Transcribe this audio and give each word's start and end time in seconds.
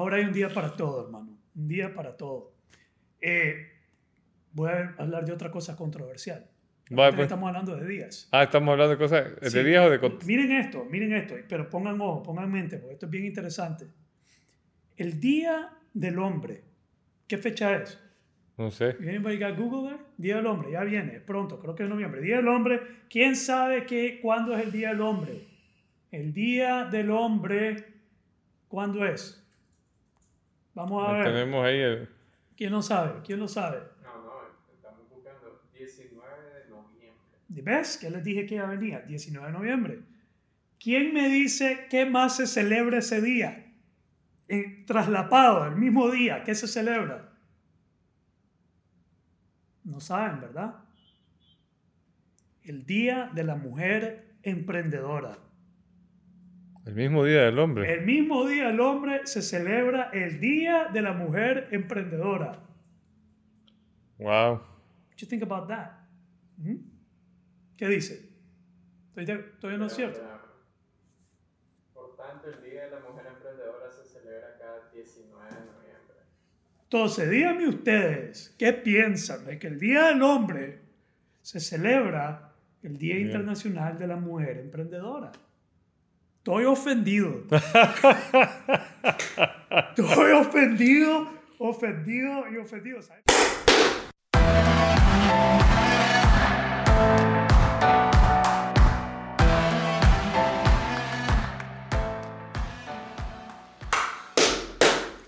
ahora 0.00 0.16
hay 0.16 0.24
un 0.24 0.32
día 0.32 0.48
para 0.48 0.74
todo, 0.76 1.04
hermano. 1.04 1.38
Un 1.54 1.68
día 1.68 1.94
para 1.94 2.16
todo. 2.16 2.52
Eh, 3.20 3.66
voy 4.52 4.70
a 4.70 4.94
hablar 4.98 5.24
de 5.24 5.32
otra 5.32 5.50
cosa 5.50 5.76
controversial. 5.76 6.46
Vale, 6.90 7.12
pues. 7.12 7.22
Estamos 7.26 7.46
hablando 7.48 7.76
de 7.76 7.86
días. 7.86 8.28
Ah, 8.32 8.42
estamos 8.42 8.72
hablando 8.72 8.90
de 8.90 8.98
cosas 8.98 9.40
de 9.40 9.50
Sí. 9.50 9.62
días 9.62 9.86
o 9.86 9.90
de... 9.90 10.18
Miren 10.26 10.50
esto, 10.52 10.84
miren 10.90 11.12
esto, 11.12 11.34
pero 11.48 11.70
pongan 11.70 12.00
ojo, 12.00 12.22
pongan 12.22 12.46
en 12.46 12.52
mente, 12.52 12.78
porque 12.78 12.94
esto 12.94 13.06
es 13.06 13.12
bien 13.12 13.24
interesante. 13.26 13.86
El 14.96 15.20
Día 15.20 15.70
del 15.94 16.18
Hombre, 16.18 16.62
¿qué 17.28 17.38
fecha 17.38 17.76
es? 17.76 17.98
No 18.58 18.70
sé. 18.70 18.96
Anybody 19.00 19.38
got 19.38 19.56
Google 19.56 19.88
there? 19.90 20.02
Día 20.18 20.36
del 20.36 20.46
Hombre, 20.46 20.72
ya 20.72 20.82
viene, 20.82 21.20
pronto, 21.20 21.60
creo 21.60 21.74
que 21.74 21.84
es 21.84 21.88
noviembre. 21.88 22.20
Día 22.20 22.36
del 22.36 22.48
Hombre, 22.48 22.80
¿quién 23.08 23.36
sabe 23.36 23.86
qué, 23.86 24.18
cuándo 24.20 24.56
es 24.56 24.64
el 24.64 24.72
Día 24.72 24.88
del 24.90 25.00
Hombre? 25.00 25.44
El 26.10 26.32
Día 26.32 26.86
del 26.90 27.10
Hombre, 27.12 27.84
¿cuándo 28.68 29.06
es? 29.06 29.36
Vamos 30.74 31.08
a 31.08 31.12
ver. 31.12 31.24
Tenemos 31.24 31.64
ahí 31.64 31.78
el... 31.78 32.08
¿Quién 32.56 32.72
lo 32.72 32.82
sabe? 32.82 33.20
¿Quién 33.24 33.40
lo 33.40 33.48
sabe? 33.48 33.78
No, 34.02 34.22
no, 34.22 34.32
estamos 34.72 35.08
buscando 35.08 35.62
19 35.72 36.54
de 36.54 36.68
noviembre. 36.68 37.38
¿Ves? 37.48 37.98
Que 37.98 38.10
les 38.10 38.22
dije 38.22 38.46
que 38.46 38.56
ya 38.56 38.66
venía, 38.66 39.00
19 39.00 39.46
de 39.46 39.52
noviembre. 39.52 40.00
¿Quién 40.78 41.12
me 41.12 41.28
dice 41.28 41.86
qué 41.90 42.06
más 42.06 42.36
se 42.36 42.46
celebra 42.46 42.98
ese 42.98 43.20
día? 43.20 43.74
En, 44.48 44.86
traslapado, 44.86 45.66
el 45.66 45.76
mismo 45.76 46.10
día, 46.10 46.42
¿qué 46.44 46.54
se 46.54 46.66
celebra? 46.66 47.32
No 49.84 50.00
saben, 50.00 50.40
¿verdad? 50.40 50.84
El 52.62 52.86
Día 52.86 53.30
de 53.34 53.44
la 53.44 53.56
Mujer 53.56 54.36
Emprendedora. 54.42 55.38
El 56.90 56.96
mismo 56.96 57.24
día 57.24 57.42
del 57.42 57.56
hombre. 57.60 57.94
El 57.94 58.04
mismo 58.04 58.44
día 58.48 58.66
del 58.66 58.80
hombre 58.80 59.20
se 59.24 59.42
celebra 59.42 60.10
el 60.12 60.40
Día 60.40 60.88
de 60.92 61.00
la 61.02 61.12
Mujer 61.12 61.68
Emprendedora. 61.70 62.58
Wow. 64.18 64.54
What 64.54 65.16
you 65.16 65.28
think 65.28 65.44
about 65.44 65.68
that? 65.68 65.92
¿Mm? 66.56 66.78
¿Qué 67.76 67.86
dice? 67.86 68.28
Estoy 69.14 69.78
no 69.78 69.86
es 69.86 69.92
cierto. 69.92 70.20
Por 71.94 72.16
tanto, 72.16 72.48
el 72.48 72.60
Día 72.60 72.86
de 72.86 72.90
la 72.90 72.98
Mujer 73.08 73.26
Emprendedora 73.36 73.88
se 73.92 74.04
celebra 74.04 74.56
cada 74.58 74.90
19 74.92 75.44
de 75.44 75.60
noviembre. 75.60 76.16
Entonces, 76.82 77.30
díganme 77.30 77.68
ustedes, 77.68 78.56
¿qué 78.58 78.72
piensan 78.72 79.44
de 79.44 79.60
que 79.60 79.68
el 79.68 79.78
Día 79.78 80.08
del 80.08 80.22
Hombre 80.22 80.80
se 81.40 81.60
celebra 81.60 82.52
el 82.82 82.98
Día 82.98 83.14
Bien. 83.14 83.28
Internacional 83.28 83.96
de 83.96 84.08
la 84.08 84.16
Mujer 84.16 84.58
Emprendedora? 84.58 85.30
Estoy 86.50 86.64
ofendido. 86.64 87.44
Estoy 89.70 90.32
ofendido, 90.32 91.28
ofendido 91.60 92.44
y 92.52 92.56
ofendido. 92.56 93.00
¿sabes? 93.02 93.22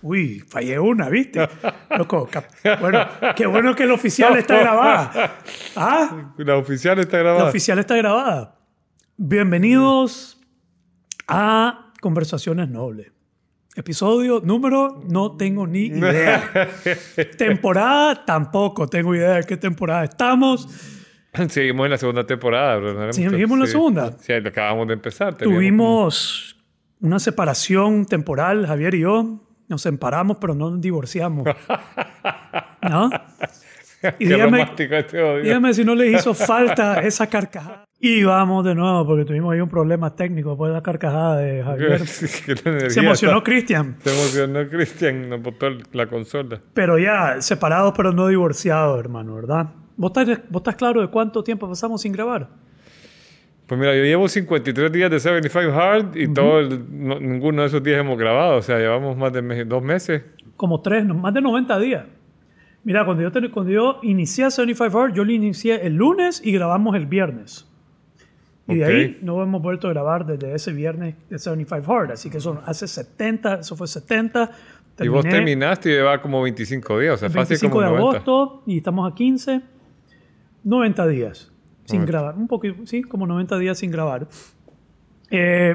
Uy, 0.03 0.41
fallé 0.41 0.81
una, 0.81 1.09
¿viste? 1.09 1.49
Loco, 1.97 2.29
bueno, 2.81 3.07
qué 3.37 3.47
bueno 3.47 3.77
que 3.77 3.85
el 3.85 3.93
oficial 3.93 4.37
está 4.39 4.59
grabada. 4.59 5.37
¿Ah? 5.77 6.33
La 6.39 6.57
oficial 6.57 6.99
está 6.99 7.19
La 7.19 7.23
grabada. 7.23 7.49
oficial 7.49 7.79
está 7.79 7.95
grabada. 7.95 8.57
Bienvenidos 9.17 10.42
a 11.35 11.93
Conversaciones 12.01 12.69
Nobles. 12.69 13.11
Episodio 13.75 14.41
número, 14.45 15.01
no 15.09 15.35
tengo 15.37 15.67
ni 15.67 15.87
idea. 15.87 16.51
temporada, 17.39 18.23
tampoco 18.27 18.87
tengo 18.87 19.15
idea 19.15 19.37
de 19.37 19.45
qué 19.45 19.57
temporada 19.57 20.05
estamos. 20.05 20.69
Seguimos 21.49 21.87
en 21.87 21.91
la 21.93 21.97
segunda 21.97 22.27
temporada. 22.27 22.79
No 22.79 23.13
Sí, 23.15 23.23
seguimos 23.27 23.53
en 23.57 23.61
la 23.61 23.67
segunda. 23.67 24.13
Sí, 24.21 24.33
acabamos 24.35 24.87
de 24.89 24.93
empezar. 24.93 25.35
Tuvimos 25.37 26.55
una 27.01 27.19
separación 27.19 28.05
temporal, 28.05 28.67
Javier 28.67 28.95
y 28.95 29.01
yo. 29.01 29.41
Nos 29.69 29.81
separamos, 29.81 30.37
pero 30.39 30.55
no 30.55 30.71
nos 30.71 30.81
divorciamos. 30.83 31.45
¿No? 32.83 33.09
como- 33.09 34.15
Y 34.19 34.27
dígame, 34.27 34.63
este 34.63 35.23
odio. 35.23 35.43
dígame 35.45 35.73
si 35.73 35.83
no 35.85 35.95
les 35.95 36.21
hizo 36.21 36.35
falta 36.35 37.01
esa 37.01 37.27
carcajada. 37.27 37.87
Y 38.05 38.25
vamos 38.25 38.65
de 38.65 38.75
nuevo, 38.75 39.07
porque 39.07 39.25
tuvimos 39.25 39.53
ahí 39.55 39.61
un 39.61 39.69
problema 39.69 40.13
técnico 40.17 40.51
después 40.51 40.71
de 40.71 40.75
la 40.75 40.83
carcajada 40.83 41.37
de 41.37 41.63
Javier. 41.63 42.01
Se 42.91 42.99
emocionó 42.99 43.45
Cristian. 43.45 43.95
Se 44.03 44.11
emocionó 44.11 44.69
Cristian, 44.69 45.29
nos 45.29 45.41
botó 45.41 45.69
la 45.93 46.07
consola. 46.09 46.61
Pero 46.75 46.99
ya, 46.99 47.41
separados 47.41 47.95
pero 47.97 48.11
no 48.13 48.27
divorciados, 48.27 48.99
hermano, 48.99 49.37
¿verdad? 49.37 49.69
¿Vos 49.97 50.11
estás, 50.17 50.41
vos 50.51 50.61
estás 50.63 50.75
claro 50.75 51.01
de 51.01 51.07
cuánto 51.07 51.45
tiempo 51.45 51.69
pasamos 51.69 52.03
sin 52.03 52.11
grabar? 52.13 52.49
Pues 53.69 53.79
mira, 53.81 53.95
yo 53.95 54.03
llevo 54.03 54.27
53 54.29 54.91
días 54.91 55.09
de 55.09 55.21
75 55.21 55.73
Hard 55.73 56.17
y 56.17 56.27
todo 56.35 56.59
el- 56.59 56.85
no- 56.91 57.21
ninguno 57.21 57.63
de 57.63 57.69
esos 57.69 57.85
días 57.85 58.01
hemos 58.01 58.19
grabado. 58.19 58.57
O 58.57 58.63
sea, 58.63 58.79
llevamos 58.79 59.17
más 59.17 59.33
de 59.33 59.43
mes- 59.43 59.69
dos 59.69 59.81
meses. 59.81 60.25
Como 60.57 60.81
tres, 60.81 61.07
más 61.07 61.33
de 61.33 61.41
90 61.41 61.79
días. 61.79 62.05
Mira, 62.83 63.05
cuando 63.05 63.23
yo, 63.23 63.31
cuando 63.53 63.71
yo 63.71 64.01
inicié 64.03 64.51
75 64.51 64.99
Hours, 64.99 65.15
yo 65.15 65.23
lo 65.25 65.31
inicié 65.31 65.87
el 65.87 65.95
lunes 65.95 66.43
y 66.45 66.51
grabamos 66.51 66.97
el 66.97 67.07
viernes. 67.07 67.69
Y 68.69 68.77
de 68.77 68.85
Ok. 68.85 68.91
ahí 68.91 69.19
no 69.23 69.43
hemos 69.43 69.61
vuelto 69.61 69.89
a 69.89 69.91
grabar 69.91 70.25
desde 70.25 70.55
ese 70.55 70.73
viernes 70.73 71.17
de 71.29 71.39
75 71.39 71.93
Hard. 71.93 72.13
Así 72.13 72.31
que 72.31 72.39
eso 72.39 72.63
hace 72.65 72.87
70, 72.87 73.55
eso 73.61 73.77
fue 73.77 73.87
70. 73.89 74.51
y 75.01 75.09
vos 75.09 75.23
Terminé 75.23 75.31
terminaste 75.39 75.89
y 75.91 75.93
llevaba 75.95 76.21
como 76.21 76.41
25 76.43 76.99
días. 77.01 77.15
O 77.15 77.17
sea, 77.19 77.27
el 77.27 77.33
fácil 77.35 77.55
25 77.59 77.73
como 77.73 77.83
de 77.83 77.89
90. 77.99 78.19
agosto 78.19 78.63
y 78.67 78.77
estamos 78.77 79.11
a 79.11 79.15
15. 79.15 79.63
90 80.65 81.07
días 81.09 81.51
sin 81.87 82.01
90. 82.01 82.07
grabar. 82.13 82.35
Un 82.37 82.47
poquito, 82.47 82.87
sí, 82.87 83.03
como 83.03 83.27
90 83.27 83.59
días 83.59 83.79
sin 83.79 83.91
grabar. 83.91 84.29
Eh, 85.31 85.75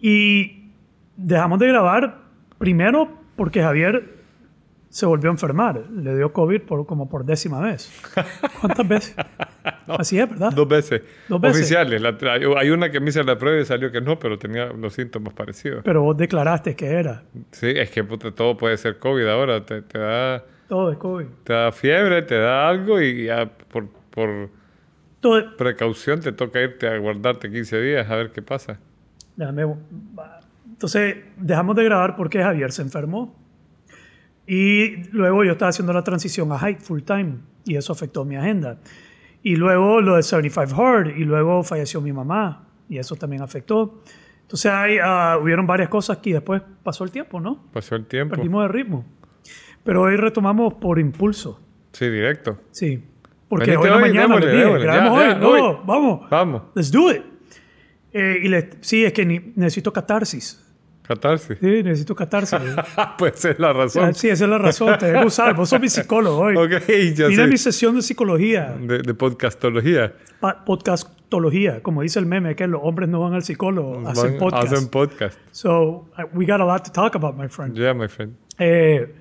y 0.00 0.70
dejamos 1.16 1.58
de 1.58 1.66
grabar 1.68 2.22
primero 2.58 3.08
porque 3.36 3.62
Javier 3.62 4.20
se 4.90 5.06
volvió 5.06 5.30
a 5.30 5.32
enfermar. 5.32 5.86
Le 5.90 6.14
dio 6.16 6.32
COVID 6.32 6.62
por, 6.62 6.86
como 6.86 7.08
por 7.08 7.24
décima 7.24 7.60
vez. 7.60 7.90
¿Cuántas 8.60 8.86
veces? 8.86 9.16
Así 9.88 10.18
es, 10.18 10.28
¿verdad? 10.28 10.52
Dos 10.52 10.68
veces. 10.68 11.02
Dos 11.28 11.40
veces. 11.40 11.56
Oficiales. 11.58 12.00
La- 12.02 12.16
hay 12.58 12.70
una 12.70 12.90
que 12.90 13.00
me 13.00 13.10
hice 13.10 13.22
la 13.24 13.36
prueba 13.38 13.60
y 13.60 13.64
salió 13.64 13.90
que 13.92 14.00
no, 14.00 14.18
pero 14.18 14.38
tenía 14.38 14.66
los 14.66 14.92
síntomas 14.94 15.34
parecidos. 15.34 15.82
Pero 15.84 16.02
vos 16.02 16.16
declaraste 16.16 16.74
que 16.76 16.86
era. 16.86 17.22
Sí, 17.52 17.68
es 17.74 17.90
que 17.90 18.04
puta, 18.04 18.30
todo 18.32 18.56
puede 18.56 18.76
ser 18.76 18.98
COVID 18.98 19.26
ahora. 19.26 19.64
Te, 19.64 19.82
te 19.82 19.98
da, 19.98 20.44
Todo 20.68 20.90
de 20.90 20.98
COVID. 20.98 21.26
te 21.44 21.52
da 21.52 21.72
fiebre, 21.72 22.22
te 22.22 22.36
da 22.38 22.68
algo 22.68 23.00
y 23.00 23.24
ya 23.26 23.46
por, 23.48 23.88
por 24.10 24.50
Todo, 25.20 25.56
precaución 25.56 26.20
te 26.20 26.32
toca 26.32 26.60
irte 26.60 26.86
a 26.88 26.96
guardarte 26.98 27.50
15 27.50 27.80
días 27.80 28.10
a 28.10 28.16
ver 28.16 28.30
qué 28.32 28.42
pasa. 28.42 28.78
Déjame- 29.36 29.74
Entonces, 30.70 31.16
dejamos 31.36 31.76
de 31.76 31.84
grabar 31.84 32.16
porque 32.16 32.42
Javier 32.42 32.72
se 32.72 32.82
enfermó. 32.82 33.36
Y 34.46 35.04
luego 35.12 35.44
yo 35.44 35.52
estaba 35.52 35.68
haciendo 35.68 35.92
la 35.92 36.02
transición 36.02 36.50
a 36.52 36.58
Hype 36.58 36.80
full 36.80 37.02
time 37.02 37.34
y 37.64 37.76
eso 37.76 37.92
afectó 37.92 38.24
mi 38.24 38.36
agenda. 38.36 38.78
Y 39.42 39.56
luego 39.56 40.00
lo 40.00 40.16
de 40.16 40.22
75 40.22 40.82
Hard 40.82 41.06
y 41.16 41.24
luego 41.24 41.62
falleció 41.62 42.00
mi 42.00 42.12
mamá 42.12 42.66
y 42.88 42.98
eso 42.98 43.16
también 43.16 43.42
afectó. 43.42 44.02
Entonces, 44.42 44.70
hay, 44.70 44.98
ah, 45.02 45.38
hubieron 45.40 45.66
varias 45.66 45.88
cosas 45.88 46.18
que 46.18 46.32
después 46.32 46.60
pasó 46.82 47.04
el 47.04 47.10
tiempo, 47.10 47.40
¿no? 47.40 47.62
Pasó 47.72 47.94
el 47.96 48.06
tiempo. 48.06 48.34
Perdimos 48.34 48.64
el 48.64 48.68
ritmo. 48.70 49.04
Pero 49.84 50.02
hoy 50.02 50.16
retomamos 50.16 50.74
por 50.74 50.98
impulso. 50.98 51.60
Sí, 51.92 52.08
directo. 52.08 52.58
Sí. 52.70 53.02
Porque 53.48 53.70
Venite 53.70 53.88
hoy 53.88 53.94
hoy, 53.94 54.00
mañana 54.00 54.20
démosle, 54.22 54.46
les 54.46 54.54
dije, 54.54 54.64
démosle, 54.64 54.84
grabemos 54.84 55.18
ya, 55.18 55.24
hoy. 55.24 55.28
ya, 55.32 55.38
no, 55.38 55.48
hoy. 55.48 55.76
vamos. 55.86 56.30
Vamos. 56.30 56.62
Let's 56.74 56.90
do 56.92 57.10
it. 57.10 57.22
Eh, 58.12 58.40
y 58.42 58.48
le- 58.48 58.70
sí, 58.80 59.04
es 59.04 59.12
que 59.12 59.24
ni- 59.24 59.52
necesito 59.56 59.92
catarsis. 59.92 60.66
Catarsis. 61.14 61.58
Sí, 61.60 61.82
necesito 61.82 62.14
catarsis. 62.14 62.58
pues 63.18 63.34
esa 63.34 63.50
es 63.50 63.58
la 63.58 63.72
razón. 63.72 64.14
sí, 64.14 64.28
esa 64.28 64.44
es 64.44 64.50
la 64.50 64.58
razón. 64.58 64.96
Te 64.98 65.10
debo 65.10 65.26
usar. 65.26 65.56
Vos 65.56 65.68
sos 65.68 65.80
mi 65.80 65.88
psicólogo 65.88 66.38
hoy. 66.38 66.56
Ok, 66.56 66.70
ya 67.14 67.26
Mira 67.26 67.44
sé. 67.44 67.50
mi 67.50 67.56
sesión 67.58 67.96
de 67.96 68.02
psicología, 68.02 68.76
De, 68.80 68.98
de 69.02 69.14
podcastología. 69.14 70.12
pa- 70.38 70.64
podcastología. 70.64 71.82
Como 71.82 72.02
dice 72.02 72.20
el 72.20 72.26
meme, 72.26 72.54
que 72.54 72.68
los 72.68 72.80
hombres 72.84 73.08
no 73.08 73.18
van 73.20 73.34
al 73.34 73.42
psicólogo, 73.42 74.06
hacen 74.08 74.38
podcast. 74.38 74.72
Hacen 74.72 74.88
podcast. 74.88 75.38
So, 75.50 76.08
we 76.32 76.46
got 76.46 76.60
a 76.60 76.64
lot 76.64 76.84
to 76.84 76.92
talk 76.92 77.16
about, 77.16 77.36
my 77.36 77.48
friend. 77.48 77.76
Yeah, 77.76 77.92
my 77.92 78.06
friend. 78.06 78.36
Eh, 78.58 79.12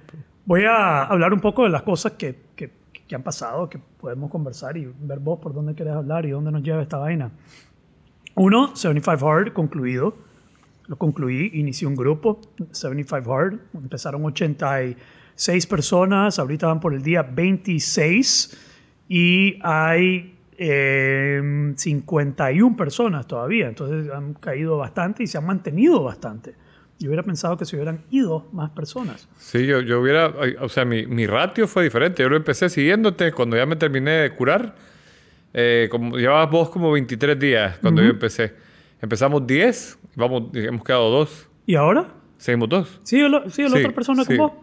voy 0.46 0.66
a 0.66 1.06
hablar 1.06 1.34
un 1.34 1.40
poco 1.40 1.64
de 1.64 1.70
las 1.70 1.82
cosas 1.82 2.12
que, 2.14 2.36
que, 2.56 2.72
que 3.08 3.16
han 3.16 3.24
pasado, 3.24 3.68
que 3.68 3.80
podemos 3.80 4.30
conversar 4.30 4.78
y 4.78 4.88
ver 5.02 5.18
vos 5.18 5.40
por 5.40 5.54
dónde 5.56 5.74
querés 5.74 5.94
hablar 5.96 6.26
y 6.28 6.30
dónde 6.30 6.52
nos 6.52 6.62
lleva 6.62 6.82
esta 6.84 6.98
vaina. 6.98 7.32
Uno, 8.36 8.76
75 8.76 9.28
Hard, 9.30 9.54
concluido. 9.54 10.29
Lo 10.90 10.98
concluí, 10.98 11.52
inicié 11.54 11.88
un 11.88 11.96
grupo, 11.96 12.42
75 12.72 13.34
Hard. 13.34 13.60
Empezaron 13.76 14.26
86 14.26 15.68
personas, 15.68 16.40
ahorita 16.40 16.66
van 16.66 16.80
por 16.80 16.96
el 16.96 17.04
día 17.04 17.22
26 17.22 18.58
y 19.08 19.60
hay 19.62 20.36
eh, 20.58 21.74
51 21.76 22.76
personas 22.76 23.28
todavía. 23.28 23.68
Entonces 23.68 24.12
han 24.12 24.34
caído 24.34 24.78
bastante 24.78 25.22
y 25.22 25.28
se 25.28 25.38
han 25.38 25.46
mantenido 25.46 26.04
bastante. 26.04 26.56
Yo 26.98 27.10
hubiera 27.10 27.22
pensado 27.22 27.56
que 27.56 27.66
se 27.66 27.76
hubieran 27.76 28.04
ido 28.10 28.50
más 28.52 28.72
personas. 28.72 29.30
Sí, 29.38 29.68
yo, 29.68 29.82
yo 29.82 30.02
hubiera, 30.02 30.34
o 30.60 30.70
sea, 30.70 30.86
mi, 30.86 31.06
mi 31.06 31.28
ratio 31.28 31.68
fue 31.68 31.84
diferente. 31.84 32.24
Yo 32.24 32.30
lo 32.30 32.36
empecé 32.36 32.68
siguiéndote 32.68 33.32
cuando 33.32 33.56
ya 33.56 33.68
me 33.68 33.76
terminé 33.76 34.10
de 34.10 34.32
curar. 34.32 34.76
Eh, 35.54 35.88
como, 35.92 36.18
llevabas 36.18 36.50
vos 36.50 36.72
como 36.72 36.92
23 36.92 37.40
días 37.40 37.78
cuando 37.78 38.02
yo 38.02 38.10
empecé. 38.10 38.69
Empezamos 39.02 39.46
10, 39.48 39.98
vamos, 40.16 40.44
hemos 40.54 40.84
quedado 40.84 41.10
2. 41.10 41.48
¿Y 41.66 41.76
ahora? 41.76 42.06
Seguimos 42.38 42.70
2. 42.70 43.00
Sí, 43.04 43.20
el, 43.20 43.32
sí, 43.52 43.64
la 43.64 43.70
Sí, 43.70 43.78
otra 43.80 43.92
persona 43.92 44.24
sí. 44.24 44.36
como 44.36 44.50
vos. 44.50 44.58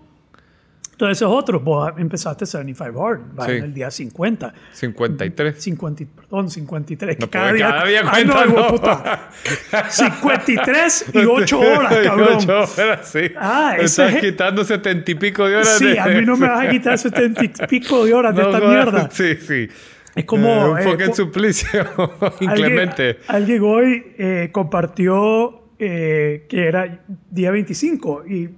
Entonces, 0.92 1.18
es 1.18 1.22
otro. 1.28 1.60
Vos 1.60 1.92
empezaste 1.98 2.46
75 2.46 3.06
Hard, 3.06 3.20
vas 3.34 3.46
Sí. 3.46 3.52
en 3.52 3.64
el 3.64 3.74
día 3.74 3.90
50. 3.90 4.54
53. 4.72 5.62
50, 5.62 6.02
y- 6.02 6.06
perdón, 6.06 6.48
53. 6.50 7.18
No, 7.18 7.28
cada 7.28 7.52
día, 7.52 7.68
cada 7.68 7.84
día 7.84 8.02
Ay, 8.10 8.24
no, 8.24 8.46
no. 8.46 8.68
puta. 8.68 9.28
53 9.90 11.06
y 11.12 11.18
8 11.18 11.58
horas, 11.60 11.98
cabrón. 12.02 12.28
8 12.38 12.52
horas, 12.82 13.08
sí. 13.10 13.30
Ah, 13.36 13.74
Me 13.76 13.84
estás 13.84 14.14
es- 14.14 14.20
quitando 14.22 14.64
setenta 14.64 15.10
y 15.10 15.14
pico 15.16 15.46
de 15.46 15.56
horas. 15.56 15.76
Sí, 15.78 15.84
de- 15.86 16.00
a 16.00 16.06
mí 16.06 16.24
no 16.24 16.36
me 16.36 16.48
vas 16.48 16.66
a 16.66 16.70
quitar 16.70 16.98
70 16.98 17.44
y 17.44 17.48
pico 17.68 18.04
de 18.06 18.14
horas 18.14 18.34
de 18.34 18.42
esta 18.50 18.60
mierda. 18.60 19.10
Sí, 19.10 19.34
sí. 19.36 19.68
Es 20.16 20.24
como, 20.24 20.76
Eh, 20.78 20.86
un 20.86 21.00
eh, 21.00 21.14
suplicio 21.14 21.82
inclemente. 22.40 23.18
Alguien, 23.28 23.60
alguien 23.60 23.62
hoy 23.62 24.06
eh, 24.18 24.48
compartió 24.50 25.62
eh, 25.78 26.46
que 26.48 26.66
era 26.66 27.04
día 27.30 27.50
25 27.50 28.24
y, 28.26 28.48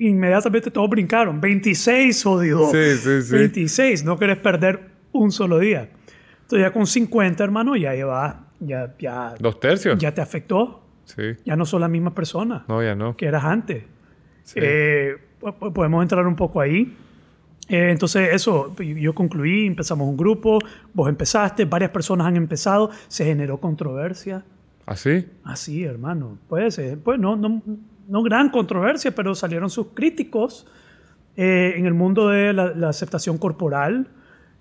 inmediatamente 0.00 0.70
todos 0.70 0.90
brincaron. 0.90 1.40
26, 1.40 2.22
jodido. 2.22 2.70
Sí, 2.70 2.96
sí, 2.96 3.22
sí. 3.22 3.34
26, 3.34 4.04
no 4.04 4.18
querés 4.18 4.36
perder 4.38 4.80
un 5.12 5.32
solo 5.32 5.58
día. 5.58 5.88
Entonces 6.42 6.66
ya 6.66 6.72
con 6.72 6.86
50, 6.86 7.42
hermano, 7.42 7.74
ya 7.76 7.94
llevas, 7.94 8.36
ya, 8.60 8.94
ya, 8.98 9.34
Dos 9.40 9.58
tercios. 9.60 9.98
ya 9.98 10.12
te 10.12 10.20
afectó. 10.20 10.82
Sí. 11.04 11.22
Ya 11.46 11.56
no 11.56 11.64
son 11.64 11.80
la 11.80 11.88
misma 11.88 12.14
persona 12.14 12.66
No, 12.68 12.82
ya 12.82 12.94
no. 12.94 13.16
que 13.16 13.24
eras 13.26 13.44
antes. 13.44 13.82
Sí. 14.42 14.58
Eh, 14.62 15.16
po- 15.40 15.54
po- 15.58 15.72
podemos 15.72 16.02
entrar 16.02 16.26
un 16.26 16.36
poco 16.36 16.60
ahí. 16.60 16.94
Eh, 17.68 17.90
entonces, 17.90 18.30
eso, 18.32 18.74
yo 18.78 19.14
concluí, 19.14 19.66
empezamos 19.66 20.08
un 20.08 20.16
grupo, 20.16 20.58
vos 20.94 21.08
empezaste, 21.08 21.64
varias 21.66 21.90
personas 21.90 22.26
han 22.26 22.36
empezado, 22.36 22.90
se 23.08 23.24
generó 23.26 23.58
controversia. 23.58 24.44
¿Así? 24.86 25.26
Así, 25.44 25.84
hermano. 25.84 26.38
Pues, 26.48 26.78
eh, 26.78 26.96
pues 27.02 27.18
no, 27.20 27.36
no, 27.36 27.62
no 28.08 28.22
gran 28.22 28.48
controversia, 28.48 29.14
pero 29.14 29.34
salieron 29.34 29.68
sus 29.68 29.88
críticos 29.88 30.66
eh, 31.36 31.74
en 31.76 31.84
el 31.84 31.92
mundo 31.94 32.28
de 32.28 32.52
la, 32.54 32.72
la 32.74 32.88
aceptación 32.88 33.36
corporal, 33.36 34.08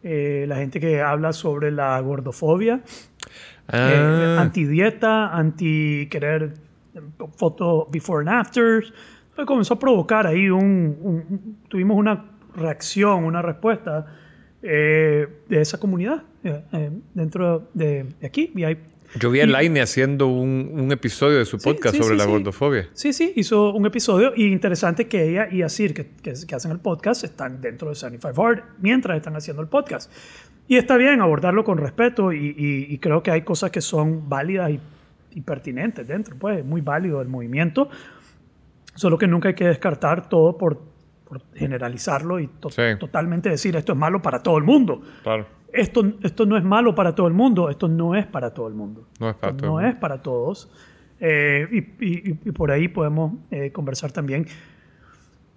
eh, 0.03 0.45
la 0.47 0.57
gente 0.57 0.79
que 0.81 1.01
habla 1.01 1.31
sobre 1.33 1.71
la 1.71 1.99
gordofobia, 2.01 2.81
eh, 3.71 4.35
Ah, 4.37 4.41
anti-dieta, 4.41 5.35
anti-querer 5.35 6.53
fotos 7.37 7.89
before 7.91 8.19
and 8.21 8.29
after. 8.29 8.83
Pues 9.35 9.45
comenzó 9.47 9.75
a 9.75 9.79
provocar 9.79 10.25
ahí 10.27 10.49
un, 10.49 10.97
un- 11.01 11.57
Tuvimos 11.67 11.97
una 11.97 12.36
reacción, 12.57 13.23
una 13.23 13.41
respuesta 13.41 14.05
eh, 14.61 15.27
de 15.47 15.61
esa 15.61 15.79
comunidad 15.79 16.23
eh, 16.43 16.61
eh, 16.73 16.91
dentro 17.13 17.69
de, 17.73 18.05
de 18.19 18.27
aquí. 18.27 18.51
Y 18.55 18.63
hay, 18.63 18.77
yo 19.19 19.31
vi 19.31 19.39
a 19.39 19.45
Laine 19.47 19.79
haciendo 19.81 20.27
un, 20.27 20.71
un 20.73 20.91
episodio 20.91 21.37
de 21.37 21.45
su 21.45 21.57
Sí, 21.59 21.69
podcast 21.69 21.95
sí, 21.95 22.01
sobre 22.03 22.15
sí, 22.15 22.17
la 22.19 22.25
sí. 22.25 22.31
gordofobia. 22.31 22.89
Sí, 22.93 23.13
sí, 23.13 23.31
hizo 23.35 23.71
un 23.73 23.85
episodio 23.85 24.33
y 24.35 24.47
interesante 24.51 25.07
que 25.07 25.29
ella 25.29 25.47
y 25.51 25.61
Asir, 25.61 25.93
que, 25.93 26.07
que, 26.21 26.33
que 26.47 26.55
hacen 26.55 26.71
el 26.71 26.79
podcast, 26.79 27.23
están 27.23 27.61
dentro 27.61 27.89
de 27.89 27.95
75 27.95 28.43
Hard 28.45 28.63
mientras 28.81 29.15
están 29.17 29.35
haciendo 29.35 29.61
el 29.61 29.69
podcast. 29.69 30.11
Y 30.67 30.75
está 30.75 30.97
bien 30.97 31.21
abordarlo 31.21 31.63
con 31.63 31.77
respeto 31.77 32.33
y, 32.33 32.47
y- 32.57 32.93
y 32.93 32.97
creo 32.97 33.23
que 33.23 33.31
hay 33.31 33.43
cosas 33.43 33.71
que 33.71 33.79
son 33.79 34.27
válidas 34.27 34.71
y, 34.71 34.79
y 35.31 35.41
pertinentes 35.41 36.05
dentro, 36.05 36.35
pues 36.37 36.65
muy 36.65 36.81
válido 36.81 37.21
el 37.21 37.29
movimiento. 37.29 37.89
Solo 38.95 39.17
que 39.17 39.27
nunca 39.27 39.47
hay 39.49 39.55
que 39.55 39.65
descartar 39.67 40.27
todo 40.27 40.57
por, 40.57 40.81
por 41.27 41.41
generalizarlo 41.55 42.39
y 42.39 42.47
to- 42.47 42.69
Sí. 42.69 42.81
totalmente 42.99 43.49
decir 43.49 43.75
esto 43.75 43.93
es 43.93 43.97
malo 43.97 44.21
para 44.21 44.41
todo 44.43 44.57
el 44.57 44.63
mundo. 44.63 45.01
Claro. 45.23 45.45
Esto, 45.73 46.13
esto 46.23 46.45
no 46.45 46.57
es 46.57 46.63
malo 46.63 46.95
para 46.95 47.13
todo 47.13 47.27
el 47.27 47.33
mundo, 47.33 47.69
esto 47.69 47.87
no 47.87 48.15
es 48.15 48.25
para 48.25 48.53
todo 48.53 48.67
el 48.67 48.73
mundo. 48.73 49.07
No 49.19 49.29
es 49.29 49.35
para 49.35 49.51
Esto 49.51 49.61
todo 49.63 49.71
no 49.73 49.79
el 49.79 49.85
mundo. 49.85 49.95
es 49.95 50.01
para 50.01 50.21
todos. 50.21 50.69
Eh, 51.19 51.67
y, 51.99 52.05
y- 52.05 52.39
y 52.45 52.51
por 52.51 52.71
ahí 52.71 52.87
podemos 52.87 53.33
eh, 53.51 53.71
conversar 53.71 54.11
también. 54.11 54.45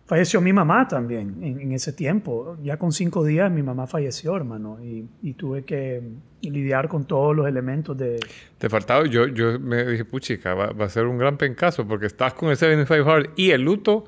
Falleció 0.07 0.41
mi 0.41 0.53
mamá 0.53 0.89
también 0.89 1.37
en, 1.41 1.61
en 1.61 1.71
ese 1.73 1.93
tiempo. 1.93 2.57
Ya 2.65 2.77
con 2.79 2.91
cinco 2.91 3.25
días 3.25 3.49
mi 3.53 3.63
mamá 3.63 3.87
falleció, 3.87 4.35
hermano, 4.37 4.79
y, 4.83 5.09
y 5.23 5.35
tuve 5.35 5.63
que 5.65 6.03
lidiar 6.43 6.89
con 6.89 7.05
todos 7.05 7.37
los 7.37 7.47
elementos 7.47 7.97
de... 7.97 8.19
Te 8.59 8.69
faltaba, 8.69 9.07
yo, 9.07 9.29
yo 9.29 9.61
me 9.61 9.85
dije, 9.85 10.05
puchica, 10.05 10.55
va, 10.55 10.73
va 10.73 10.87
a 10.87 10.89
ser 10.89 11.07
un 11.07 11.17
gran 11.17 11.37
pencazo 11.37 11.87
porque 11.87 12.07
estás 12.07 12.35
con 12.35 12.51
el 12.51 12.57
75 12.57 13.09
Hard 13.09 13.31
y 13.37 13.53
el 13.53 13.63
luto. 13.63 14.05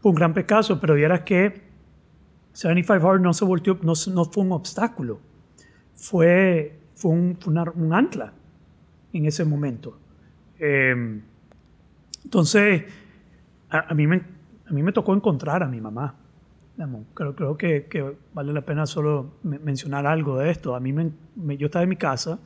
Fue 0.00 0.10
un 0.10 0.14
gran 0.16 0.32
pecado, 0.34 0.80
pero 0.80 0.94
vieras 0.94 1.20
que 1.22 1.62
75 2.52 3.08
Hard 3.08 3.20
no 3.20 3.32
se 3.32 3.44
volteó, 3.44 3.78
no, 3.82 3.92
no 4.12 4.24
fue 4.24 4.42
un 4.44 4.52
obstáculo. 4.52 5.20
Fue, 5.94 6.78
fue, 6.94 7.10
un, 7.12 7.36
fue 7.40 7.52
una- 7.52 7.70
un 7.74 7.92
ancla 7.92 8.32
en 9.12 9.26
ese 9.26 9.44
momento. 9.44 9.98
Eh, 10.58 11.20
entonces, 12.24 12.84
a, 13.70 13.90
a 13.90 13.94
mí 13.94 14.06
me, 14.06 14.22
a 14.68 14.72
mí 14.72 14.82
me 14.82 14.92
tocó 14.92 15.14
encontrar 15.14 15.62
a 15.62 15.66
mi 15.68 15.80
mamá. 15.80 16.14
Creo, 17.14 17.34
creo 17.34 17.56
que, 17.56 17.86
que 17.86 18.14
vale 18.32 18.52
la 18.52 18.60
pena 18.60 18.86
solo 18.86 19.32
me- 19.42 19.58
mencionar 19.58 20.06
algo 20.06 20.38
de 20.38 20.50
esto. 20.50 20.76
A 20.76 20.80
mí 20.80 20.92
me, 20.92 21.10
me- 21.34 21.56
yo 21.56 21.66
estaba 21.66 21.82
en 21.82 21.88
mi 21.88 21.96
casa, 21.96 22.38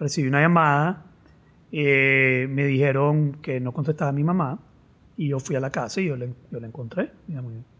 recibí 0.00 0.26
una 0.28 0.40
llamada, 0.40 1.04
eh, 1.70 2.48
me 2.50 2.64
dijeron 2.66 3.34
que 3.40 3.60
no 3.60 3.72
contestaba 3.72 4.08
a 4.10 4.12
mi 4.12 4.24
mamá 4.24 4.58
y 5.22 5.28
yo 5.28 5.38
fui 5.38 5.54
a 5.54 5.60
la 5.60 5.70
casa 5.70 6.00
y 6.00 6.06
yo 6.06 6.16
la, 6.16 6.26
yo 6.50 6.58
la 6.58 6.66
encontré 6.66 7.12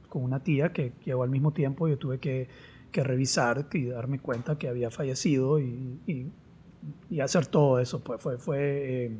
con 0.08 0.22
una 0.22 0.44
tía 0.44 0.72
que 0.72 0.92
llegó 1.04 1.24
al 1.24 1.30
mismo 1.30 1.52
tiempo. 1.52 1.88
Yo 1.88 1.98
tuve 1.98 2.20
que, 2.20 2.46
que 2.92 3.02
revisar 3.02 3.66
y 3.72 3.86
darme 3.86 4.20
cuenta 4.20 4.56
que 4.56 4.68
había 4.68 4.92
fallecido 4.92 5.58
y, 5.58 5.98
y- 6.06 7.20
hacer 7.20 7.46
todo 7.46 7.80
eso. 7.80 7.98
Pues 8.04 8.22
fue, 8.22 8.38
fue, 8.38 8.58
eh, 9.06 9.10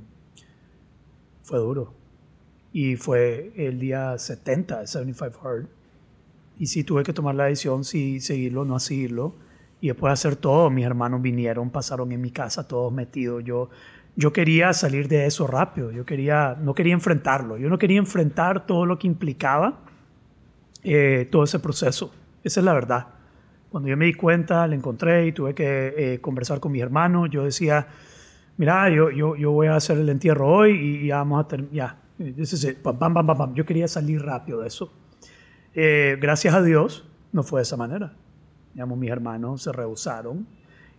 fue 1.43 1.59
duro. 1.59 1.95
Y 2.73 2.95
fue 2.95 3.53
el 3.57 3.81
día 3.81 4.17
70 4.17 4.81
de 4.83 4.87
75 4.87 5.41
Hard. 5.49 5.67
Y 6.61 6.67
sí 6.67 6.85
tuve 6.85 7.03
que 7.03 7.13
tomar 7.13 7.35
la 7.35 7.47
decisión 7.47 7.83
si 7.83 8.21
seguirlo 8.21 8.61
o 8.61 8.65
no 8.65 8.79
seguirlo. 8.79 9.35
Y 9.81 9.89
después 9.89 10.11
de 10.11 10.13
hacer 10.13 10.37
todo, 10.37 10.71
mis 10.71 10.85
hermanos 10.87 11.21
vinieron, 11.23 11.71
pasaron 11.71 12.13
en 12.13 12.21
mi 12.21 12.31
casa 12.31 12.69
todos 12.69 12.93
metidos. 12.93 13.43
Yo, 13.43 13.69
yo 14.15 14.33
quería 14.33 14.73
salir 14.73 15.09
de 15.09 15.27
eso 15.27 15.47
rápido. 15.47 15.91
Yo 15.91 16.05
quería, 16.05 16.57
no 16.61 16.75
quería 16.75 16.95
enfrentarlo. 16.95 17.57
Yo 17.57 17.69
no 17.69 17.79
quería 17.79 17.99
enfrentar 17.99 18.67
todo 18.67 18.87
lo 18.87 18.99
que 18.99 19.07
implicaba 19.07 19.81
eh, 20.83 21.29
todo 21.31 21.45
ese 21.45 21.59
proceso. 21.59 22.13
Esa 22.45 22.61
es 22.61 22.65
la 22.65 22.75
verdad. 22.75 23.07
Cuando 23.71 23.89
yo 23.89 23.97
me 23.97 24.05
di 24.05 24.15
cuenta, 24.15 24.67
la 24.67 24.75
encontré 24.75 25.27
y 25.27 25.33
tuve 25.33 25.55
que 25.55 25.95
eh, 25.97 26.21
conversar 26.21 26.61
con 26.61 26.73
mis 26.73 26.83
hermanos. 26.83 27.31
Yo 27.31 27.45
decía, 27.45 27.87
mira, 28.59 28.91
yo, 28.91 29.11
yo, 29.11 29.35
yo 29.37 29.51
voy 29.53 29.69
a 29.69 29.77
hacer 29.77 29.97
el 29.97 30.09
entierro 30.09 30.49
hoy 30.49 30.73
y 30.73 31.07
ya 31.07 31.17
vamos 31.19 31.45
a 31.45 31.49
terminar. 31.49 31.97
Pam, 32.83 33.15
pam, 33.15 33.27
pam. 33.27 33.55
Yo 33.55 33.65
quería 33.65 33.89
salir 33.89 34.23
rápido 34.23 34.61
de 34.61 34.69
eso. 34.69 34.93
Eh, 35.75 36.19
gracias 36.21 36.55
a 36.55 36.63
Dios, 36.63 37.09
no 37.33 37.43
fue 37.43 37.61
de 37.61 37.63
esa 37.63 37.79
manera. 37.79 38.13
Digamos, 38.75 38.99
mis 38.99 39.11
hermanos 39.11 39.63
se 39.63 39.73
rehusaron. 39.73 40.47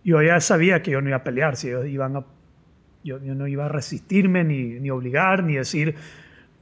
Yo 0.02 0.20
ya 0.20 0.40
sabía 0.40 0.82
que 0.82 0.90
yo 0.90 1.00
no 1.00 1.08
iba 1.08 1.18
a 1.18 1.24
pelear, 1.24 1.56
si 1.56 1.68
ellos 1.68 1.86
iban 1.86 2.16
a, 2.16 2.24
yo, 3.04 3.22
yo 3.22 3.34
no 3.34 3.46
iba 3.46 3.66
a 3.66 3.68
resistirme, 3.68 4.42
ni, 4.42 4.80
ni 4.80 4.90
obligar, 4.90 5.44
ni 5.44 5.54
decir, 5.54 5.94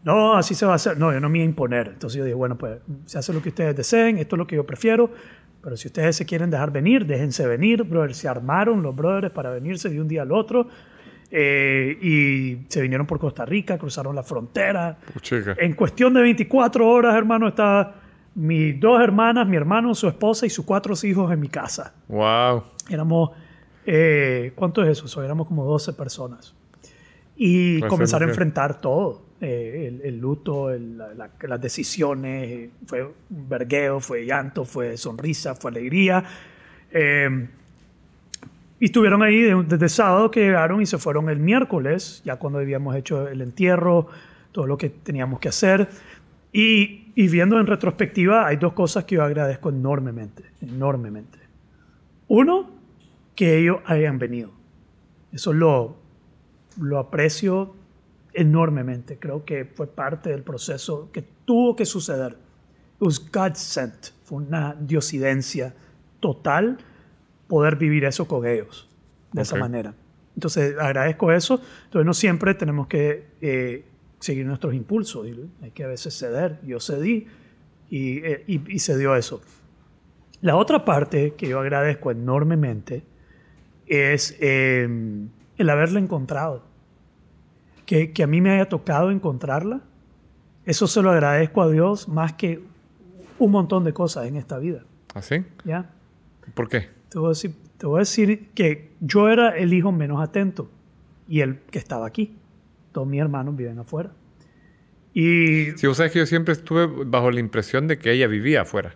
no, 0.05 0.35
así 0.35 0.55
se 0.55 0.67
va 0.67 0.73
a 0.73 0.75
hacer. 0.77 0.99
No, 0.99 1.13
yo 1.13 1.21
no 1.21 1.29
me 1.31 1.39
iba 1.39 1.45
a 1.47 1.49
imponer. 1.49 1.89
Entonces 1.89 2.19
yo 2.19 2.25
dije, 2.25 2.35
bueno, 2.35 2.59
pues 2.59 2.81
se 3.07 3.19
hace 3.19 3.33
lo 3.33 3.41
que 3.41 3.51
ustedes 3.51 3.77
deseen, 3.77 4.19
esto 4.19 4.37
es 4.37 4.39
lo 4.39 4.47
que 4.47 4.57
yo 4.57 4.67
prefiero. 4.67 5.11
Pero 5.63 5.77
si 5.77 5.87
ustedes 5.87 6.17
se 6.17 6.27
quieren 6.27 6.51
dejar 6.51 6.73
venir, 6.73 7.07
déjense 7.07 7.47
venir, 7.47 7.85
brothers. 7.85 8.17
Se 8.17 8.29
armaron 8.29 8.83
los 8.83 8.95
brothers 8.97 9.33
para 9.33 9.51
venirse 9.51 9.89
de 9.89 10.01
un 10.01 10.09
día 10.09 10.23
al 10.23 10.33
otro. 10.33 10.67
eh, 11.31 11.97
y 12.03 12.67
se 12.69 12.83
vinieron 12.83 13.07
por 13.07 13.19
Costa 13.19 13.47
Rica, 13.47 13.79
cruzaron 13.79 14.15
la 14.15 14.23
frontera. 14.23 14.99
Puchica. 15.15 15.57
En 15.59 15.73
cuestión 15.75 16.13
de 16.13 16.21
24 16.21 16.87
horas, 16.87 17.15
hermano, 17.15 17.49
estaban 17.49 17.93
mis 18.35 18.79
dos 18.81 19.01
hermanas, 19.01 19.47
mi 19.47 19.57
hermano, 19.57 19.95
su 19.95 20.09
esposa 20.09 20.45
y 20.47 20.51
sus 20.51 20.65
cuatro 20.65 20.95
hijos 21.05 21.33
en 21.33 21.41
mi 21.41 21.49
casa. 21.49 21.95
Wow. 22.09 22.65
Éramos, 22.91 23.31
eh, 23.87 24.53
¿cuánto 24.55 24.83
es 24.83 24.89
eso? 24.91 25.09
So, 25.09 25.23
éramos 25.23 25.47
como 25.49 25.65
12 25.65 25.93
personas. 25.95 26.55
Y 27.37 27.81
comenzar 27.89 28.23
a 28.23 28.25
enfrentar 28.31 28.81
todo. 28.81 29.23
eh, 29.45 29.89
el, 29.89 30.01
el 30.07 30.19
luto, 30.21 30.71
el- 30.71 30.97
la- 30.97 31.15
la- 31.15 31.31
las 31.49 31.61
decisiones, 31.61 32.71
fue 32.87 33.11
vergueo, 33.29 33.99
fue 33.99 34.25
llanto, 34.25 34.65
fue 34.65 34.97
sonrisa, 34.97 35.57
fue 35.57 35.73
alegría. 35.73 36.23
Eh, 36.93 37.49
y 38.79 38.85
estuvieron 38.85 39.21
ahí 39.25 39.41
de- 39.41 39.65
desde 39.65 39.89
sábado 39.89 40.31
que 40.31 40.41
llegaron 40.41 40.81
y 40.81 40.87
se 40.87 40.97
fueron 40.99 41.29
el 41.29 41.41
miércoles, 41.41 42.23
ya 42.25 42.37
cuando 42.37 42.61
habíamos 42.61 42.95
hecho 42.95 43.27
el 43.27 43.41
entierro, 43.41 44.07
todo 44.53 44.69
lo 44.69 44.79
que 44.79 44.91
teníamos 44.91 45.41
que 45.41 45.49
hacer. 45.49 45.89
Y, 46.53 47.07
y 47.17 47.27
viendo 47.27 47.59
en 47.59 47.67
retrospectiva, 47.67 48.47
hay 48.47 48.59
dos 48.59 48.75
cosas 48.75 49.05
que 49.05 49.17
yo 49.17 49.25
agradezco 49.25 49.71
enormemente, 49.71 50.45
enormemente. 50.61 51.39
Uno, 52.29 52.71
que 53.43 53.59
ellos 53.59 53.79
hayan 53.87 54.21
venido. 54.21 54.53
Eso 55.33 55.53
lo, 55.53 55.97
lo 56.81 57.01
aprecio 57.01 57.75
enormemente. 58.33 59.19
Creo 59.19 59.45
que 59.45 59.65
fue 59.65 59.89
parte 59.89 60.31
del 60.31 60.45
proceso 60.45 61.11
que 61.11 61.23
tuvo 61.45 61.75
que 61.75 61.85
suceder. 61.85 62.37
It 63.01 63.01
was 63.01 63.19
God 63.19 63.55
sent. 63.55 64.11
Fue 64.23 64.45
una 64.45 64.77
diosidencia 64.79 65.75
total 66.21 66.79
poder 67.49 67.75
vivir 67.75 68.05
eso 68.05 68.29
con 68.29 68.47
ellos 68.47 68.89
de 69.33 69.43
esa 69.43 69.57
Ok. 69.57 69.61
manera. 69.61 69.93
Entonces 70.37 70.79
agradezco 70.79 71.33
eso. 71.33 71.61
Entonces 71.87 72.07
no 72.07 72.15
siempre 72.15 72.55
tenemos 72.55 72.87
que 72.87 73.27
eh, 73.41 73.85
seguir 74.21 74.47
nuestros 74.47 74.73
impulsos. 74.73 75.27
Hay 75.61 75.73
que 75.73 75.83
a 75.83 75.89
veces 75.89 76.17
ceder. 76.17 76.61
Yo 76.63 76.79
cedí 76.79 77.27
y, 77.91 78.19
eh, 78.19 78.45
y, 78.47 78.73
y 78.73 78.79
se 78.79 78.97
dio 78.97 79.17
eso. 79.17 79.43
La 80.43 80.55
otra 80.55 80.85
parte 80.85 81.35
que 81.35 81.49
yo 81.49 81.59
agradezco 81.59 82.13
enormemente 82.13 83.11
es 83.93 84.37
eh, 84.41 84.89
el 85.59 85.71
haberla 85.71 86.01
encontrado. 86.01 86.65
Que, 87.85 88.13
que 88.13 88.23
a 88.23 88.27
mí 88.27 88.41
me 88.41 88.51
haya 88.51 88.69
tocado 88.69 89.11
encontrarla. 89.11 89.83
Eso 90.65 90.87
se 90.87 91.03
lo 91.03 91.11
agradezco 91.11 91.63
a 91.63 91.71
Dios 91.71 92.09
más 92.09 92.33
que 92.33 92.63
un 93.39 93.51
montón 93.51 93.85
de 93.85 93.93
cosas 93.93 94.27
en 94.27 94.37
esta 94.37 94.59
vida. 94.59 94.85
¿Así? 95.15 95.45
¿ya? 95.65 95.91
¿Por 96.55 96.69
qué? 96.69 96.89
Te 97.11 97.19
voy, 97.19 97.27
a 97.27 97.29
decir, 97.31 97.55
te 97.77 97.87
voy 97.87 97.97
a 97.97 97.99
decir 98.01 98.49
que 98.55 98.93
yo 99.01 99.29
era 99.29 99.57
el 99.57 99.75
hijo 99.75 99.93
menos 99.93 100.23
atento 100.23 100.71
y 101.29 101.41
el 101.41 101.59
que 101.59 101.79
estaba 101.79 102.07
aquí. 102.07 102.35
Todos 102.93 103.07
mis 103.07 103.21
hermanos 103.21 103.55
viven 103.57 103.79
afuera. 103.79 104.13
Y 105.13 105.73
Si 105.77 105.87
vos 105.87 105.99
sabes 105.99 106.13
que 106.13 106.21
yo 106.21 106.27
siempre 106.27 106.53
estuve 106.53 106.87
bajo 107.05 107.31
la 107.31 107.41
impresión 107.41 107.89
de 107.89 107.99
que 107.99 108.13
ella 108.13 108.27
vivía 108.27 108.63
afuera. 108.63 108.95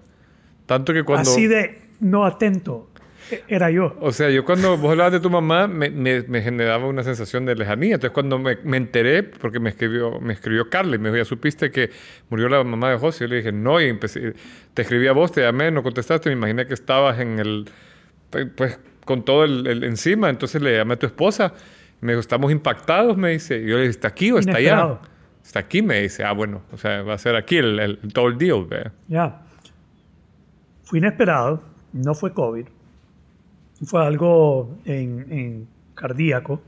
Tanto 0.64 0.94
que 0.94 1.02
cuando... 1.02 1.30
así 1.30 1.46
de 1.46 1.82
no 2.00 2.24
atento 2.24 2.88
era 3.48 3.70
yo. 3.70 3.96
O 4.00 4.12
sea, 4.12 4.30
yo 4.30 4.44
cuando 4.44 4.76
vos 4.76 4.90
hablabas 4.92 5.12
de 5.12 5.20
tu 5.20 5.30
mamá 5.30 5.66
me, 5.66 5.90
me- 5.90 6.22
me 6.22 6.42
generaba 6.42 6.86
una 6.86 7.02
sensación 7.02 7.44
de 7.46 7.54
lejanía. 7.54 7.94
Entonces 7.94 8.12
cuando 8.12 8.38
me, 8.38 8.56
me 8.64 8.76
enteré, 8.76 9.22
porque 9.22 9.58
me 9.60 9.70
escribió, 9.70 10.20
me 10.20 10.32
escribió 10.32 10.68
Carla 10.70 10.96
y 10.96 10.98
me 10.98 11.08
dijo, 11.08 11.18
ya 11.18 11.24
supiste 11.24 11.70
que 11.70 11.90
murió 12.30 12.48
la 12.48 12.62
mamá 12.64 12.90
de 12.90 12.98
José. 12.98 13.24
Yo 13.24 13.28
le 13.28 13.36
dije, 13.36 13.52
no, 13.52 13.80
y 13.80 13.86
empecé, 13.86 14.34
te 14.74 14.82
escribí 14.82 15.06
a 15.08 15.12
vos, 15.12 15.32
te 15.32 15.40
llamé, 15.42 15.70
no 15.70 15.82
contestaste, 15.82 16.28
me 16.30 16.36
imaginé 16.36 16.66
que 16.66 16.74
estabas 16.74 17.18
en 17.20 17.38
el, 17.38 17.68
pues 18.56 18.78
con 19.04 19.24
todo 19.24 19.44
el, 19.44 19.66
el 19.66 19.84
encima. 19.84 20.28
Entonces 20.30 20.60
le 20.62 20.76
llamé 20.76 20.94
a 20.94 20.98
tu 20.98 21.06
esposa, 21.06 21.52
me 22.00 22.12
dijo, 22.12 22.20
estamos 22.20 22.52
impactados, 22.52 23.16
me 23.16 23.30
dice. 23.30 23.58
Y 23.58 23.66
yo 23.68 23.76
le 23.76 23.82
dije, 23.82 23.90
¿está 23.90 24.08
aquí 24.08 24.30
o 24.32 24.38
está 24.38 24.52
allá? 24.58 24.76
Está 25.44 25.60
aquí, 25.60 25.80
me 25.80 26.00
dice. 26.02 26.24
Ah, 26.24 26.32
bueno, 26.32 26.62
o 26.72 26.76
sea, 26.76 27.02
va 27.02 27.14
a 27.14 27.18
ser 27.18 27.36
aquí 27.36 27.56
el, 27.58 27.78
el, 27.78 27.98
todo 28.12 28.26
el 28.28 28.36
deal. 28.36 28.66
Ya. 29.08 29.42
Fue 30.82 30.98
inesperado, 30.98 31.62
no 31.92 32.14
fue 32.14 32.32
COVID. 32.32 32.66
Fue 33.84 34.04
algo 34.04 34.78
en, 34.84 35.26
en 35.30 35.68
cardíaco. 35.94 36.62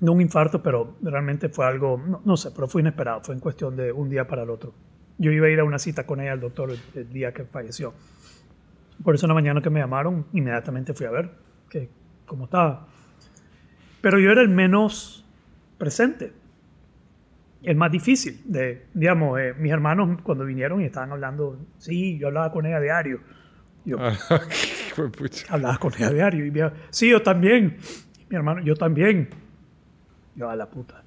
No 0.00 0.12
un 0.12 0.20
infarto, 0.20 0.62
pero 0.62 0.96
realmente 1.02 1.48
fue 1.48 1.66
algo, 1.66 2.00
no, 2.24 2.36
sé, 2.36 2.50
pero 2.50 2.66
fue 2.66 2.80
inesperado. 2.80 3.20
Fue 3.22 3.34
en 3.34 3.40
cuestión 3.40 3.76
de 3.76 3.92
un 3.92 4.08
día 4.08 4.26
para 4.26 4.42
el 4.42 4.50
otro. 4.50 4.74
Yo 5.18 5.30
iba 5.30 5.46
a 5.46 5.50
ir 5.50 5.60
a 5.60 5.64
una 5.64 5.78
cita 5.78 6.04
con 6.04 6.20
ella 6.20 6.32
al 6.32 6.40
doctor 6.40 6.74
el, 6.94 7.10
día 7.10 7.32
que 7.32 7.44
falleció. 7.44 7.94
Por 9.02 9.14
eso 9.14 9.26
en 9.26 9.28
la 9.28 9.34
mañana 9.34 9.60
que 9.60 9.70
me 9.70 9.80
llamaron, 9.80 10.26
inmediatamente 10.32 10.94
fui 10.94 11.06
a 11.06 11.10
ver 11.10 11.30
que, 11.68 11.88
cómo 12.26 12.44
estaba. 12.44 12.88
Pero 14.00 14.18
yo 14.18 14.30
era 14.30 14.42
el 14.42 14.48
menos 14.48 15.24
presente 15.78 16.32
el 17.64 17.76
más 17.76 17.90
difícil. 17.90 18.40
De, 18.44 18.86
digamos, 18.94 19.38
eh, 19.40 19.54
mis 19.58 19.72
hermanos 19.72 20.20
cuando 20.22 20.44
vinieron 20.44 20.80
y 20.80 20.84
estaban 20.84 21.12
hablando, 21.12 21.58
sí, 21.78 22.18
yo 22.18 22.28
hablaba 22.28 22.52
con 22.52 22.66
ella 22.66 22.80
diario. 22.80 23.20
Yo 23.84 23.96
Ah, 24.96 25.00
hijo 25.00 25.02
de 25.04 25.10
pucha. 25.10 25.46
hablaba 25.52 25.78
con 25.78 25.92
ella 25.94 26.10
diario 26.10 26.46
y 26.46 26.50
me, 26.50 26.70
sí, 26.90 27.10
yo 27.10 27.22
también. 27.22 27.76
Y 28.18 28.26
mi 28.30 28.36
hermano, 28.36 28.60
yo 28.62 28.74
también. 28.76 29.28
Yo 30.36 30.48
a 30.48 30.56
la 30.56 30.66
puta. 30.70 31.02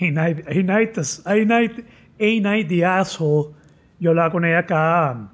Ain't 0.00 0.16
I, 0.16 0.42
ain't 0.48 0.70
I, 0.70 0.90
ain't 1.26 2.46
I- 2.46 2.64
the 2.64 2.84
asshole? 2.84 3.54
Yo 3.98 4.10
hablaba 4.10 4.30
con 4.30 4.44
ella 4.44 4.64
cada 4.66 5.30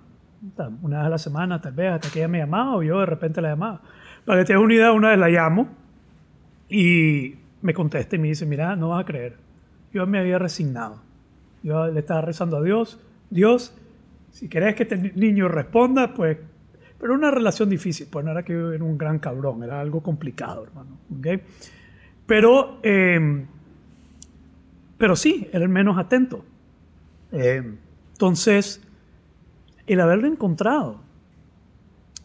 una 0.83 0.99
vez 0.99 1.07
a 1.07 1.09
la 1.11 1.19
semana, 1.19 1.61
tal 1.61 1.73
vez, 1.73 1.93
hasta 1.93 2.11
que 2.11 2.19
ella 2.21 2.29
me 2.29 2.39
llamaba 2.39 2.77
o 2.77 2.83
yo 2.83 3.01
de 3.01 3.07
repente 3.07 3.41
la 3.41 3.51
llamaba. 3.51 3.81
Para 4.27 4.41
que 4.41 4.45
te 4.47 4.57
una 4.57 4.75
idea, 4.75 4.93
una 4.93 5.11
vez 5.11 5.19
la 5.19 5.29
llamo 5.29 5.69
y 6.69 7.35
me 7.63 7.73
contesta 7.75 8.17
y 8.17 8.19
me 8.19 8.29
dice, 8.29 8.47
mira, 8.47 8.77
no 8.77 8.91
vas 8.91 9.03
a 9.03 9.05
creer. 9.07 9.37
Yo 9.93 10.07
me 10.07 10.19
había 10.19 10.39
resignado. 10.39 11.03
Yo 11.63 11.87
le 11.87 12.01
estaba 12.01 12.21
rezando 12.21 12.59
a 12.59 12.63
Dios. 12.63 13.01
Dios, 13.31 13.75
si 14.31 14.49
querés 14.49 14.75
que 14.75 14.83
este 14.85 14.97
ni- 14.99 15.13
niño 15.15 15.49
responda, 15.49 16.13
pues... 16.15 16.39
Pero 17.05 17.17
una 17.17 17.31
relación 17.31 17.69
difícil, 17.69 18.07
pues 18.11 18.25
no 18.25 18.31
era 18.31 18.45
que 18.45 18.55
yo 18.55 18.73
era 18.73 18.83
un 18.83 18.97
gran 18.97 19.19
cabrón, 19.19 19.63
era 19.63 19.79
algo 19.79 20.03
complicado, 20.03 20.65
hermano. 20.65 20.97
¿ok? 21.19 21.39
Pero, 22.25 22.79
eh, 22.83 23.45
pero 24.97 25.15
sí, 25.15 25.47
era 25.53 25.65
el 25.65 25.69
menos 25.69 25.99
atento. 25.99 26.47
Eh, 27.31 27.75
entonces, 28.13 28.81
el 29.87 30.01
haberlo 30.01 30.27
encontrado, 30.29 31.03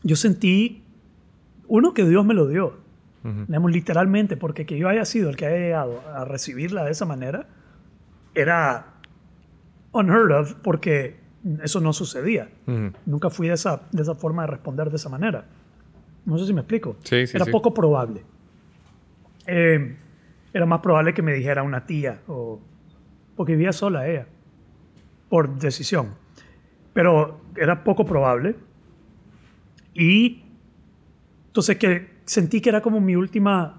yo 0.04 0.16
sentí, 0.16 0.82
uno, 1.68 1.94
que 1.94 2.06
Dios 2.06 2.26
me 2.26 2.34
lo 2.34 2.48
dio, 2.48 2.78
Ujú. 3.26 3.48
digamos, 3.50 3.74
literalmente, 3.74 4.38
porque 4.38 4.66
que 4.66 4.78
yo 4.78 4.88
haya 4.88 5.04
sido 5.04 5.30
el 5.30 5.36
que 5.36 5.46
haya 5.46 5.58
llegado 5.58 6.02
a 6.16 6.24
recibirla 6.24 6.86
de 6.86 6.92
esa 6.92 7.04
manera, 7.04 7.48
era 8.34 8.94
unheard 9.92 10.32
of, 10.32 10.54
porque 10.64 11.18
eso 11.64 11.80
no 11.80 11.94
sucedía. 11.94 12.50
Nunca 13.06 13.30
fui 13.30 13.48
de 13.48 13.54
esa, 13.54 13.82
de 13.92 14.02
esa 14.02 14.16
forma 14.16 14.44
de 14.44 14.48
responder 14.48 14.90
de 14.90 14.96
esa 14.98 15.10
manera. 15.10 15.46
No 16.26 16.38
sé 16.38 16.46
si 16.46 16.54
me 16.54 16.62
explico. 16.62 16.98
Sí, 17.04 17.26
sí, 17.28 17.38
Era 17.38 17.46
sí. 17.46 17.52
poco 17.52 17.74
probable. 17.74 18.24
Eh, 19.48 19.96
era 20.54 20.66
más 20.66 20.80
probable 20.82 21.14
que 21.14 21.22
me 21.22 21.34
dijera 21.34 21.64
una 21.64 21.86
tía, 21.86 22.22
o, 22.28 22.60
porque 23.36 23.54
vivía 23.54 23.72
sola 23.72 24.08
ella, 24.08 24.28
por 25.30 25.58
decisión. 25.60 26.14
Pero 26.94 27.42
era 27.56 27.84
poco 27.84 28.06
probable. 28.06 28.56
Y 29.94 30.44
entonces 31.48 31.78
que 31.78 32.10
sentí 32.26 32.62
que 32.62 32.70
era 32.70 32.82
como 32.82 33.00
mi 33.02 33.16
última, 33.16 33.78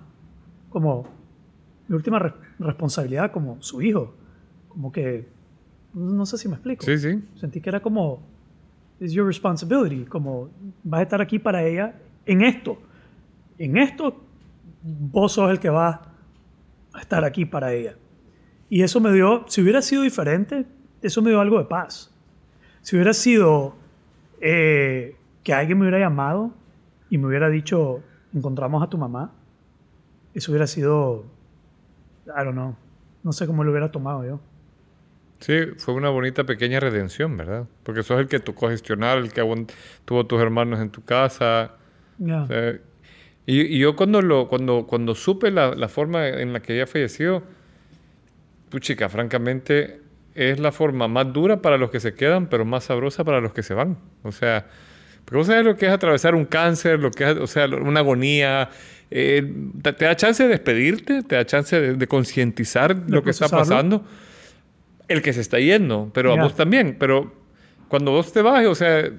como 0.70 1.06
mi 1.88 1.96
última 1.96 2.18
re- 2.18 2.34
responsabilidad 2.58 3.30
como 3.32 3.60
su 3.62 3.82
hijo. 3.82 4.14
Como 4.68 4.92
que, 4.92 5.28
no 5.94 6.26
sé 6.26 6.38
si 6.38 6.48
me 6.48 6.54
explico. 6.54 6.84
Sí, 6.84 6.98
sí. 6.98 7.22
Sentí 7.36 7.60
que 7.60 7.68
era 7.68 7.80
como, 7.80 8.22
it's 9.00 9.12
your 9.12 9.26
responsibility, 9.26 10.04
como 10.04 10.50
vas 10.84 11.00
a 11.00 11.02
estar 11.02 11.20
aquí 11.20 11.38
para 11.38 11.64
ella 11.64 11.94
en 12.26 12.42
esto. 12.42 12.78
En 13.58 13.76
esto, 13.76 14.22
vos 14.82 15.32
sos 15.32 15.50
el 15.50 15.58
que 15.58 15.68
va 15.68 16.02
a 16.92 17.00
estar 17.00 17.24
aquí 17.24 17.44
para 17.44 17.72
ella. 17.72 17.96
Y 18.68 18.82
eso 18.82 19.00
me 19.00 19.12
dio, 19.12 19.44
si 19.48 19.62
hubiera 19.62 19.82
sido 19.82 20.02
diferente, 20.02 20.64
eso 21.02 21.22
me 21.22 21.30
dio 21.30 21.40
algo 21.40 21.58
de 21.58 21.64
paz. 21.64 22.14
Si 22.82 22.96
hubiera 22.96 23.12
sido 23.12 23.74
eh, 24.40 25.16
que 25.42 25.52
alguien 25.52 25.78
me 25.78 25.84
hubiera 25.84 25.98
llamado 25.98 26.52
y 27.10 27.18
me 27.18 27.26
hubiera 27.26 27.50
dicho, 27.50 28.02
encontramos 28.32 28.82
a 28.82 28.88
tu 28.88 28.96
mamá, 28.96 29.32
eso 30.34 30.52
hubiera 30.52 30.66
sido, 30.66 31.24
I 32.26 32.44
don't 32.44 32.52
know, 32.52 32.76
no 33.22 33.32
sé 33.32 33.46
cómo 33.46 33.64
lo 33.64 33.70
hubiera 33.70 33.90
tomado 33.90 34.24
yo. 34.24 34.40
Sí, 35.40 35.54
fue 35.78 35.94
una 35.94 36.10
bonita 36.10 36.44
pequeña 36.44 36.80
redención, 36.80 37.36
¿verdad? 37.36 37.66
Porque 37.82 38.02
sos 38.02 38.20
el 38.20 38.28
que 38.28 38.40
tocó 38.40 38.68
gestionar, 38.68 39.18
el 39.18 39.32
que 39.32 39.42
tuvo 40.04 40.26
tus 40.26 40.40
hermanos 40.40 40.80
en 40.80 40.90
tu 40.90 41.02
casa. 41.02 41.72
Ya. 42.18 42.42
o 42.42 42.46
sea, 42.46 42.78
y, 43.46 43.60
y 43.62 43.78
yo 43.78 43.96
cuando, 43.96 44.20
lo, 44.20 44.48
cuando, 44.48 44.86
cuando 44.86 45.14
supe 45.14 45.50
la, 45.50 45.74
la 45.74 45.88
forma 45.88 46.28
en 46.28 46.52
la 46.52 46.60
que 46.60 46.74
ella 46.74 46.86
falleció, 46.86 47.42
puchica, 48.68 49.08
francamente, 49.08 50.00
es 50.34 50.60
la 50.60 50.72
forma 50.72 51.08
más 51.08 51.32
dura 51.32 51.60
para 51.62 51.78
los 51.78 51.90
que 51.90 52.00
se 52.00 52.14
quedan, 52.14 52.46
pero 52.48 52.64
más 52.64 52.84
sabrosa 52.84 53.24
para 53.24 53.40
los 53.40 53.52
que 53.52 53.62
se 53.62 53.74
van. 53.74 53.96
O 54.22 54.32
sea, 54.32 54.66
porque 55.24 55.36
vos 55.38 55.46
sabés 55.46 55.64
lo 55.64 55.76
que 55.76 55.86
es 55.86 55.92
atravesar 55.92 56.34
un 56.34 56.44
cáncer, 56.44 57.00
lo 57.00 57.10
que 57.10 57.30
es, 57.30 57.36
o 57.38 57.46
sea, 57.46 57.66
una 57.66 58.00
agonía. 58.00 58.70
eh, 59.10 59.42
te, 59.82 59.92
te 59.94 60.04
da 60.04 60.14
chance 60.16 60.42
de 60.42 60.50
despedirte, 60.50 61.22
te 61.22 61.34
da 61.34 61.44
chance 61.46 61.80
de, 61.80 61.94
de 61.94 62.06
concientizar 62.06 62.94
lo 63.08 63.22
que 63.22 63.30
está 63.30 63.48
pasando. 63.48 64.04
El 65.10 65.22
que 65.22 65.32
se 65.32 65.40
está 65.42 65.58
yendo, 65.58 66.10
pero 66.14 66.34
Ya. 66.34 66.40
a 66.40 66.44
vos 66.44 66.54
también. 66.54 66.96
Pero 66.98 67.32
cuando 67.88 68.12
vos 68.12 68.32
te 68.32 68.40
vas, 68.42 68.64
o 68.66 68.74
sea, 68.74 69.10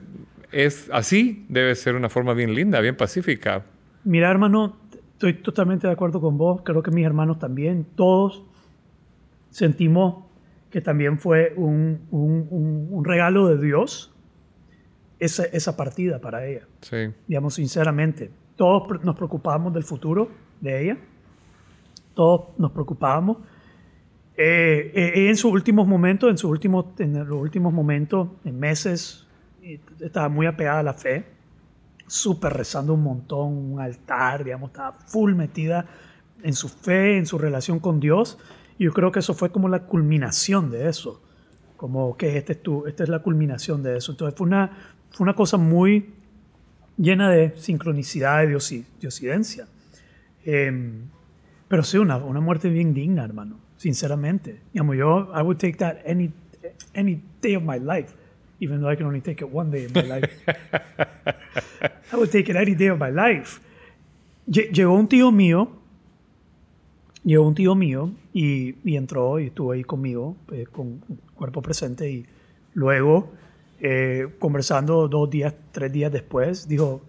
es 0.51 0.89
así, 0.91 1.45
debe 1.49 1.75
ser 1.75 1.95
una 1.95 2.09
forma 2.09 2.33
bien 2.33 2.53
linda, 2.55 2.79
bien 2.81 2.95
pacífica. 2.97 3.65
Mira, 4.03 4.31
hermano, 4.31 4.77
estoy 5.13 5.33
totalmente 5.35 5.87
de 5.87 5.93
acuerdo 5.93 6.19
con 6.21 6.37
vos. 6.37 6.61
Creo 6.63 6.81
que 6.81 6.91
mis 6.91 7.05
hermanos 7.05 7.39
también, 7.39 7.85
todos 7.95 8.43
sentimos 9.49 10.25
que 10.69 10.81
también 10.81 11.19
fue 11.19 11.53
un, 11.57 12.01
un- 12.11 12.47
un- 12.49 12.87
un 12.89 13.05
regalo 13.05 13.47
de 13.47 13.57
Dios 13.63 14.13
esa, 15.19 15.43
esa 15.45 15.75
partida 15.75 16.19
para 16.19 16.45
ella. 16.47 16.65
Sí. 16.81 17.09
Digamos, 17.27 17.55
sinceramente, 17.55 18.31
todos 18.55 19.03
nos 19.03 19.15
preocupábamos 19.15 19.73
del 19.73 19.83
futuro 19.83 20.29
de 20.61 20.83
ella. 20.83 20.97
Todos 22.15 22.57
nos 22.57 22.71
preocupábamos. 22.71 23.37
Eh, 24.43 24.91
eh, 24.95 25.29
en 25.29 25.35
sus 25.37 25.51
últimos 25.51 25.87
momentos, 25.87 26.27
en 26.31 26.37
sus 26.39 26.49
últimos, 26.49 26.85
en 26.97 27.13
los 27.13 27.39
últimos 27.39 27.71
momentos, 27.71 28.29
en 28.43 28.59
meses, 28.59 29.27
eh, 29.61 29.79
estaba 29.99 30.29
muy 30.29 30.47
apegada 30.47 30.79
a 30.79 30.83
la 30.83 30.93
fe 30.95 31.25
súper 32.07 32.53
rezando 32.53 32.95
un 32.95 33.03
montón, 33.03 33.53
un 33.73 33.79
altar, 33.79 34.43
digamos, 34.43 34.71
estaba 34.71 34.93
full 34.93 35.35
metida 35.35 35.85
en 36.41 36.53
su 36.53 36.69
fe, 36.69 37.17
en 37.19 37.27
su 37.27 37.37
relación 37.37 37.77
con 37.79 37.99
Dios. 37.99 38.39
Y 38.79 38.85
yo 38.85 38.93
creo 38.93 39.11
que 39.11 39.19
eso 39.19 39.35
fue 39.35 39.51
como 39.51 39.69
la 39.69 39.83
culminación 39.85 40.71
de 40.71 40.89
eso. 40.89 41.21
Como 41.77 42.17
que 42.17 42.35
este 42.35 42.53
es 42.53 42.63
tu, 42.63 42.87
esta 42.87 43.03
es 43.03 43.09
la 43.09 43.19
culminación 43.19 43.83
de 43.83 43.97
eso. 43.97 44.11
Entonces 44.11 44.35
fue 44.35 44.47
una, 44.47 44.71
fue 45.11 45.23
una 45.23 45.35
cosa 45.35 45.57
muy 45.57 46.13
llena 46.97 47.29
de 47.29 47.53
sincronicidad, 47.57 48.43
diosi- 48.47 48.85
diosidencia. 48.99 49.67
Em, 50.43 51.03
pero 51.67 51.83
sí, 51.83 51.99
una, 51.99 52.17
una 52.17 52.41
muerte 52.41 52.69
bien 52.69 52.95
digna, 52.95 53.23
hermano. 53.23 53.57
Sinceramente. 53.81 54.59
Digamos, 54.73 54.95
yo, 54.95 55.31
I 55.33 55.41
would 55.41 55.57
take 55.57 55.77
that 55.79 55.97
any, 56.05 56.31
any 56.93 57.19
day 57.41 57.55
of 57.55 57.63
my 57.63 57.79
life. 57.79 58.13
Even 58.59 58.79
though 58.79 58.91
I 58.91 58.95
can 58.95 59.07
only 59.07 59.21
take 59.21 59.41
it 59.43 59.51
one 59.51 59.71
day 59.71 59.85
of 59.85 59.95
my 59.95 60.03
life. 60.03 60.29
I 62.13 62.15
would 62.15 62.29
take 62.29 62.47
it 62.51 62.55
any 62.55 62.75
day 62.75 62.89
of 62.89 62.99
my 62.99 63.09
life. 63.09 63.59
Lle- 64.47 64.69
Llegó 64.71 64.93
un 64.93 65.07
tío 65.07 65.31
mío, 65.31 65.67
llegó 67.23 67.47
un 67.47 67.55
tío 67.55 67.73
mío 67.73 68.11
y, 68.33 68.75
y 68.83 68.97
entró 68.97 69.39
y 69.39 69.47
estuvo 69.47 69.71
ahí 69.71 69.83
conmigo, 69.83 70.35
eh, 70.51 70.65
con 70.71 70.99
cuerpo 71.33 71.63
presente 71.63 72.11
y 72.11 72.25
luego, 72.75 73.31
eh, 73.79 74.27
conversando 74.37 75.07
dos 75.07 75.27
días, 75.27 75.55
tres 75.71 75.91
días 75.91 76.11
después, 76.11 76.67
dijo, 76.67 77.01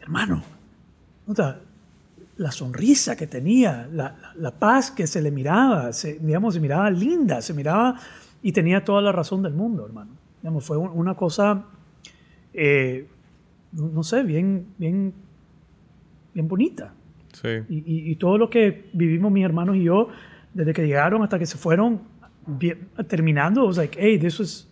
hermano, 0.00 0.42
nota, 1.26 1.60
la 2.40 2.50
sonrisa 2.52 3.16
que 3.16 3.26
tenía, 3.26 3.86
la, 3.92 4.16
la- 4.20 4.32
la 4.34 4.50
paz 4.58 4.90
que 4.90 5.06
se 5.06 5.20
le 5.20 5.30
miraba, 5.30 5.92
se, 5.92 6.18
digamos, 6.18 6.54
se 6.54 6.60
miraba 6.60 6.88
linda, 6.90 7.42
se 7.42 7.52
miraba 7.52 8.00
y 8.42 8.52
tenía 8.52 8.82
toda 8.82 9.02
la 9.02 9.12
razón 9.12 9.42
del 9.42 9.52
mundo, 9.52 9.84
hermano. 9.84 10.12
Digamos, 10.40 10.64
fue 10.64 10.78
un- 10.78 10.88
una 10.94 11.14
cosa, 11.14 11.66
eh, 12.54 13.06
no 13.72 14.02
sé, 14.02 14.22
bien, 14.22 14.64
bien, 14.78 15.12
bien 16.32 16.48
bonita. 16.48 16.94
Sí. 17.34 17.48
Y, 17.68 17.76
y- 17.78 18.10
y 18.10 18.16
todo 18.16 18.38
lo 18.38 18.48
que 18.48 18.88
vivimos 18.94 19.30
mis 19.30 19.44
hermanos 19.44 19.76
y 19.76 19.82
yo, 19.84 20.08
desde 20.54 20.72
que 20.72 20.86
llegaron 20.86 21.22
hasta 21.22 21.38
que 21.38 21.44
se 21.46 21.58
fueron, 21.58 22.00
bien- 22.46 22.88
terminando, 23.06 23.66
was 23.66 23.76
like, 23.76 23.98
hey, 24.00 24.18
this 24.18 24.38
was, 24.40 24.66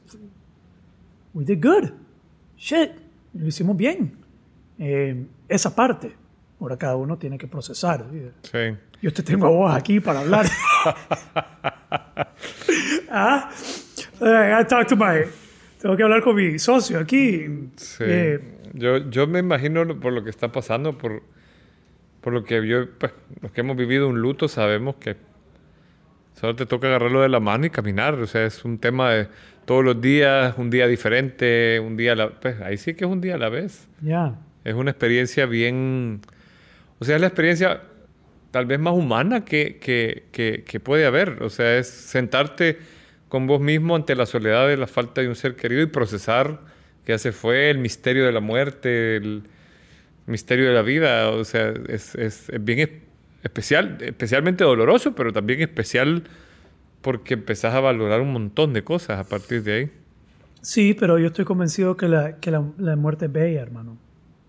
we 1.35 1.45
did 1.45 1.63
good. 1.63 1.91
Shit, 2.57 2.93
lo 3.35 3.47
hicimos 3.47 3.77
bien. 3.77 4.13
Eh, 4.79 5.27
esa 5.49 5.75
parte, 5.77 6.13
ahora 6.61 6.77
cada 6.77 6.97
uno 6.97 7.17
tiene 7.19 7.39
que 7.39 7.47
procesar. 7.47 8.05
Sí. 8.43 8.77
Yo 9.01 9.13
te 9.13 9.23
tengo 9.23 9.47
a 9.47 9.51
vos 9.51 9.75
aquí 9.75 10.01
para 10.01 10.21
hablar. 10.21 10.47
ah, 13.11 13.51
I 14.21 14.65
talk 14.67 14.89
to 14.89 14.97
my, 14.97 15.25
tengo 15.81 15.97
que 15.97 16.03
hablar 16.03 16.23
con 16.23 16.37
mi 16.37 16.59
socio 16.59 16.99
aquí. 16.99 17.47
Sí. 17.77 18.05
Eh, 18.07 18.41
yo, 18.75 19.09
yo 19.11 19.27
me 19.27 19.39
imagino 19.39 19.99
por 19.99 20.13
lo 20.13 20.25
que 20.25 20.31
está 20.31 20.51
pasando, 20.51 20.99
por, 20.99 21.23
por 22.21 22.33
lo 22.33 22.45
que 22.45 22.67
yo, 22.67 22.91
pues, 22.99 23.13
los 23.41 23.53
que 23.53 23.61
hemos 23.61 23.77
vivido 23.77 24.09
un 24.09 24.21
luto, 24.21 24.49
sabemos 24.49 24.97
que 24.97 25.17
solo 26.35 26.55
te 26.57 26.67
toca 26.67 26.89
agarrarlo 26.89 27.23
de 27.23 27.29
la 27.29 27.41
mano 27.41 27.67
y 27.67 27.71
caminar. 27.71 28.15
O 28.15 28.27
sea, 28.27 28.45
es 28.45 28.65
un 28.65 28.79
tema 28.79 29.11
de 29.13 29.29
todos 29.65 29.85
los 29.85 30.01
días, 30.01 30.55
un 30.57 30.71
día 30.71 30.87
diferente, 30.87 31.79
un 31.81 31.97
día 31.97 32.13
a 32.13 32.17
la 32.17 32.31
pues 32.31 32.61
ahí 32.61 32.77
sí 32.77 32.95
que 32.95 33.05
es 33.05 33.11
un 33.11 33.21
día 33.21 33.35
a 33.35 33.39
la 33.39 33.49
vez. 33.49 33.89
ya, 34.01 34.35
Es 34.65 34.75
una 34.75 34.91
experiencia 34.91 35.47
bien, 35.47 36.21
o 36.99 37.05
sea, 37.05 37.17
es 37.17 37.21
la 37.21 37.29
experiencia 37.29 37.83
tal 38.51 38.67
vez 38.67 38.79
más 38.79 38.95
humana 38.95 39.45
que, 39.45 39.79
que, 39.79 40.25
que, 40.67 40.81
puede 40.81 41.07
haber. 41.07 41.43
O 41.43 41.51
sea, 41.51 41.77
es 41.79 41.89
sentarte 41.89 42.79
con 43.29 43.47
vos 43.47 43.61
mismo 43.61 43.95
ante 43.95 44.15
la 44.15 44.27
soledad 44.27 44.69
de 44.69 44.77
la 44.77 44.87
falta 44.87 45.21
de 45.21 45.29
un 45.29 45.37
ser 45.37 45.55
querido 45.57 45.83
y 45.83 45.87
procesar 45.87 46.61
que 47.05 47.13
ya 47.13 47.19
se 47.19 47.33
fue, 47.33 47.71
el 47.71 47.79
misterio 47.79 48.27
de 48.27 48.33
la 48.33 48.41
muerte, 48.41 49.17
el 49.17 49.43
misterio 50.27 50.69
de 50.69 50.75
la 50.75 50.83
vida. 50.83 51.31
O 51.31 51.45
sea, 51.45 51.73
es, 51.89 52.15
es, 52.15 52.49
es 52.49 52.65
bien 52.65 52.81
es- 52.81 52.91
especial, 53.43 53.99
especialmente 54.01 54.65
doloroso, 54.65 55.15
pero 55.15 55.33
también 55.33 55.61
especial 55.61 56.25
porque 57.01 57.35
empezás 57.35 57.75
a 57.75 57.81
valorar 57.81 58.21
un 58.21 58.33
montón 58.33 58.73
de 58.73 58.83
cosas 58.83 59.21
a 59.21 59.29
partir 59.29 59.63
de 59.63 59.73
ahí. 59.73 59.91
Sí, 60.61 60.95
pero 60.99 61.19
yo 61.19 61.29
estoy 61.29 61.45
convencido 61.45 61.97
que 61.97 62.09
la, 62.09 62.37
que 62.41 62.51
la, 62.51 62.65
la 62.79 62.97
muerte 62.97 63.27
es 63.27 63.33
bella, 63.33 63.63
hermano. 63.63 63.97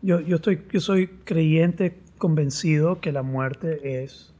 Yo, 0.01 0.19
yo, 0.21 0.37
estoy, 0.37 0.61
yo 0.71 0.79
soy 0.79 1.07
creyente, 1.23 1.97
convencido 2.19 3.01
que 3.01 3.11
la 3.11 3.23
muerte 3.23 4.03
es, 4.03 4.33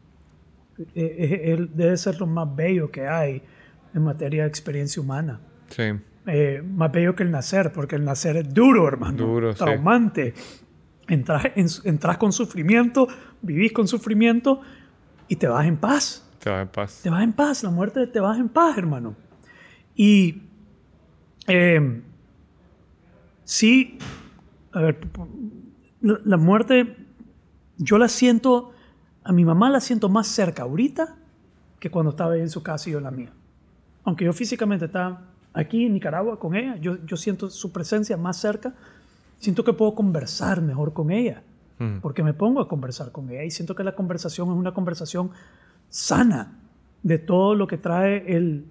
eh, 0.77 0.85
eh, 0.95 1.41
eh, 1.53 1.67
debe 1.73 1.97
ser 1.97 2.19
lo 2.19 2.27
más 2.27 2.55
bello 2.55 2.91
que 2.91 3.07
hay 3.07 3.41
en 3.95 4.03
materia 4.03 4.43
de 4.43 4.49
experiencia 4.49 5.01
humana. 5.01 5.39
Sí, 5.69 5.83
Eh, 6.27 6.61
más 6.63 6.91
bello 6.91 7.15
que 7.15 7.23
el 7.23 7.31
nacer, 7.31 7.71
porque 7.73 7.95
el 7.95 8.03
nacer 8.05 8.37
es 8.37 8.53
duro, 8.53 8.87
hermano. 8.87 9.17
Duro, 9.17 9.51
sí. 9.53 9.57
traumante. 9.57 10.33
Entras, 11.07 11.45
en- 11.55 11.67
entras 11.85 12.17
con 12.19 12.31
sufrimiento, 12.31 13.07
vivís 13.41 13.71
con 13.71 13.87
sufrimiento 13.87 14.61
y 15.27 15.37
te 15.37 15.47
vas 15.47 15.65
en 15.65 15.77
paz 15.77 16.23
te 16.39 16.49
vas 16.51 16.61
en 16.61 16.67
paz. 16.67 16.99
te 17.01 17.09
vas 17.09 17.23
en 17.23 17.33
paz, 17.33 17.63
la 17.63 17.71
muerte 17.71 18.05
te 18.07 18.19
vas 18.19 18.37
en 18.37 18.47
paz, 18.49 18.77
hermano. 18.77 19.15
Y 19.95 20.43
eh, 21.47 22.01
sí, 23.43 23.97
a 24.71 24.81
ver, 24.81 24.99
la 26.01 26.37
muerte, 26.37 26.95
yo 27.79 27.97
la 27.97 28.07
siento, 28.07 28.71
a 29.23 29.31
mi 29.31 29.43
mamá 29.45 29.69
la 29.71 29.79
siento 29.79 30.07
más 30.09 30.27
cerca 30.27 30.63
ahorita 30.63 31.15
que 31.79 31.89
cuando 31.89 32.11
estaba 32.11 32.37
en 32.37 32.49
su 32.49 32.61
casa 32.61 32.89
y 32.89 32.91
yo 32.91 32.99
en 32.99 33.05
la 33.05 33.11
mía. 33.11 33.31
Aunque 34.03 34.25
yo 34.25 34.33
físicamente 34.33 34.85
estaba 34.85 35.21
aquí 35.53 35.85
en 35.85 35.93
Nicaragua 35.93 36.37
con 36.39 36.55
ella, 36.55 36.75
yo, 36.77 36.97
yo 37.05 37.17
siento 37.17 37.49
su 37.49 37.71
presencia 37.71 38.15
más 38.17 38.37
cerca, 38.37 38.75
siento 39.39 39.63
que 39.63 39.73
puedo 39.73 39.95
conversar 39.95 40.61
mejor 40.61 40.93
con 40.93 41.09
ella 41.11 41.41
Mm. 41.81 41.99
porque 42.01 42.23
me 42.23 42.33
pongo 42.33 42.59
a 42.59 42.67
conversar 42.67 43.13
con 43.13 43.29
ella 43.29 43.45
y 43.45 43.51
siento 43.51 43.73
que 43.73 43.85
la 43.85 43.95
conversación 43.95 44.49
es 44.49 44.53
una 44.53 44.73
conversación 44.73 45.31
sana 45.89 46.59
de 47.03 47.17
todo 47.19 47.55
lo 47.55 47.67
que 47.67 47.77
trae 47.77 48.35
el, 48.35 48.65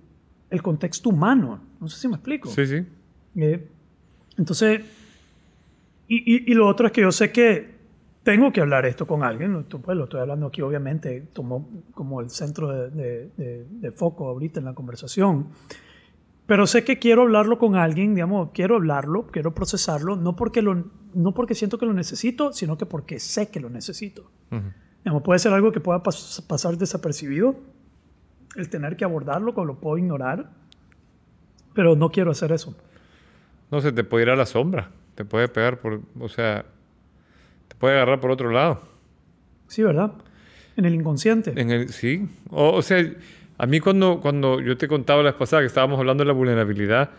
el 0.50 0.60
contexto 0.62 1.08
humano. 1.08 1.58
No 1.80 1.88
sé 1.88 1.98
si 2.00 2.06
me 2.06 2.16
explico. 2.16 2.50
Sí, 2.50 2.66
sí. 2.66 2.84
Eh, 3.36 3.66
entonces, 4.36 4.82
y, 6.06 6.16
y- 6.16 6.50
y 6.52 6.54
lo 6.54 6.68
otro 6.68 6.86
es 6.86 6.92
que 6.92 7.00
yo 7.00 7.10
sé 7.10 7.32
que 7.32 7.77
tengo 8.30 8.52
que 8.52 8.60
hablar 8.60 8.84
esto 8.84 9.06
con 9.06 9.22
alguien. 9.22 9.64
Pues, 9.64 9.96
lo 9.96 10.04
estoy 10.04 10.20
hablando 10.20 10.48
aquí, 10.48 10.60
obviamente, 10.60 11.22
tomó 11.32 11.66
como 11.94 12.20
el 12.20 12.28
centro 12.28 12.68
de, 12.68 12.90
de- 12.90 13.30
de- 13.38 13.64
de 13.70 13.90
foco 13.90 14.28
ahorita 14.28 14.60
en 14.60 14.66
la 14.66 14.74
conversación. 14.74 15.48
Pero 16.44 16.66
sé 16.66 16.84
que 16.84 16.98
quiero 16.98 17.22
hablarlo 17.22 17.58
con 17.58 17.74
alguien, 17.74 18.14
digamos, 18.14 18.50
quiero 18.52 18.76
hablarlo, 18.76 19.28
quiero 19.28 19.54
procesarlo, 19.54 20.14
no 20.14 20.36
porque, 20.36 20.60
lo, 20.60 20.84
no 21.14 21.32
porque 21.32 21.54
siento 21.54 21.78
que 21.78 21.86
lo 21.86 21.94
necesito, 21.94 22.52
sino 22.52 22.76
que 22.76 22.84
porque 22.84 23.18
sé 23.18 23.48
que 23.50 23.60
lo 23.60 23.70
necesito. 23.70 24.30
Ujú. 24.50 24.60
Digamos, 25.02 25.22
puede 25.22 25.38
ser 25.38 25.54
algo 25.54 25.72
que 25.72 25.80
pueda 25.80 26.02
pas- 26.02 26.46
pasar 26.46 26.76
desapercibido, 26.76 27.56
el 28.56 28.68
tener 28.68 28.98
que 28.98 29.06
abordarlo, 29.06 29.54
como 29.54 29.66
lo 29.68 29.80
puedo 29.80 29.96
ignorar, 29.96 30.50
pero 31.72 31.96
no 31.96 32.10
quiero 32.10 32.32
hacer 32.32 32.52
eso. 32.52 32.76
No 33.70 33.80
se 33.80 33.90
te 33.90 34.04
puede 34.04 34.24
ir 34.24 34.30
a 34.30 34.36
la 34.36 34.44
sombra. 34.44 34.90
Te 35.14 35.24
puede 35.24 35.48
pegar 35.48 35.80
por. 35.80 36.02
O 36.20 36.28
sea. 36.28 36.66
Puede 37.78 37.94
agarrar 37.94 38.20
por 38.20 38.30
otro 38.30 38.50
lado. 38.50 38.82
Sí, 39.68 39.82
¿verdad? 39.82 40.12
En 40.76 40.84
el 40.84 40.94
inconsciente. 40.94 41.52
En 41.56 41.70
el, 41.70 41.88
sí. 41.90 42.28
O, 42.50 42.70
o 42.72 42.82
sea, 42.82 43.04
a 43.58 43.66
mí 43.66 43.80
cuando, 43.80 44.20
cuando 44.20 44.60
yo 44.60 44.76
te 44.76 44.88
contaba 44.88 45.22
la 45.22 45.30
vez 45.30 45.38
pasada 45.38 45.62
que 45.62 45.66
estábamos 45.66 45.98
hablando 45.98 46.22
de 46.22 46.28
la 46.28 46.32
vulnerabilidad, 46.32 47.10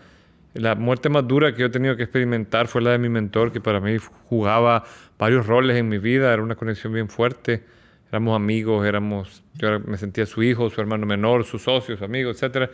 la 0.54 0.74
muerte 0.74 1.08
más 1.08 1.26
dura 1.28 1.52
que 1.52 1.60
yo 1.60 1.66
he 1.66 1.70
tenido 1.70 1.96
que 1.96 2.02
experimentar 2.02 2.66
fue 2.66 2.82
la 2.82 2.90
de 2.90 2.98
mi 2.98 3.08
mentor, 3.08 3.52
que 3.52 3.60
para 3.60 3.80
mí 3.80 3.96
jugaba 4.28 4.84
varios 5.18 5.46
roles 5.46 5.76
en 5.76 5.88
mi 5.88 5.98
vida. 5.98 6.32
Era 6.32 6.42
una 6.42 6.56
conexión 6.56 6.92
bien 6.92 7.08
fuerte. 7.08 7.62
Éramos 8.08 8.34
amigos, 8.34 8.84
éramos. 8.84 9.44
Yo 9.54 9.78
me 9.80 9.96
sentía 9.96 10.26
su 10.26 10.42
hijo, 10.42 10.68
su 10.68 10.80
hermano 10.80 11.06
menor, 11.06 11.44
sus 11.44 11.62
socios, 11.62 12.00
su 12.00 12.04
amigo, 12.04 12.30
etc. 12.30 12.68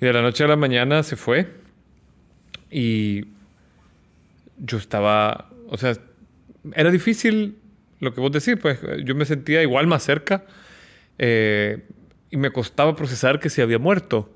Y 0.00 0.04
de 0.04 0.12
la 0.12 0.20
noche 0.20 0.44
a 0.44 0.48
la 0.48 0.56
mañana 0.56 1.02
se 1.02 1.16
fue. 1.16 1.48
Y 2.70 3.28
yo 4.58 4.76
estaba, 4.76 5.48
o 5.68 5.78
sea, 5.78 5.94
era 6.74 6.90
difícil 6.90 7.58
lo 8.00 8.14
que 8.14 8.20
vos 8.20 8.30
decís, 8.32 8.56
pues 8.60 8.78
yo 9.04 9.14
me 9.14 9.24
sentía 9.24 9.62
igual 9.62 9.86
más 9.86 10.02
cerca 10.04 10.44
eh, 11.18 11.86
y 12.30 12.36
me 12.36 12.50
costaba 12.50 12.94
procesar 12.94 13.40
que 13.40 13.50
se 13.50 13.62
había 13.62 13.78
muerto. 13.78 14.32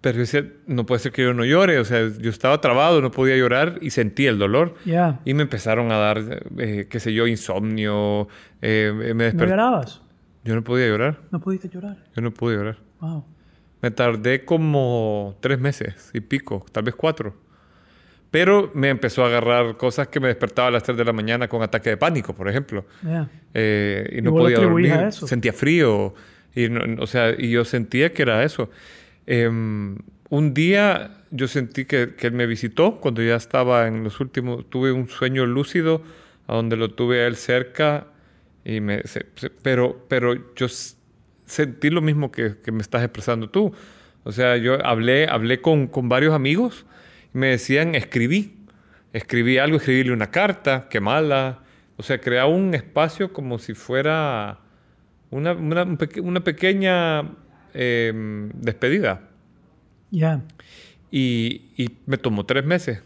Pero 0.00 0.14
yo 0.14 0.20
decía, 0.20 0.46
no 0.66 0.86
puede 0.86 1.00
ser 1.00 1.10
que 1.12 1.22
yo 1.22 1.34
no 1.34 1.44
llore, 1.44 1.78
o 1.80 1.84
sea, 1.84 2.08
yo 2.18 2.30
estaba 2.30 2.60
trabado, 2.60 3.00
no 3.00 3.10
podía 3.10 3.36
llorar 3.36 3.78
y 3.80 3.90
sentía 3.90 4.30
el 4.30 4.38
dolor. 4.38 4.74
Ya. 4.84 5.20
Y 5.24 5.34
me 5.34 5.42
empezaron 5.42 5.90
a 5.90 5.98
dar, 5.98 6.42
eh, 6.58 6.86
qué 6.88 7.00
sé 7.00 7.12
yo, 7.12 7.26
insomnio, 7.26 8.28
eh, 8.62 8.92
me 8.94 9.12
¿No 9.14 9.24
desperté. 9.24 9.50
llorabas? 9.50 10.02
Yo 10.44 10.54
no 10.54 10.62
podía 10.62 10.86
llorar, 10.86 11.20
No 11.32 11.40
pudiste 11.40 11.68
llorar. 11.68 11.96
yo 12.14 12.22
no 12.22 12.30
pude 12.32 12.56
llorar. 12.56 12.78
Wow. 13.00 13.24
Me 13.82 13.90
tardé 13.90 14.44
como 14.44 15.36
tres 15.40 15.58
meses 15.58 16.10
y 16.14 16.20
pico, 16.20 16.64
tal 16.72 16.84
vez 16.84 16.94
cuatro. 16.94 17.34
Pero 18.30 18.70
me 18.74 18.90
empezó 18.90 19.24
a 19.24 19.28
agarrar 19.28 19.76
cosas 19.78 20.08
que 20.08 20.20
me 20.20 20.28
despertaba 20.28 20.68
a 20.68 20.70
las 20.70 20.82
3 20.82 20.98
de 20.98 21.04
la 21.04 21.12
mañana 21.14 21.48
con 21.48 21.62
ataque 21.62 21.90
de 21.90 21.96
pánico, 21.96 22.34
por 22.34 22.48
ejemplo. 22.48 22.84
Ya. 23.02 23.28
Eh, 23.54 24.16
y 24.18 24.20
no 24.22 24.30
lo 24.30 24.36
podía 24.38 24.56
dormir. 24.58 24.92
a 24.92 25.08
eso. 25.08 25.26
Sentía 25.26 25.52
frío. 25.54 26.14
Y, 26.54 26.68
no- 26.68 27.02
o 27.02 27.06
sea, 27.06 27.34
y 27.36 27.50
yo 27.50 27.64
sentía 27.64 28.12
que 28.12 28.22
era 28.22 28.42
eso. 28.44 28.70
Em, 29.26 29.96
un 30.30 30.52
día 30.54 31.22
yo 31.30 31.48
sentí 31.48 31.84
que, 31.86 32.14
que 32.16 32.26
él 32.26 32.32
me 32.34 32.46
visitó 32.46 33.00
cuando 33.00 33.22
ya 33.22 33.36
estaba 33.36 33.86
en 33.86 34.04
los 34.04 34.20
últimos. 34.20 34.68
Tuve 34.68 34.92
un 34.92 35.08
sueño 35.08 35.46
lúcido 35.46 36.02
a 36.46 36.54
donde 36.54 36.76
lo 36.76 36.90
tuve 36.90 37.22
a 37.22 37.26
él 37.26 37.36
cerca. 37.36 38.08
Y 38.64 38.80
me, 38.80 39.02
se- 39.04 39.26
se- 39.36 39.50
pero, 39.50 40.04
pero 40.08 40.54
yo 40.54 40.66
sentí 41.46 41.88
lo 41.90 42.02
mismo 42.02 42.30
que, 42.30 42.56
que 42.62 42.72
me 42.72 42.82
estás 42.82 43.02
expresando 43.02 43.48
tú. 43.48 43.72
O 44.24 44.32
sea, 44.32 44.56
yo 44.58 44.84
hablé, 44.84 45.26
hablé 45.28 45.62
con, 45.62 45.86
con 45.86 46.10
varios 46.10 46.34
amigos 46.34 46.84
y 47.34 47.38
me 47.38 47.48
decían, 47.48 47.94
escribí. 47.94 48.54
Escribí 49.12 49.58
algo, 49.58 49.76
escribíle 49.78 50.12
una 50.12 50.30
carta, 50.30 50.88
quemala. 50.88 51.62
O 51.96 52.02
sea, 52.02 52.20
crear 52.20 52.46
un 52.46 52.74
espacio 52.74 53.32
como 53.32 53.58
si 53.58 53.74
fuera 53.74 54.60
una, 55.30 55.52
una, 55.52 55.82
un 55.82 55.96
peque- 55.96 56.20
una 56.20 56.40
pequeña 56.40 57.22
eh, 57.74 58.12
despedida. 58.54 59.28
Ya. 60.10 60.42
Y, 61.10 61.72
y 61.76 61.90
me 62.06 62.18
tomó 62.18 62.44
tres 62.46 62.64
meses. 62.64 63.02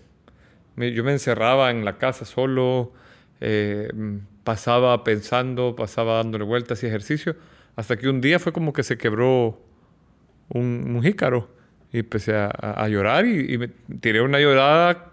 Me- 0.76 0.92
yo 0.92 1.04
me 1.04 1.12
encerraba 1.12 1.70
en 1.70 1.84
la 1.84 1.98
casa 1.98 2.24
solo, 2.24 2.92
eh, 3.40 3.88
pasaba 4.44 5.04
pensando, 5.04 5.76
pasaba 5.76 6.16
dándole 6.16 6.44
vueltas 6.44 6.82
y 6.82 6.86
ejercicio, 6.86 7.36
hasta 7.76 7.96
que 7.96 8.08
un 8.08 8.20
día 8.20 8.38
fue 8.38 8.52
como 8.52 8.72
que 8.72 8.82
se 8.82 8.98
quebró 8.98 9.60
un, 10.48 10.92
un 10.96 11.02
jícaro. 11.02 11.48
Y 11.92 11.98
empecé 12.00 12.34
a, 12.34 12.46
a- 12.46 12.84
a 12.84 12.88
llorar 12.88 13.26
y, 13.26 13.52
y 13.54 13.58
me 13.58 13.68
tiré 14.00 14.20
una 14.22 14.40
llorada 14.40 15.10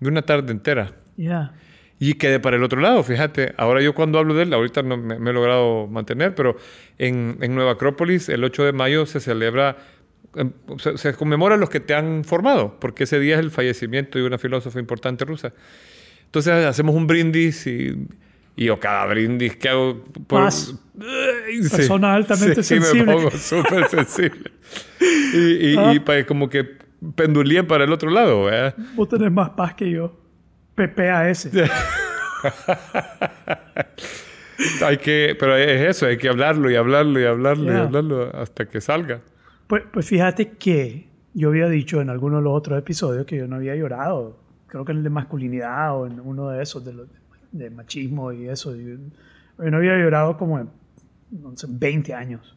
de 0.00 0.08
una 0.08 0.22
tarde 0.22 0.52
entera. 0.52 0.92
Ya. 1.16 1.52
Y 1.98 2.14
quedé 2.14 2.40
para 2.40 2.56
el 2.56 2.64
otro 2.64 2.80
lado, 2.80 3.02
fíjate. 3.04 3.54
Ahora 3.56 3.80
yo 3.80 3.94
cuando 3.94 4.18
hablo 4.18 4.34
de 4.34 4.42
él, 4.42 4.52
ahorita 4.52 4.82
no 4.82 4.96
me, 4.96 5.18
me 5.20 5.30
he 5.30 5.32
logrado 5.32 5.86
mantener, 5.86 6.34
pero 6.34 6.56
en, 6.98 7.38
en 7.40 7.54
Nueva 7.54 7.72
Acrópolis 7.72 8.28
el 8.28 8.42
8 8.42 8.64
de 8.64 8.72
mayo 8.72 9.06
se 9.06 9.20
celebra, 9.20 9.76
em, 10.34 10.50
se, 10.78 10.98
se 10.98 11.14
conmemora 11.14 11.56
los 11.56 11.70
que 11.70 11.78
te 11.78 11.94
han 11.94 12.24
formado, 12.24 12.78
porque 12.80 13.04
ese 13.04 13.20
día 13.20 13.34
es 13.36 13.40
el 13.40 13.52
fallecimiento 13.52 14.18
de 14.18 14.24
una 14.26 14.36
filósofa 14.38 14.80
importante 14.80 15.24
rusa. 15.24 15.52
Entonces 16.24 16.52
hacemos 16.66 16.94
un 16.96 17.06
brindis 17.06 17.66
y, 17.68 17.94
y 18.56 18.66
yo 18.66 18.78
cada 18.80 19.06
brindis 19.06 19.56
que 19.56 19.68
hago... 19.68 20.04
Ay, 20.30 20.50
sí. 21.62 21.76
Persona 21.76 22.14
altamente 22.14 22.62
Sí, 22.62 22.74
sensible. 22.80 23.04
me 23.06 23.12
pongo 23.14 23.30
súper 23.30 23.88
sensible. 23.88 24.50
Y, 25.34 25.70
y, 25.72 25.76
Ah. 25.78 25.92
y 25.94 26.00
pa- 26.00 26.24
como 26.26 26.48
que 26.48 26.64
pendulé 27.16 27.64
para 27.64 27.84
el 27.84 27.92
otro 27.92 28.10
lado, 28.10 28.44
¿verdad? 28.44 28.74
Vos 28.94 29.08
tenés 29.08 29.32
más 29.32 29.50
paz 29.50 29.74
que 29.74 29.90
yo. 29.90 30.18
PPAS. 30.74 31.48
Hay 34.84 34.96
que, 34.98 35.36
pero 35.38 35.56
es 35.56 35.80
eso, 35.96 36.06
hay 36.06 36.16
que 36.16 36.28
hablarlo 36.28 36.70
y 36.70 36.76
hablarlo 36.76 37.20
y 37.20 37.24
hablarlo 37.24 37.64
y 37.72 37.74
Ya. 37.74 37.82
hablarlo 37.82 38.30
hasta 38.36 38.66
que 38.68 38.80
salga. 38.80 39.20
Pues, 39.66 39.82
pues 39.92 40.06
fíjate 40.06 40.50
que 40.52 41.08
yo 41.34 41.48
había 41.48 41.68
dicho 41.68 42.00
en 42.00 42.10
alguno 42.10 42.36
de 42.36 42.42
los 42.44 42.52
otros 42.52 42.78
episodios 42.78 43.26
que 43.26 43.36
yo 43.38 43.46
no 43.48 43.56
había 43.56 43.74
llorado. 43.74 44.38
Creo 44.68 44.84
que 44.84 44.92
en 44.92 44.98
el 44.98 45.04
de 45.04 45.10
masculinidad 45.10 45.96
o 45.96 46.06
en 46.06 46.20
uno 46.20 46.48
de 46.50 46.62
esos, 46.62 46.84
de, 46.84 46.92
los- 46.92 47.08
de 47.52 47.70
machismo 47.70 48.32
y 48.32 48.48
eso. 48.48 48.74
Yo, 48.74 48.96
yo 49.58 49.70
no 49.70 49.76
había 49.76 49.96
llorado 49.98 50.36
como 50.36 50.58
en 50.58 50.68
no 51.30 51.56
sé, 51.56 51.66
20 51.70 52.12
años. 52.14 52.56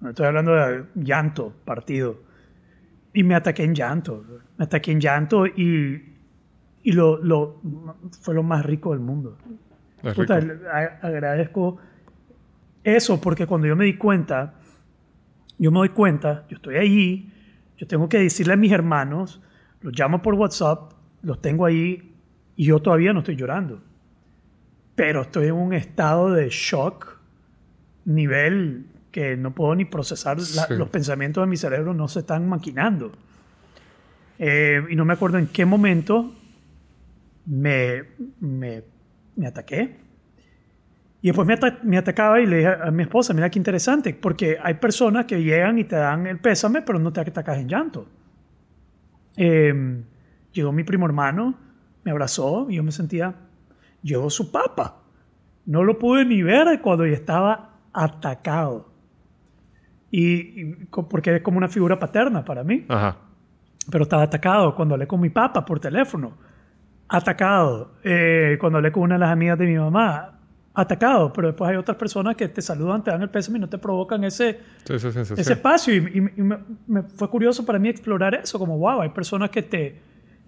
No 0.00 0.10
estoy 0.10 0.26
hablando 0.26 0.54
de 0.54 0.84
llanto, 0.94 1.52
partido. 1.64 2.20
Y 3.12 3.22
me 3.24 3.34
ataqué 3.34 3.64
en 3.64 3.74
llanto. 3.74 4.24
Me 4.58 4.64
ataqué 4.64 4.92
en 4.92 5.00
llanto 5.00 5.46
y, 5.46 6.14
y 6.82 6.92
lo, 6.92 7.22
lo, 7.22 7.60
fue 8.20 8.34
lo 8.34 8.42
más 8.42 8.64
rico 8.64 8.90
del 8.92 9.00
mundo. 9.00 9.36
Puta, 10.14 10.38
a- 10.72 11.06
agradezco 11.06 11.78
eso 12.84 13.20
porque 13.20 13.46
cuando 13.46 13.66
yo 13.66 13.74
me 13.76 13.84
di 13.86 13.96
cuenta, 13.96 14.54
yo 15.58 15.70
me 15.72 15.78
doy 15.78 15.88
cuenta, 15.88 16.44
yo 16.48 16.56
estoy 16.56 16.76
ahí, 16.76 17.32
yo 17.76 17.86
tengo 17.86 18.08
que 18.08 18.18
decirle 18.18 18.52
a 18.52 18.56
mis 18.56 18.70
hermanos, 18.72 19.40
los 19.80 19.98
llamo 19.98 20.20
por 20.22 20.34
WhatsApp, 20.34 20.92
los 21.22 21.40
tengo 21.40 21.64
ahí 21.66 22.14
y 22.54 22.64
yo 22.66 22.78
todavía 22.80 23.12
no 23.12 23.20
estoy 23.20 23.36
llorando. 23.36 23.82
Pero 24.96 25.22
estoy 25.22 25.46
en 25.48 25.54
un 25.54 25.72
estado 25.72 26.32
de 26.32 26.48
shock, 26.50 27.18
nivel 28.04 28.86
que 29.12 29.36
no 29.36 29.54
puedo 29.54 29.74
ni 29.74 29.84
procesar, 29.84 30.36
la- 30.38 30.44
Sí. 30.44 30.74
los 30.74 30.88
pensamientos 30.88 31.42
de 31.42 31.46
mi 31.46 31.56
cerebro 31.56 31.94
no 31.94 32.08
se 32.08 32.18
están 32.20 32.48
maquinando. 32.48 33.12
Eh, 34.38 34.82
y 34.90 34.96
no 34.96 35.04
me 35.04 35.12
acuerdo 35.14 35.38
en 35.38 35.46
qué 35.46 35.64
momento 35.64 36.34
me, 37.46 38.02
me, 38.40 38.82
me 39.36 39.46
ataqué. 39.46 39.96
Y 41.22 41.28
después 41.28 41.46
me, 41.46 41.54
ata- 41.54 41.78
me 41.82 41.96
atacaba 41.96 42.40
y 42.40 42.46
le 42.46 42.58
dije 42.58 42.68
a 42.68 42.90
mi 42.90 43.02
esposa, 43.02 43.32
mira 43.32 43.48
qué 43.50 43.58
interesante, 43.58 44.12
porque 44.14 44.58
hay 44.62 44.74
personas 44.74 45.24
que 45.24 45.42
llegan 45.42 45.78
y 45.78 45.84
te 45.84 45.96
dan 45.96 46.26
el 46.26 46.38
pésame, 46.38 46.82
pero 46.82 46.98
no 46.98 47.12
te 47.12 47.20
atacas 47.20 47.58
en 47.58 47.68
llanto. 47.68 48.06
Eh, 49.36 50.02
llegó 50.52 50.72
mi 50.72 50.84
primo 50.84 51.06
hermano, 51.06 51.54
me 52.04 52.10
abrazó 52.10 52.66
y 52.70 52.76
yo 52.76 52.82
me 52.82 52.92
sentía, 52.92 53.34
llegó 54.06 54.30
su 54.30 54.50
papa. 54.50 55.02
No 55.66 55.82
lo 55.84 55.98
pude 55.98 56.24
ni 56.24 56.42
ver 56.42 56.80
cuando 56.80 57.04
yo 57.06 57.12
estaba 57.14 57.70
atacado. 57.92 58.88
Y, 60.10 60.60
y 60.62 60.74
porque 61.10 61.36
es 61.36 61.42
como 61.42 61.58
una 61.58 61.68
figura 61.68 61.98
paterna 61.98 62.44
para 62.44 62.62
mí 62.62 62.84
Ajá. 62.88 63.16
pero 63.90 64.04
estaba 64.04 64.22
atacado 64.22 64.74
cuando 64.74 64.94
hablé 64.94 65.06
con 65.06 65.20
mi 65.20 65.30
papá 65.30 65.64
por 65.64 65.80
teléfono. 65.80 66.36
Atacado. 67.08 67.92
Eh, 68.02 68.56
cuando 68.60 68.78
hablé 68.78 68.90
con 68.92 69.02
una 69.04 69.14
de 69.14 69.20
las 69.20 69.30
amigas 69.30 69.58
de 69.58 69.66
mi 69.66 69.76
mamá. 69.78 70.32
Atacado. 70.74 71.32
Pero 71.32 71.48
después 71.48 71.70
hay 71.70 71.76
otras 71.76 71.96
personas 71.96 72.36
que 72.36 72.48
te 72.48 72.60
saludan, 72.62 73.02
te 73.02 73.10
dan 73.10 73.22
el 73.22 73.30
pésame 73.30 73.58
y 73.58 73.60
no 73.62 73.68
te 73.68 73.78
provocan 73.78 74.24
ese, 74.24 74.60
Sí, 74.84 74.94
esa 74.94 75.10
sensación. 75.12 75.38
ese 75.38 75.52
espacio. 75.54 75.94
Y, 75.94 75.98
y- 75.98 76.40
y 76.40 76.42
me, 76.42 76.58
me 76.86 77.02
fue 77.02 77.28
curioso 77.30 77.64
para 77.64 77.78
mí 77.78 77.88
explorar 77.88 78.34
eso. 78.34 78.58
Como, 78.58 78.76
wow, 78.78 79.00
hay 79.02 79.10
personas 79.10 79.50
que 79.50 79.62
te, 79.62 80.00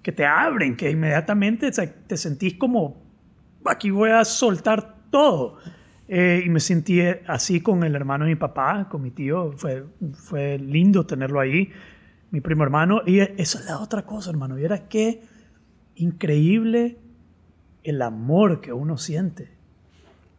que 0.03 0.13
te 0.13 0.25
abren, 0.27 0.77
que 0.77 0.91
inmediatamente 0.91 1.71
te, 1.71 1.87
te 1.87 2.17
sentís 2.17 2.55
como, 2.55 3.08
aquí 3.65 3.91
voy 3.91 4.11
a 4.11 4.25
soltar 4.25 4.97
todo. 5.11 5.59
Eh, 6.09 6.43
y 6.45 6.49
me 6.49 6.61
sentí 6.61 7.03
así 7.27 7.61
con 7.61 7.85
el 7.85 7.95
hermano 7.95 8.25
de 8.25 8.31
mi 8.31 8.37
papá, 8.37 8.89
con 8.89 9.03
mi 9.03 9.11
tío. 9.11 9.53
Fue, 9.53 9.85
fue 10.15 10.59
lindo 10.59 11.05
tenerlo 11.05 11.41
ahí, 11.41 11.71
mi 12.31 12.41
primo 12.41 12.63
hermano. 12.65 13.03
Y 13.07 13.21
esa 13.21 13.59
es 13.59 13.67
la 13.67 13.79
otra 13.79 14.03
cosa, 14.07 14.31
hermano. 14.31 14.55
Vieras 14.55 14.83
qué 14.89 15.23
increíble 15.97 16.99
el 17.85 18.03
amor 18.03 18.61
que 18.61 18.73
uno 18.73 18.97
siente 18.97 19.51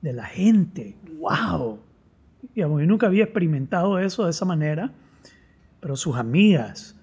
de 0.02 0.14
la 0.14 0.26
gente. 0.26 0.96
¡Wow! 1.20 1.80
Digamos, 2.56 2.82
yo 2.82 2.88
nunca 2.88 3.08
había 3.08 3.24
experimentado 3.24 4.00
eso 4.00 4.26
de 4.26 4.32
esa 4.32 4.46
manera, 4.46 4.92
pero 5.80 5.96
sus 5.96 6.16
amigas, 6.16 6.99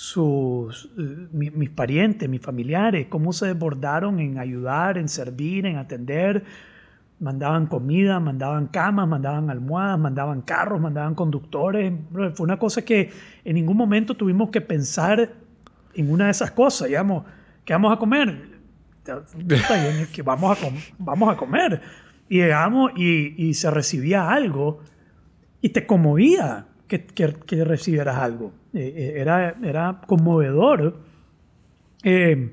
sus, 0.00 0.92
eh, 0.96 1.26
mi- 1.32 1.50
mis 1.50 1.70
parientes, 1.70 2.28
mis 2.28 2.40
familiares, 2.40 3.08
cómo 3.08 3.32
se 3.32 3.46
desbordaron 3.46 4.20
en 4.20 4.38
ayudar, 4.38 4.96
en 4.96 5.08
servir, 5.08 5.66
en 5.66 5.76
atender. 5.76 6.44
Mandaban 7.18 7.66
comida, 7.66 8.20
mandaban 8.20 8.68
camas, 8.68 9.08
mandaban 9.08 9.50
almohadas, 9.50 9.98
mandaban 9.98 10.42
carros, 10.42 10.80
mandaban 10.80 11.16
conductores. 11.16 11.92
Fue 12.34 12.44
una 12.44 12.60
cosa 12.60 12.82
que 12.84 13.10
en 13.44 13.54
ningún 13.56 13.76
momento 13.76 14.14
tuvimos 14.16 14.50
que 14.50 14.60
pensar 14.60 15.30
en 15.94 16.12
una 16.12 16.26
de 16.26 16.30
esas 16.30 16.52
cosas. 16.52 16.86
Digamos, 16.86 17.24
¿qué 17.64 17.72
vamos 17.72 17.92
a 17.92 17.96
comer? 17.98 18.40
Que 20.12 20.22
vamos 20.22 20.56
a, 20.56 20.60
com- 20.64 20.74
vamos 20.96 21.28
a 21.28 21.36
comer. 21.36 21.80
Y 22.28 22.36
llegamos 22.36 22.92
y, 22.94 23.34
y 23.36 23.54
se 23.54 23.68
recibía 23.68 24.30
algo 24.30 24.78
y 25.60 25.70
te 25.70 25.84
conmovía 25.88 26.66
que, 26.88 27.04
que- 27.04 27.34
que 27.46 27.64
recibieras 27.64 28.16
algo. 28.16 28.52
Eh, 28.74 28.92
eh, 28.96 29.12
era, 29.20 29.54
era 29.62 30.00
conmovedor 30.06 31.00
eh, 32.02 32.52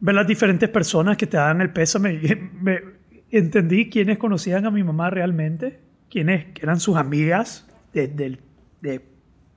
ver 0.00 0.14
las 0.14 0.26
diferentes 0.26 0.68
personas 0.68 1.16
que 1.16 1.26
te 1.26 1.36
dan 1.36 1.60
el 1.60 1.72
pésame. 1.72 2.14
Y 2.14 2.28
me- 2.62 2.80
entendí 3.30 3.88
quiénes 3.90 4.18
conocían 4.18 4.66
a 4.66 4.70
mi 4.70 4.82
mamá 4.82 5.10
realmente, 5.10 5.80
quiénes 6.10 6.46
eran 6.60 6.80
sus 6.80 6.96
amigas 6.96 7.68
de, 7.92 8.08
de- 8.08 8.38
de 8.80 9.04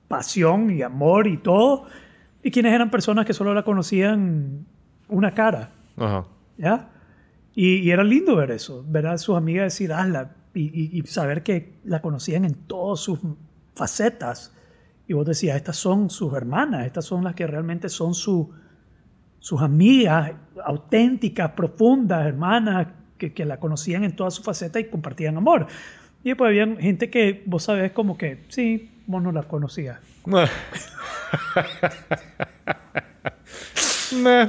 pasión 0.08 0.70
y 0.70 0.82
amor 0.82 1.26
y 1.26 1.38
todo, 1.38 1.86
y 2.42 2.50
quiénes 2.50 2.72
eran 2.74 2.90
personas 2.90 3.24
que 3.24 3.32
solo 3.32 3.54
la 3.54 3.62
conocían 3.62 4.66
una 5.08 5.32
cara. 5.32 5.70
Ajá. 5.96 6.26
¿ya? 6.58 6.90
Y, 7.54 7.76
y 7.76 7.90
era 7.90 8.04
lindo 8.04 8.36
ver 8.36 8.50
eso, 8.50 8.84
ver 8.88 9.06
a 9.06 9.16
sus 9.18 9.36
amigas 9.36 9.64
decir, 9.72 9.92
hazla, 9.92 10.32
y, 10.32 10.43
y- 10.60 11.02
saber 11.06 11.42
que 11.42 11.74
la 11.84 12.00
conocían 12.00 12.44
en 12.44 12.54
todas 12.54 13.00
sus 13.00 13.18
facetas. 13.74 14.52
Y 15.06 15.12
vos 15.12 15.26
decías, 15.26 15.56
estas 15.56 15.76
son 15.76 16.08
sus 16.10 16.32
hermanas, 16.34 16.86
estas 16.86 17.04
son 17.04 17.24
las 17.24 17.34
que 17.34 17.46
realmente 17.46 17.88
son 17.88 18.14
su- 18.14 18.50
sus 19.38 19.60
amigas 19.60 20.32
auténticas, 20.64 21.50
profundas, 21.52 22.26
hermanas, 22.26 22.88
que, 23.18 23.32
que 23.34 23.44
la 23.44 23.58
conocían 23.58 24.04
en 24.04 24.16
todas 24.16 24.34
sus 24.34 24.44
facetas 24.44 24.80
y 24.82 24.86
compartían 24.86 25.36
amor. 25.36 25.66
Y 26.22 26.30
después 26.30 26.48
había 26.48 26.66
gente 26.76 27.10
que 27.10 27.42
vos 27.46 27.64
sabés 27.64 27.92
como 27.92 28.16
que, 28.16 28.44
sí, 28.48 28.90
vos 29.06 29.22
no 29.22 29.32
la 29.32 29.42
conocías. 29.42 29.98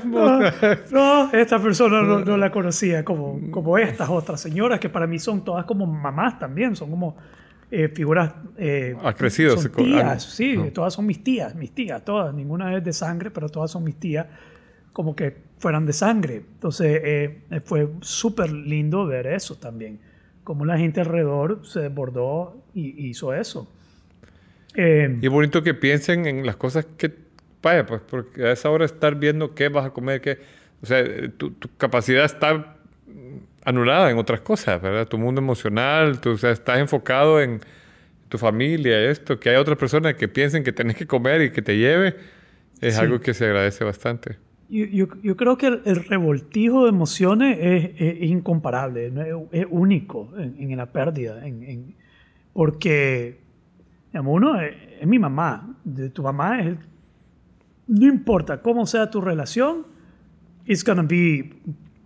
Vos- 0.05 0.53
No, 0.91 1.31
esta 1.31 1.59
persona 1.59 2.01
no, 2.01 2.19
no 2.19 2.37
la 2.37 2.51
conocía 2.51 3.03
como, 3.03 3.39
como 3.51 3.77
estas 3.77 4.09
otras 4.09 4.39
señoras 4.41 4.79
que 4.79 4.89
para 4.89 5.07
mí 5.07 5.19
son 5.19 5.43
todas 5.43 5.65
como 5.65 5.85
mamás 5.85 6.37
también, 6.39 6.75
son 6.75 6.89
como 6.91 7.15
eh, 7.71 7.89
figuras... 7.89 8.33
eh, 8.57 8.95
Ha 9.03 9.13
crecido 9.13 9.57
son 9.57 9.71
tías, 9.71 10.23
sí, 10.23 10.55
no. 10.55 10.65
todas 10.67 10.93
son 10.93 11.05
mis 11.05 11.23
tías, 11.23 11.55
mis 11.55 11.71
tías, 11.71 12.03
todas, 12.05 12.33
ninguna 12.33 12.75
es 12.77 12.83
de 12.83 12.93
sangre, 12.93 13.31
pero 13.31 13.49
todas 13.49 13.71
son 13.71 13.83
mis 13.83 13.95
tías 13.95 14.27
como 14.93 15.15
que 15.15 15.35
fueran 15.57 15.85
de 15.85 15.93
sangre. 15.93 16.35
Entonces 16.37 17.01
eh, 17.03 17.41
fue 17.65 17.89
súper 18.01 18.51
lindo 18.51 19.05
ver 19.05 19.27
eso 19.27 19.55
también, 19.55 19.99
cómo 20.43 20.63
la 20.65 20.77
gente 20.77 21.01
alrededor 21.01 21.61
se 21.65 21.79
desbordó 21.81 22.63
y 22.73 23.07
hizo 23.09 23.33
eso. 23.33 23.69
Eh, 24.75 25.17
Y 25.21 25.25
es 25.25 25.31
bonito 25.31 25.63
que 25.63 25.73
piensen 25.73 26.25
en 26.25 26.45
las 26.45 26.55
cosas 26.57 26.85
que, 26.97 27.13
vaya, 27.65 27.85
pues, 27.85 28.01
porque 28.09 28.45
a 28.45 28.51
esa 28.51 28.69
hora 28.69 28.85
estar 28.85 29.15
viendo 29.15 29.55
qué 29.55 29.69
vas 29.69 29.85
a 29.85 29.89
comer, 29.89 30.21
qué, 30.21 30.37
o 30.81 30.85
sea, 30.85 31.03
tu, 31.37 31.49
tu 31.51 31.67
capacidad 31.77 32.23
está 32.25 32.75
anulada 33.63 34.11
en 34.11 34.17
otras 34.19 34.41
cosas, 34.41 34.79
¿verdad? 34.81 35.07
Tu 35.07 35.17
mundo 35.17 35.41
emocional, 35.41 36.21
tú, 36.21 36.31
o 36.31 36.37
sea, 36.37 36.51
estás 36.51 36.77
enfocado 36.79 37.41
en 37.41 37.59
tu 38.29 38.37
familia, 38.37 39.09
esto, 39.09 39.39
que 39.39 39.49
hay 39.49 39.55
otras 39.55 39.77
personas 39.77 40.13
que 40.13 40.27
piensen 40.27 40.63
que 40.63 40.71
tenés 40.71 40.95
que 40.95 41.07
comer 41.07 41.41
y 41.41 41.49
que 41.51 41.61
te 41.63 41.75
lleve, 41.77 42.15
es 42.81 42.95
Sí. 42.95 43.01
algo 43.01 43.19
que 43.19 43.33
se 43.33 43.45
agradece 43.45 43.83
bastante. 43.83 44.37
Yo, 44.69 44.85
yo- 44.85 45.07
yo 45.23 45.35
creo 45.35 45.57
que 45.57 45.67
el, 45.67 45.81
el 45.85 46.03
revoltijo 46.05 46.83
de 46.83 46.89
emociones 46.89 47.57
es, 47.59 47.85
es- 47.99 48.17
es 48.21 48.29
incomparable, 48.29 49.11
es 49.51 49.65
único 49.69 50.31
en, 50.37 50.55
en 50.71 50.77
la 50.77 50.85
pérdida. 50.91 51.45
en- 51.47 51.63
en- 51.63 51.95
porque, 52.53 53.39
digamos, 54.11 54.33
uno 54.35 54.61
es, 54.61 54.73
es 55.01 55.07
mi 55.07 55.19
mamá, 55.19 55.75
de 55.83 56.09
tu 56.09 56.23
mamá 56.23 56.61
es 56.61 56.67
el- 56.67 56.77
no 57.87 58.07
importa 58.07 58.61
cómo 58.61 58.85
sea 58.85 59.09
tu 59.09 59.21
relación, 59.21 59.85
it's 60.65 60.83
gonna 60.83 61.03
be 61.03 61.51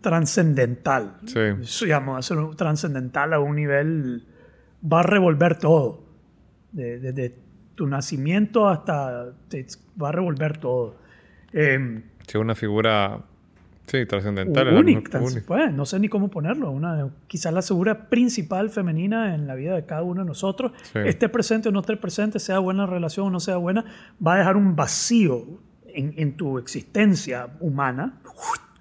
trascendental. 0.02 1.18
Sí. 1.26 1.39
Eso, 1.62 1.86
un- 2.39 2.56
trascendental 2.56 3.34
a 3.34 3.39
un 3.39 3.56
nivel, 3.56 4.26
va 4.84 5.00
a 5.02 5.04
revolver 5.04 5.58
todo. 5.58 6.04
De- 6.72 7.00
Desde 7.00 7.36
tu 7.76 7.88
nacimiento 7.88 8.68
hasta, 8.68 9.32
te- 9.48 9.65
va 10.02 10.10
a 10.10 10.12
revolver 10.12 10.58
todo. 10.58 10.96
Em, 11.54 12.04
Sí, 12.28 12.38
una 12.38 12.54
figura, 12.54 13.22
sí, 13.88 14.06
trascendental. 14.06 14.68
única. 14.78 15.20
pues, 15.48 15.74
no 15.74 15.86
sé 15.86 16.00
ni 16.00 16.10
cómo 16.10 16.30
ponerlo. 16.30 16.70
Una, 16.70 17.10
quizás 17.28 17.52
la 17.54 17.62
figura 17.63 18.08
principal 18.10 18.70
femenina 18.70 19.34
en 19.34 19.48
la 19.48 19.56
vida 19.56 19.74
de 19.76 19.86
cada 19.86 20.04
uno 20.04 20.22
de 20.22 20.28
nosotros, 20.28 20.74
Sí. 20.84 21.00
esté 21.06 21.28
presente 21.30 21.70
o 21.70 21.72
no 21.72 21.80
esté 21.80 21.98
presente, 21.98 22.38
sea 22.39 22.60
buena 22.60 22.86
relación 22.86 23.28
o 23.28 23.30
no 23.32 23.39
sea 23.39 23.58
buena, 23.58 23.84
va 24.26 24.36
a 24.36 24.38
dejar 24.38 24.58
un 24.58 24.76
vacío 24.76 25.44
en, 25.99 26.13
en 26.17 26.38
tu 26.38 26.57
existencia 26.57 27.49
humana. 27.59 28.21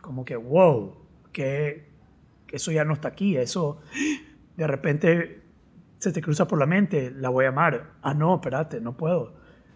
Como 0.00 0.24
que, 0.24 0.36
wow, 0.36 0.96
que, 1.32 1.88
que 2.46 2.56
eso 2.56 2.72
ya 2.72 2.84
no 2.84 2.94
está 2.94 3.08
aquí. 3.08 3.36
Eso 3.36 3.80
de 4.56 4.66
repente 4.66 5.42
se 5.98 6.12
te 6.12 6.20
cruza 6.20 6.46
por 6.46 6.58
la 6.58 6.66
mente, 6.66 7.10
la 7.10 7.28
voy 7.28 7.44
a 7.44 7.48
amar. 7.48 7.94
Ah, 8.02 8.14
no, 8.14 8.36
espérate, 8.36 8.80
no 8.80 8.96
puedo. 8.96 9.34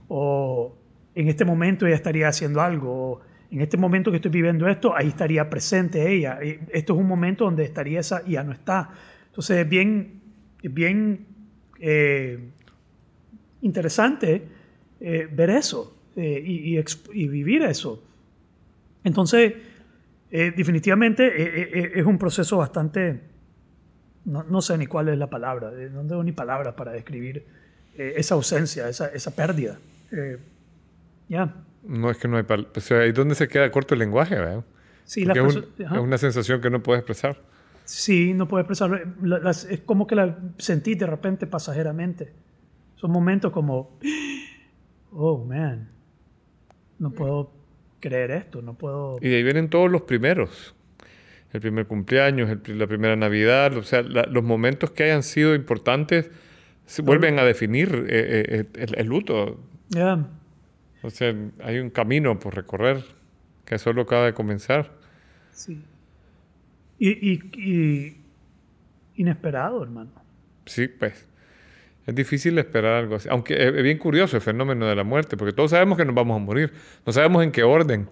O 0.08 0.78
en 1.14 1.28
este 1.28 1.44
momento 1.44 1.86
ella 1.86 1.96
estaría 1.96 2.28
haciendo 2.28 2.60
algo. 2.60 2.90
O 2.92 3.20
en 3.50 3.60
este 3.60 3.76
momento 3.76 4.10
que 4.10 4.16
estoy 4.16 4.30
viviendo 4.30 4.68
esto, 4.68 4.96
ahí 4.96 5.08
estaría 5.08 5.50
presente 5.50 6.10
ella. 6.10 6.38
Esto 6.40 6.94
es 6.94 6.98
un 6.98 7.06
momento 7.06 7.44
donde 7.44 7.64
estaría 7.64 8.00
esa 8.00 8.22
y 8.24 8.32
ya 8.32 8.44
no 8.44 8.52
está. 8.52 8.90
Entonces 9.26 9.58
es 9.58 9.68
bien, 9.68 10.22
bien 10.62 11.26
eh, 11.80 12.50
interesante 13.60 14.48
eh, 15.00 15.28
ver 15.30 15.50
eso 15.50 16.01
eh, 16.16 16.42
y, 16.44 16.78
y 16.78 16.84
y 17.14 17.28
vivir 17.28 17.62
eso. 17.62 18.02
Entonces, 19.04 19.54
eh, 20.30 20.52
definitivamente 20.56 21.26
eh, 21.26 21.70
eh, 21.72 21.92
es 21.96 22.06
un 22.06 22.18
proceso 22.18 22.56
bastante, 22.58 23.20
no, 24.24 24.42
no 24.44 24.60
sé 24.62 24.78
ni 24.78 24.86
cuál 24.86 25.08
es 25.08 25.18
la 25.18 25.28
palabra, 25.28 25.70
eh, 25.76 25.90
no 25.92 26.02
tengo 26.06 26.22
ni 26.24 26.32
palabras 26.32 26.74
para 26.74 26.92
describir 26.92 27.44
eh, 27.96 28.14
esa 28.16 28.34
ausencia, 28.34 28.88
esa, 28.88 29.08
esa 29.08 29.34
pérdida. 29.34 29.78
Eh, 30.12 30.38
Ya, 31.28 31.54
No 31.86 32.10
es 32.10 32.16
que 32.18 32.28
no 32.28 32.36
hay... 32.36 32.44
pal- 32.44 32.68
O 32.76 32.80
sea, 32.80 33.00
ahí 33.00 33.12
donde 33.12 33.34
se 33.34 33.48
queda 33.48 33.70
corto 33.70 33.94
el 33.94 34.00
lenguaje, 34.00 34.34
¿verdad? 34.36 34.64
sí, 35.04 35.24
Porque 35.24 35.40
es, 35.40 35.56
un- 35.56 35.66
es 35.78 35.98
una 35.98 36.18
sensación 36.18 36.60
que 36.60 36.70
no 36.70 36.82
puedes 36.82 37.00
expresar. 37.00 37.36
sí, 37.84 38.32
no 38.34 38.46
puedo 38.48 38.60
expresarlo. 38.62 38.98
La- 39.22 39.38
las- 39.40 39.64
es 39.64 39.80
como 39.80 40.06
que 40.06 40.14
la 40.14 40.38
sentí 40.58 40.94
de 40.94 41.06
repente 41.06 41.46
pasajeramente. 41.46 42.32
Son 42.96 43.10
momentos 43.10 43.50
como, 43.52 43.98
oh, 45.12 45.44
man, 45.44 45.88
no 47.02 47.10
puedo 47.10 47.50
creer 48.00 48.30
esto, 48.30 48.62
no 48.62 48.74
puedo... 48.74 49.18
Y 49.20 49.28
de 49.28 49.36
ahí 49.36 49.42
vienen 49.42 49.68
todos 49.68 49.90
los 49.90 50.02
primeros. 50.02 50.74
El 51.52 51.60
primer 51.60 51.86
cumpleaños, 51.86 52.48
el 52.48 52.78
la 52.78 52.86
primera 52.86 53.14
Navidad, 53.16 53.76
o 53.76 53.82
sea, 53.82 54.02
la- 54.02 54.24
los 54.24 54.42
momentos 54.42 54.90
que 54.92 55.02
hayan 55.04 55.22
sido 55.22 55.54
importantes 55.54 56.30
se 56.86 57.02
vuelven 57.02 57.38
a 57.38 57.44
definir 57.44 58.06
eh, 58.08 58.44
eh, 58.48 58.64
el, 58.74 58.98
el 58.98 59.06
luto. 59.06 59.60
Ya, 59.90 60.26
O 61.02 61.10
sea, 61.10 61.34
hay 61.62 61.78
un 61.78 61.90
camino 61.90 62.38
por 62.38 62.54
recorrer 62.54 63.04
que 63.64 63.78
solo 63.78 64.02
acaba 64.02 64.24
de 64.26 64.32
comenzar. 64.34 64.90
sí. 65.50 65.82
Y, 66.98 67.10
y, 67.32 67.40
y 67.56 68.16
inesperado, 69.16 69.82
hermano. 69.82 70.10
Sí, 70.66 70.86
pues. 70.86 71.26
Es 72.06 72.14
difícil 72.14 72.58
esperar 72.58 72.94
algo 72.94 73.16
así. 73.16 73.28
Aunque 73.30 73.54
es 73.54 73.74
es 73.74 73.82
bien 73.82 73.98
curioso 73.98 74.36
el 74.36 74.42
fenómeno 74.42 74.86
de 74.86 74.94
la 74.96 75.04
muerte, 75.04 75.36
porque 75.36 75.52
todos 75.52 75.70
sabemos 75.70 75.96
que 75.96 76.04
nos 76.04 76.14
vamos 76.14 76.36
a 76.36 76.44
morir. 76.44 76.72
No 77.06 77.12
sabemos 77.12 77.44
en 77.44 77.52
qué 77.52 77.62
orden, 77.62 78.08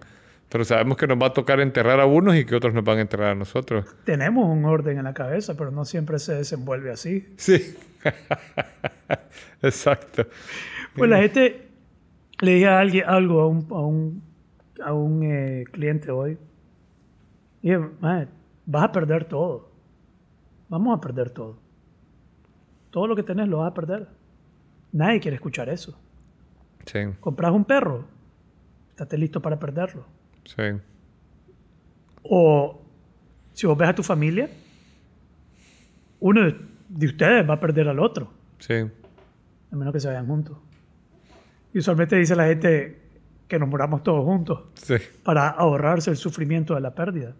pero 0.49 0.63
sabemos 0.63 0.97
que 0.97 1.07
nos 1.07 1.17
va 1.21 1.27
a 1.27 1.33
tocar 1.33 1.59
enterrar 1.59 1.99
a 1.99 2.05
unos 2.05 2.35
y 2.35 2.45
que 2.45 2.55
otros 2.55 2.73
nos 2.73 2.83
van 2.83 2.99
a 2.99 3.01
enterrar 3.01 3.31
a 3.31 3.35
nosotros. 3.35 3.85
Tenemos 4.05 4.47
un 4.47 4.63
orden 4.65 4.97
en 4.97 5.03
la 5.03 5.13
cabeza, 5.13 5.55
pero 5.57 5.71
no 5.71 5.85
siempre 5.85 6.19
se 6.19 6.35
desenvuelve 6.35 6.91
así. 6.91 7.27
Sí. 7.37 7.75
Exacto. 9.61 10.25
Pues 10.95 11.09
la 11.09 11.19
gente 11.19 11.67
le 12.39 12.53
dije 12.55 12.67
a 12.67 12.79
alguien 12.79 13.05
algo 13.07 13.41
a 13.41 13.47
un, 13.47 13.67
a 13.71 13.81
un, 13.81 14.23
a 14.83 14.93
un 14.93 15.23
eh, 15.23 15.63
cliente 15.71 16.11
hoy. 16.11 16.37
Y 17.61 17.69
dije, 17.69 17.81
"Mae, 17.99 18.27
vas 18.65 18.83
a 18.85 18.91
perder 18.91 19.25
todo. 19.25 19.69
Vamos 20.69 20.97
a 20.97 21.01
perder 21.01 21.29
todo. 21.29 21.57
Todo 22.91 23.07
lo 23.07 23.15
que 23.15 23.23
tenés 23.23 23.47
lo 23.47 23.59
vas 23.59 23.71
a 23.71 23.73
perder. 23.73 24.07
Nadie 24.91 25.19
quiere 25.19 25.35
escuchar 25.35 25.69
eso. 25.69 25.97
Sí, 26.85 26.99
Compras 27.19 27.51
un 27.51 27.63
perro, 27.65 28.05
estate 28.89 29.17
listo 29.17 29.41
para 29.41 29.57
perderlo. 29.59 30.05
sí. 30.45 30.63
O 32.23 32.79
si 33.53 33.65
vos 33.65 33.75
ves 33.77 33.89
a 33.89 33.95
tu 33.95 34.03
familia, 34.03 34.47
uno 36.19 36.43
de- 36.45 36.55
de 36.89 37.05
ustedes 37.07 37.49
va 37.49 37.55
a 37.55 37.59
perder 37.59 37.87
al 37.89 37.99
otro. 37.99 38.31
Sí. 38.59 38.73
a 38.75 39.75
menos 39.75 39.93
que 39.93 39.99
se 40.01 40.07
vayan 40.09 40.27
juntos. 40.27 40.57
Y 41.73 41.79
usualmente 41.79 42.17
dice 42.17 42.35
la 42.35 42.45
gente 42.45 43.01
que 43.47 43.57
nos 43.57 43.69
muramos 43.69 44.03
todos 44.03 44.23
juntos 44.25 44.63
Sí. 44.75 44.95
para 45.23 45.47
ahorrarse 45.49 46.11
el 46.11 46.17
sufrimiento 46.17 46.75
de 46.75 46.81
la 46.81 46.93
pérdida. 46.93 47.33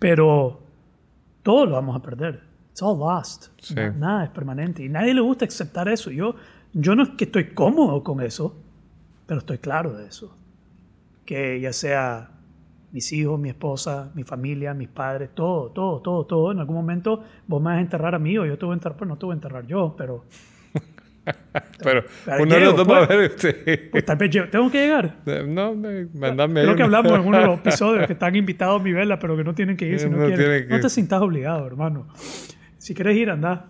Pero 0.00 0.60
todo 1.44 1.66
lo 1.66 1.72
vamos 1.72 1.94
a 1.96 2.02
perder. 2.02 2.42
It's 2.78 2.82
all 2.84 2.96
lost. 2.96 3.46
Sí. 3.60 3.74
Nada 3.74 4.22
es 4.26 4.30
permanente. 4.30 4.84
Y 4.84 4.88
nadie 4.88 5.12
le 5.12 5.20
gusta 5.20 5.44
aceptar 5.46 5.88
eso. 5.88 6.12
Yo, 6.12 6.36
yo 6.72 6.94
no 6.94 7.02
es 7.02 7.08
que 7.10 7.24
estoy 7.24 7.46
cómodo 7.52 8.04
con 8.04 8.20
eso, 8.20 8.54
pero 9.26 9.40
estoy 9.40 9.58
claro 9.58 9.94
de 9.94 10.06
eso. 10.06 10.32
Que 11.24 11.58
ya 11.60 11.72
sea 11.72 12.30
mis 12.92 13.12
hijos, 13.12 13.40
mi 13.40 13.48
esposa, 13.48 14.12
mi 14.14 14.22
familia, 14.22 14.74
mis 14.74 14.86
padres, 14.88 15.30
todo, 15.34 15.72
todo, 15.72 16.00
todo, 16.02 16.24
todo. 16.24 16.52
En 16.52 16.60
algún 16.60 16.76
momento 16.76 17.24
vos 17.48 17.60
me 17.60 17.70
vas 17.70 17.78
a 17.78 17.80
enterrar 17.80 18.14
a 18.14 18.20
mí 18.20 18.38
o 18.38 18.46
yo 18.46 18.56
te 18.56 18.64
voy 18.64 18.74
a 18.74 18.76
enterrar, 18.76 18.96
pues 18.96 19.08
no 19.08 19.18
te 19.18 19.26
voy 19.26 19.32
a 19.32 19.34
enterrar 19.38 19.66
yo, 19.66 19.96
pero 19.98 20.24
Pero 21.82 22.04
uno 22.40 22.54
de 22.54 22.60
los 22.60 22.76
dos 22.76 22.88
va 22.88 23.02
a 23.02 23.06
pues. 23.08 23.42
ver. 23.42 23.54
sí. 23.66 23.88
pues, 23.90 24.04
tal 24.04 24.16
vez 24.18 24.30
yo 24.30 24.48
tengo 24.48 24.70
que 24.70 24.78
llegar. 24.86 25.16
No, 25.48 25.74
me- 25.74 26.06
mandame 26.14 26.62
Creo 26.62 26.76
que 26.76 26.82
hablamos 26.84 27.10
en 27.12 27.26
uno 27.26 27.38
de 27.38 27.44
los 27.46 27.58
episodios 27.58 28.06
que 28.06 28.12
están 28.12 28.36
invitados 28.36 28.80
a 28.80 28.84
mi 28.84 28.92
vela, 28.92 29.18
pero 29.18 29.36
que 29.36 29.42
no 29.42 29.52
tienen 29.52 29.76
que 29.76 29.86
ir 29.88 29.98
si 29.98 30.08
no, 30.08 30.16
No 30.16 30.26
quieren. 30.28 30.68
que 30.68 30.74
No 30.74 30.80
te 30.80 30.88
sientas 30.88 31.20
obligado, 31.20 31.66
hermano. 31.66 32.06
Si 32.78 32.94
quieres 32.94 33.16
ir, 33.16 33.30
anda. 33.30 33.50
Va 33.50 33.66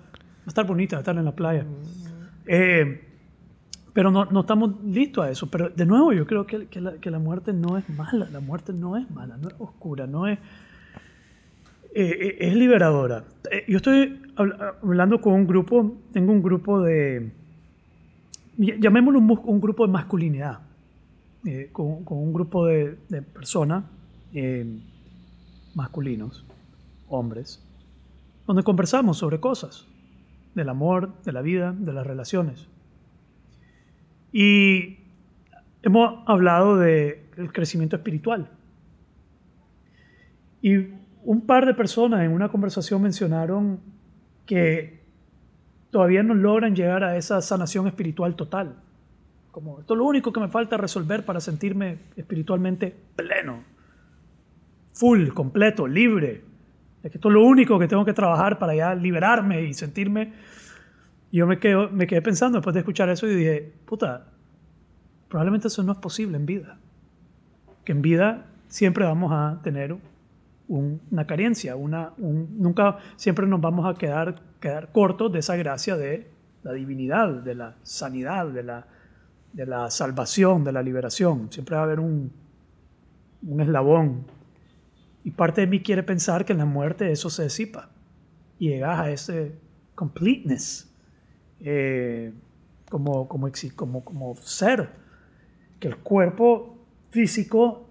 a 0.46 0.48
estar 0.48 0.66
bonita, 0.66 0.96
va 0.96 1.00
a 1.00 1.02
estar 1.02 1.16
en 1.16 1.24
la 1.24 1.34
playa. 1.34 1.64
Eh, 2.46 3.04
pero 3.92 4.10
no, 4.10 4.26
no 4.26 4.40
estamos 4.40 4.82
listos 4.84 5.24
a 5.24 5.30
eso. 5.30 5.50
Pero 5.50 5.70
de 5.70 5.84
nuevo, 5.86 6.12
yo 6.12 6.26
creo 6.26 6.46
que, 6.46 6.66
que 6.66 6.80
la, 6.80 6.92
que 6.98 7.10
la 7.10 7.18
muerte 7.18 7.52
no 7.52 7.76
es 7.78 7.88
mala. 7.90 8.28
La 8.30 8.40
muerte 8.40 8.72
no 8.72 8.96
es 8.96 9.10
mala, 9.10 9.36
no 9.36 9.48
es 9.48 9.54
oscura, 9.58 10.06
no 10.06 10.26
es. 10.26 10.38
eh, 11.94 12.16
eh, 12.20 12.36
es 12.40 12.54
liberadora. 12.54 13.24
Eh, 13.50 13.64
yo 13.68 13.78
estoy 13.78 14.22
habl- 14.36 14.74
hablando 14.82 15.20
con 15.20 15.32
un 15.34 15.46
grupo, 15.46 15.96
tengo 16.12 16.32
un 16.32 16.42
grupo 16.42 16.80
de. 16.82 17.32
ll- 18.58 18.78
Llamémoslo 18.80 19.18
un, 19.18 19.60
grupo 19.60 19.86
de 19.86 19.92
masculinidad 19.92 20.60
eh, 21.44 21.70
con, 21.72 22.04
con 22.04 22.18
un 22.18 22.32
grupo 22.32 22.66
de, 22.66 22.98
de 23.08 23.22
personas 23.22 23.84
masculinos, 25.74 26.44
hombres, 27.08 27.62
donde 28.48 28.62
conversamos 28.62 29.18
sobre 29.18 29.40
cosas, 29.40 29.86
del 30.54 30.70
amor, 30.70 31.12
de 31.22 31.32
la 31.32 31.42
vida, 31.42 31.74
de 31.78 31.92
las 31.92 32.06
relaciones. 32.06 32.66
Y 34.32 35.00
hemos 35.82 36.26
hablado 36.26 36.78
del 36.78 37.52
crecimiento 37.52 37.96
espiritual. 37.96 38.48
Y 40.62 40.76
un 41.24 41.42
par 41.42 41.66
de 41.66 41.74
personas 41.74 42.24
en 42.24 42.32
una 42.32 42.48
conversación 42.48 43.02
mencionaron 43.02 43.80
que 44.46 45.02
todavía 45.90 46.22
no 46.22 46.32
logran 46.32 46.74
llegar 46.74 47.04
a 47.04 47.18
esa 47.18 47.42
sanación 47.42 47.86
espiritual 47.86 48.34
total. 48.34 48.76
Como 49.50 49.80
esto 49.80 49.92
es 49.92 49.98
lo 49.98 50.06
único 50.06 50.32
que 50.32 50.40
me 50.40 50.48
falta 50.48 50.78
resolver 50.78 51.26
para 51.26 51.40
sentirme 51.40 51.98
espiritualmente 52.16 52.96
pleno, 53.14 53.62
full, 54.94 55.28
completo, 55.28 55.86
libre. 55.86 56.47
De 57.02 57.10
que 57.10 57.18
esto 57.18 57.28
es 57.28 57.34
lo 57.34 57.44
único 57.44 57.78
que 57.78 57.88
tengo 57.88 58.04
que 58.04 58.12
trabajar 58.12 58.58
para 58.58 58.74
ya 58.74 58.94
liberarme 58.94 59.62
y 59.62 59.74
sentirme. 59.74 60.32
Y 61.30 61.38
yo 61.38 61.46
me, 61.46 61.58
quedo, 61.58 61.90
me 61.90 62.06
quedé 62.06 62.22
pensando 62.22 62.58
después 62.58 62.74
de 62.74 62.80
escuchar 62.80 63.08
eso 63.10 63.26
y 63.26 63.34
dije, 63.34 63.72
puta, 63.84 64.26
probablemente 65.28 65.68
eso 65.68 65.82
no 65.82 65.92
es 65.92 65.98
posible 65.98 66.36
en 66.36 66.46
vida. 66.46 66.78
Que 67.84 67.92
en 67.92 68.02
vida 68.02 68.46
siempre 68.68 69.04
vamos 69.04 69.30
a 69.32 69.60
tener 69.62 69.96
un- 70.68 71.00
una 71.10 71.26
carencia, 71.26 71.76
una, 71.76 72.12
un- 72.18 72.56
nunca, 72.58 72.98
siempre 73.16 73.46
nos 73.46 73.60
vamos 73.60 73.86
a 73.86 73.96
quedar, 73.98 74.40
quedar 74.60 74.90
cortos 74.92 75.32
de 75.32 75.38
esa 75.40 75.56
gracia 75.56 75.96
de 75.96 76.30
la 76.62 76.72
divinidad, 76.72 77.28
de 77.28 77.54
la 77.54 77.76
sanidad, 77.82 78.46
de 78.48 78.62
la, 78.62 78.86
de 79.52 79.64
la 79.66 79.90
salvación, 79.90 80.64
de 80.64 80.72
la 80.72 80.82
liberación. 80.82 81.50
Siempre 81.52 81.76
va 81.76 81.82
a 81.82 81.84
haber 81.84 82.00
un, 82.00 82.32
un 83.46 83.60
eslabón. 83.60 84.24
Y 85.28 85.30
parte 85.32 85.60
de 85.60 85.66
mí 85.66 85.80
quiere 85.82 86.02
pensar 86.02 86.46
que 86.46 86.52
en 86.54 86.58
la 86.58 86.64
muerte 86.64 87.12
eso 87.12 87.28
se 87.28 87.42
disipa. 87.42 87.90
Y 88.58 88.70
llegas 88.70 88.98
a 88.98 89.10
ese 89.10 89.58
completeness 89.94 90.90
eh, 91.60 92.32
como, 92.88 93.28
como, 93.28 93.50
como, 93.76 94.02
como 94.04 94.36
ser. 94.36 94.88
Que 95.78 95.88
el 95.88 95.98
cuerpo 95.98 96.78
físico 97.10 97.90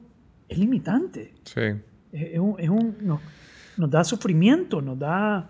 es 0.50 0.58
limitante. 0.58 1.36
Sí. 1.44 1.62
Es, 2.12 2.34
es 2.34 2.40
un, 2.40 2.56
es 2.58 2.70
un- 2.70 2.96
nos, 3.02 3.20
nos 3.78 3.92
da 3.92 4.04
sufrimiento, 4.04 4.82
nos 4.82 4.98
da, 4.98 5.48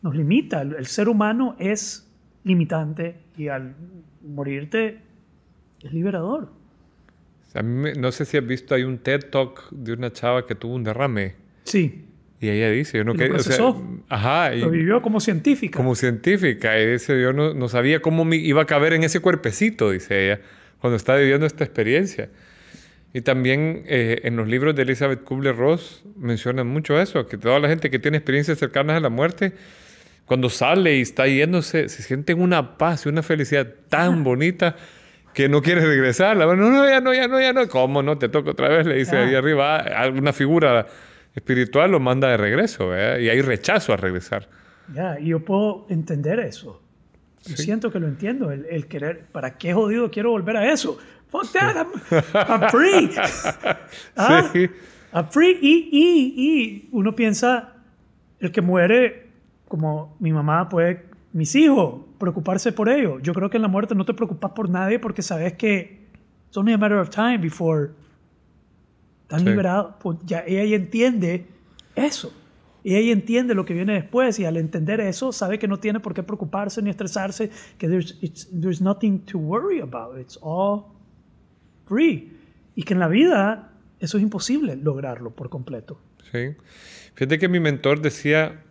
nos 0.00 0.16
limita. 0.16 0.62
El, 0.62 0.76
el 0.76 0.86
ser 0.86 1.10
humano 1.10 1.56
es 1.58 2.10
limitante 2.44 3.20
y 3.36 3.48
al 3.48 3.76
morirte 4.26 5.02
es 5.82 5.92
liberador. 5.92 6.52
A 7.54 7.62
mí 7.62 7.74
me- 7.82 7.92
no 7.94 8.12
sé 8.12 8.24
si 8.24 8.36
has 8.36 8.46
visto, 8.46 8.74
hay 8.74 8.82
un 8.84 8.98
TED 8.98 9.26
Talk 9.30 9.68
de 9.70 9.92
una 9.94 10.12
chava 10.12 10.46
que 10.46 10.54
tuvo 10.54 10.74
un 10.74 10.84
derrame. 10.84 11.34
Sí, 11.64 12.04
Y 12.40 12.48
ella 12.50 12.70
dice, 12.70 12.98
yo 12.98 13.02
no 13.04 13.14
quería- 13.14 13.34
o 13.34 13.38
sea, 13.40 13.56
ajá, 14.08 14.54
y 14.54 14.60
lo 14.60 14.70
vivió 14.70 15.02
como 15.02 15.18
científica. 15.18 15.76
como 15.76 15.96
científica. 15.96 16.78
Y 16.80 16.86
dice, 16.92 17.20
yo 17.20 17.32
no, 17.32 17.52
no 17.52 17.68
sabía 17.68 18.00
cómo 18.00 18.24
me 18.24 18.36
iba 18.36 18.62
a 18.62 18.66
caber 18.66 18.92
en 18.92 19.02
ese 19.02 19.18
cuerpecito, 19.18 19.90
dice 19.90 20.24
ella, 20.26 20.40
cuando 20.80 20.96
estaba 20.96 21.18
viviendo 21.18 21.46
esta 21.46 21.64
experiencia. 21.64 22.28
Y 23.12 23.22
también 23.22 23.82
eh, 23.86 24.20
en 24.22 24.36
los 24.36 24.46
libros 24.46 24.76
de 24.76 24.82
Elizabeth 24.82 25.24
Kubler-Ross 25.24 26.04
mencionan 26.16 26.68
mucho 26.68 27.00
eso, 27.00 27.26
que 27.26 27.38
toda 27.38 27.58
la 27.58 27.68
gente 27.68 27.90
que 27.90 27.98
tiene 27.98 28.18
experiencias 28.18 28.58
cercanas 28.58 28.98
a 28.98 29.00
la 29.00 29.08
muerte, 29.08 29.54
cuando 30.24 30.48
sale 30.50 30.96
y 30.98 31.00
está 31.00 31.26
yéndose, 31.26 31.88
se 31.88 32.02
sienten 32.02 32.40
una 32.40 32.76
paz 32.78 33.06
y 33.06 33.08
una 33.08 33.24
felicidad 33.24 33.66
tan 33.88 34.22
bonita 34.22 34.76
que 35.38 35.48
no 35.48 35.62
quiere 35.62 35.82
regresar. 35.86 36.36
La 36.36 36.46
no, 36.46 36.56
no, 36.56 36.84
ya 36.88 37.00
no, 37.00 37.14
ya 37.14 37.28
no, 37.28 37.40
ya 37.40 37.52
no. 37.52 37.68
¿Cómo 37.68 38.02
no? 38.02 38.18
Te 38.18 38.28
toca 38.28 38.50
otra 38.50 38.68
vez, 38.68 38.84
le 38.88 38.96
dice 38.96 39.16
Ah. 39.16 39.22
ahí 39.24 39.36
arriba. 39.36 39.76
Ah, 39.76 40.00
Alguna 40.02 40.32
figura 40.32 40.84
espiritual 41.32 41.92
lo 41.92 42.00
manda 42.00 42.28
de 42.28 42.36
regreso, 42.36 42.88
¿verdad? 42.88 43.18
Y 43.18 43.28
hay 43.28 43.40
rechazo 43.40 43.92
a 43.92 43.96
regresar. 43.96 44.48
Ya, 44.92 45.16
y 45.20 45.26
yo 45.28 45.44
puedo 45.44 45.86
entender 45.90 46.40
eso. 46.40 46.82
Yo 47.46 47.56
siento 47.56 47.92
que 47.92 48.00
lo 48.00 48.08
entiendo, 48.08 48.50
el, 48.50 48.66
el 48.68 48.88
querer, 48.88 49.26
¿para 49.30 49.56
qué 49.58 49.72
jodido 49.72 50.10
quiero 50.10 50.30
volver 50.30 50.56
a 50.56 50.72
eso? 50.72 50.98
Fuck 51.30 51.52
that, 51.52 51.76
I'm, 51.76 51.88
I'm 52.34 52.68
free. 52.70 53.10
Ah, 54.16 54.50
Sí. 54.52 54.68
I'm 55.12 55.28
free. 55.30 55.56
Y, 55.62 55.88
y, 55.92 56.34
y 56.36 56.88
uno 56.90 57.14
piensa, 57.14 57.74
el 58.40 58.50
que 58.50 58.60
muere, 58.60 59.28
como 59.68 60.16
mi 60.18 60.32
mamá 60.32 60.68
puede, 60.68 61.04
mis 61.32 61.54
hijos, 61.54 62.02
preocuparse 62.18 62.72
por 62.72 62.88
ellos. 62.88 63.20
Yo 63.22 63.32
creo 63.34 63.50
que 63.50 63.56
en 63.56 63.62
la 63.62 63.68
muerte 63.68 63.94
no 63.94 64.04
te 64.04 64.14
preocupas 64.14 64.52
por 64.52 64.68
nadie 64.70 64.98
porque 64.98 65.22
sabes 65.22 65.54
que 65.54 66.06
it's 66.46 66.56
only 66.56 66.72
a 66.72 66.78
matter 66.78 66.98
of 66.98 67.10
time 67.10 67.38
before 67.38 67.90
están 69.22 69.40
Sí. 69.40 69.46
liberados. 69.46 69.94
Pues 70.00 70.18
ya 70.24 70.42
ella 70.46 70.76
entiende 70.76 71.46
eso. 71.94 72.32
Y 72.84 72.94
ella 72.94 73.12
entiende 73.12 73.54
lo 73.54 73.64
que 73.64 73.74
viene 73.74 73.92
después 73.94 74.38
y 74.38 74.44
al 74.46 74.56
entender 74.56 75.00
eso 75.00 75.32
sabe 75.32 75.58
que 75.58 75.68
no 75.68 75.78
tiene 75.78 76.00
por 76.00 76.14
qué 76.14 76.22
preocuparse 76.22 76.80
ni 76.80 76.88
estresarse, 76.90 77.50
que 77.76 77.88
there's, 77.88 78.18
there's 78.50 78.80
nothing 78.80 79.18
to 79.26 79.36
worry 79.38 79.80
about. 79.80 80.18
It's 80.18 80.38
all 80.40 80.84
free. 81.86 82.32
Y 82.74 82.84
que 82.84 82.94
en 82.94 83.00
la 83.00 83.08
vida 83.08 83.72
eso 84.00 84.16
es 84.16 84.22
imposible 84.22 84.76
lograrlo 84.76 85.30
por 85.34 85.50
completo. 85.50 86.00
Sí. 86.32 86.54
Fíjate 87.14 87.38
que 87.38 87.48
mi 87.48 87.58
mentor 87.60 88.00
decía 88.00 88.62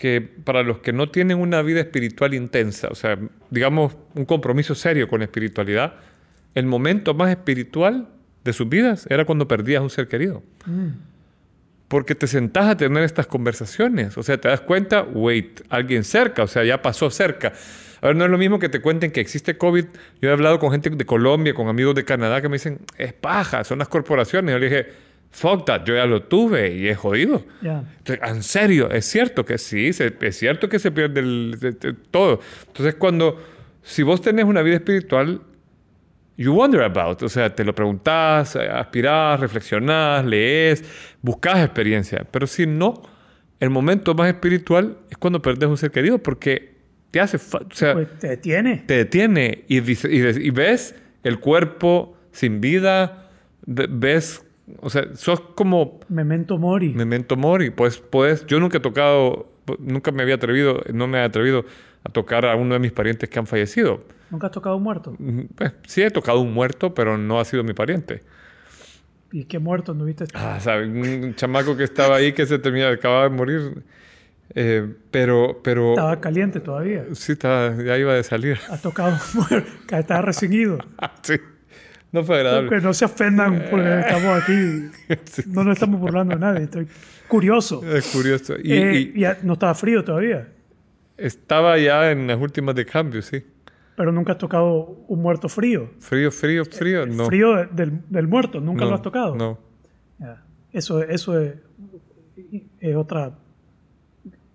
que 0.00 0.22
para 0.22 0.62
los 0.62 0.78
que 0.78 0.94
no 0.94 1.10
tienen 1.10 1.38
una 1.38 1.60
vida 1.60 1.80
espiritual 1.80 2.32
intensa, 2.32 2.88
o 2.90 2.94
sea, 2.94 3.18
digamos, 3.50 3.98
un 4.14 4.24
compromiso 4.24 4.74
serio 4.74 5.08
con 5.08 5.18
la 5.18 5.26
espiritualidad, 5.26 5.96
el 6.54 6.64
momento 6.64 7.12
más 7.12 7.28
espiritual 7.28 8.08
de 8.42 8.54
sus 8.54 8.66
vidas 8.66 9.06
era 9.10 9.26
cuando 9.26 9.46
perdías 9.46 9.82
un 9.82 9.90
ser 9.90 10.08
querido. 10.08 10.42
Porque 11.88 12.14
te 12.14 12.26
sentás 12.28 12.64
a 12.70 12.78
tener 12.78 13.02
estas 13.02 13.26
conversaciones, 13.26 14.16
o 14.16 14.22
sea, 14.22 14.40
te 14.40 14.48
das 14.48 14.62
cuenta, 14.62 15.02
wait, 15.02 15.60
alguien 15.68 16.02
cerca, 16.02 16.44
o 16.44 16.46
sea, 16.46 16.64
ya 16.64 16.80
pasó 16.80 17.10
cerca. 17.10 17.52
A 18.00 18.06
ver, 18.06 18.16
no 18.16 18.24
es 18.24 18.30
lo 18.30 18.38
mismo 18.38 18.58
que 18.58 18.70
te 18.70 18.80
cuenten 18.80 19.10
que 19.10 19.20
existe 19.20 19.58
COVID. 19.58 19.84
Yo 20.22 20.30
he 20.30 20.32
hablado 20.32 20.58
con 20.60 20.70
gente 20.70 20.88
de 20.88 21.04
Colombia, 21.04 21.52
con 21.52 21.68
amigos 21.68 21.94
de 21.94 22.06
Canadá 22.06 22.40
que 22.40 22.48
me 22.48 22.54
dicen, 22.54 22.78
es 22.96 23.12
paja, 23.12 23.64
son 23.64 23.80
las 23.80 23.88
corporaciones. 23.88 24.54
Yo 24.54 24.58
le 24.58 24.64
dije, 24.70 24.86
fuck 25.30 25.64
that, 25.66 25.84
yo 25.84 25.94
ya 25.94 26.06
lo 26.06 26.22
tuve 26.24 26.74
y 26.74 26.88
es 26.88 26.98
jodido. 26.98 27.44
Ya. 27.62 27.84
Entonces, 27.98 28.20
en 28.28 28.42
serio, 28.42 28.90
es 28.90 29.04
cierto 29.06 29.44
que 29.44 29.58
sí, 29.58 29.92
se- 29.92 30.14
es 30.20 30.36
cierto 30.36 30.68
que 30.68 30.78
se 30.78 30.90
pierde 30.90 31.20
el- 31.20 31.56
de- 31.60 31.72
de- 31.72 31.92
todo. 32.10 32.40
Entonces, 32.66 32.94
cuando, 32.96 33.40
si 33.82 34.02
vos 34.02 34.20
tenés 34.20 34.44
una 34.44 34.62
vida 34.62 34.76
espiritual, 34.76 35.40
you 36.36 36.52
wonder 36.54 36.82
about, 36.82 37.22
o 37.22 37.28
sea, 37.28 37.54
te 37.54 37.64
lo 37.64 37.74
preguntás, 37.74 38.56
eh, 38.56 38.68
aspirás, 38.68 39.38
reflexionás, 39.40 40.24
lees, 40.24 40.82
buscas 41.22 41.58
experiencia. 41.64 42.26
Pero 42.30 42.46
si 42.46 42.66
no, 42.66 43.02
el 43.60 43.70
momento 43.70 44.14
más 44.14 44.28
espiritual 44.28 44.96
es 45.10 45.18
cuando 45.18 45.42
perdés 45.42 45.68
un 45.68 45.76
ser 45.76 45.90
querido, 45.90 46.18
porque 46.18 46.76
te 47.10 47.20
hace, 47.20 47.36
o 47.36 47.74
sea, 47.74 47.92
Pues 47.92 48.18
te 48.18 48.28
detiene. 48.28 48.84
te 48.86 48.94
detiene 48.94 49.64
y, 49.68 49.80
dice- 49.80 50.08
y 50.10 50.46
y 50.46 50.50
ves 50.50 50.94
el 51.24 51.38
cuerpo 51.40 52.16
sin 52.32 52.60
vida, 52.60 53.28
ve- 53.66 53.88
ves, 53.90 54.42
o 54.80 54.90
sea, 54.90 55.14
sos 55.14 55.40
como 55.54 56.00
Memento 56.08 56.58
mori. 56.58 56.94
Memento 56.94 57.36
Mori. 57.36 57.70
Pues, 57.70 57.98
pues, 57.98 58.46
yo 58.46 58.60
nunca 58.60 58.78
he 58.78 58.80
tocado, 58.80 59.50
nunca 59.78 60.12
me 60.12 60.22
había 60.22 60.36
atrevido, 60.36 60.82
no 60.92 61.06
me 61.06 61.18
he 61.18 61.22
atrevido 61.22 61.64
a 62.04 62.08
tocar 62.10 62.46
a 62.46 62.56
uno 62.56 62.74
de 62.74 62.80
mis 62.80 62.92
parientes 62.92 63.28
que 63.28 63.38
han 63.38 63.46
fallecido. 63.46 64.04
¿Nunca 64.30 64.46
has 64.46 64.52
tocado 64.52 64.76
un 64.76 64.82
muerto? 64.82 65.14
Mm, 65.18 65.40
pues, 65.54 65.72
sí 65.86 66.02
he 66.02 66.10
tocado 66.10 66.40
un 66.40 66.52
muerto, 66.52 66.94
pero 66.94 67.18
no 67.18 67.40
ha 67.40 67.44
sido 67.44 67.62
mi 67.64 67.72
pariente. 67.72 68.22
¿Y 69.32 69.44
qué 69.44 69.58
muerto 69.58 69.94
no 69.94 70.04
viste? 70.04 70.24
Ah, 70.34 70.58
¿sabes? 70.60 70.88
Un 70.88 71.34
chamaco 71.36 71.76
que 71.76 71.84
estaba 71.84 72.16
ahí 72.16 72.32
que 72.32 72.46
se 72.46 72.58
terminaba, 72.58 72.92
acababa 72.92 73.24
de 73.24 73.30
morir. 73.30 73.84
Eh, 74.54 74.92
pero, 75.12 75.60
pero, 75.62 75.90
Estaba 75.90 76.20
caliente 76.20 76.58
todavía. 76.60 77.04
sí, 77.12 77.32
estaba, 77.32 77.76
ya 77.82 77.96
iba 77.96 78.14
de 78.14 78.24
salir. 78.24 78.58
Has 78.68 78.82
tocado 78.82 79.10
un 79.10 79.18
muerto 79.34 79.70
que 79.86 79.96
estaba 79.98 80.22
recién 80.22 80.52
ido. 80.52 80.78
sí, 81.22 81.34
no 82.12 82.24
fue 82.24 82.36
agradable. 82.36 82.68
Que 82.70 82.80
no 82.80 82.92
se 82.94 83.04
ofendan 83.04 83.64
porque 83.70 84.00
estamos 84.00 84.42
aquí. 84.42 84.90
No 85.46 85.64
nos 85.64 85.74
estamos 85.74 86.00
burlando 86.00 86.34
de 86.34 86.40
nadie. 86.40 86.64
Estoy 86.64 86.86
curioso. 87.28 87.82
es 87.84 88.06
curioso. 88.12 88.54
Y, 88.62 88.72
Eh, 88.72 89.12
y 89.14 89.20
ya 89.20 89.38
no 89.42 89.52
estaba 89.54 89.74
frío 89.74 90.02
todavía. 90.04 90.48
estaba 91.16 91.78
ya 91.78 92.10
en 92.10 92.26
las 92.26 92.38
últimas 92.38 92.74
de 92.74 92.84
cambio, 92.86 93.22
sí. 93.22 93.42
Pero 93.96 94.12
nunca 94.12 94.32
has 94.32 94.38
tocado 94.38 95.04
un 95.08 95.20
muerto 95.20 95.48
frío. 95.48 95.90
Frío, 95.98 96.30
frío, 96.30 96.64
frío, 96.64 97.06
no. 97.06 97.26
Frío 97.26 97.54
de- 97.56 97.66
del, 97.66 98.00
del 98.08 98.26
muerto. 98.28 98.58
Nunca 98.60 98.84
No, 98.84 98.90
lo 98.90 98.96
has 98.96 99.02
tocado. 99.02 99.34
No. 99.36 99.58
Eso, 100.72 101.02
eso 101.02 101.38
es, 101.40 101.54
es 102.80 102.96
otra 102.96 103.32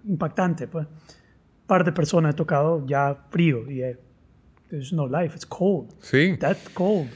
impactante. 0.05 0.67
Pues. 0.67 0.85
Un 0.87 1.67
par 1.67 1.83
de 1.83 1.91
personas 1.91 2.33
he 2.33 2.37
tocado 2.37 2.85
ya 2.87 3.15
frío 3.31 3.69
y 3.69 3.81
es, 3.81 3.97
there's 4.69 4.93
no 4.93 5.07
life, 5.07 5.35
it's 5.35 5.45
cold. 5.45 5.91
Sí. 5.99 6.35
That's 6.39 6.69
cold. 6.69 7.07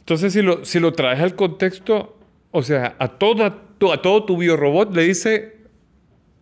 Entonces, 0.00 0.32
si 0.32 0.42
lo, 0.42 0.64
si 0.64 0.80
lo 0.80 0.92
traes 0.92 1.20
al 1.20 1.34
contexto, 1.36 2.18
o 2.50 2.62
sea, 2.62 2.96
a, 2.98 3.08
toda, 3.08 3.46
a 3.92 4.02
todo 4.02 4.24
tu 4.24 4.36
biorobot 4.36 4.94
le 4.94 5.04
dice 5.04 5.58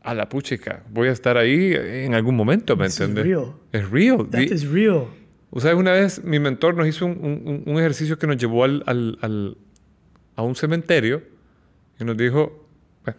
a 0.03 0.15
la 0.15 0.29
puchica, 0.29 0.85
voy 0.91 1.09
a 1.09 1.13
estar 1.13 1.37
ahí 1.37 1.75
en 1.75 2.15
algún 2.15 2.35
momento, 2.35 2.77
¿me 2.77 2.87
entiendes? 2.87 3.25
real. 3.25 3.53
Es 3.73 3.91
real. 3.91 4.29
That 4.31 4.41
is 4.41 4.67
real. 4.71 5.05
O 5.51 5.61
sea, 5.61 5.75
una 5.75 5.93
vez 5.93 6.23
mi 6.25 6.39
mentor 6.39 6.75
nos 6.77 6.87
hizo 6.87 7.05
un, 7.07 7.19
un- 7.23 7.63
un 7.67 7.79
ejercicio 7.79 8.19
que 8.19 8.27
nos 8.27 8.37
llevó 8.37 8.65
al, 8.65 8.83
al- 8.87 9.19
al- 9.23 9.57
a 10.37 10.43
un 10.43 10.55
cementerio 10.55 11.23
y 12.01 12.05
nos 12.05 12.17
dijo, 12.17 12.67
"Pues, 13.03 13.17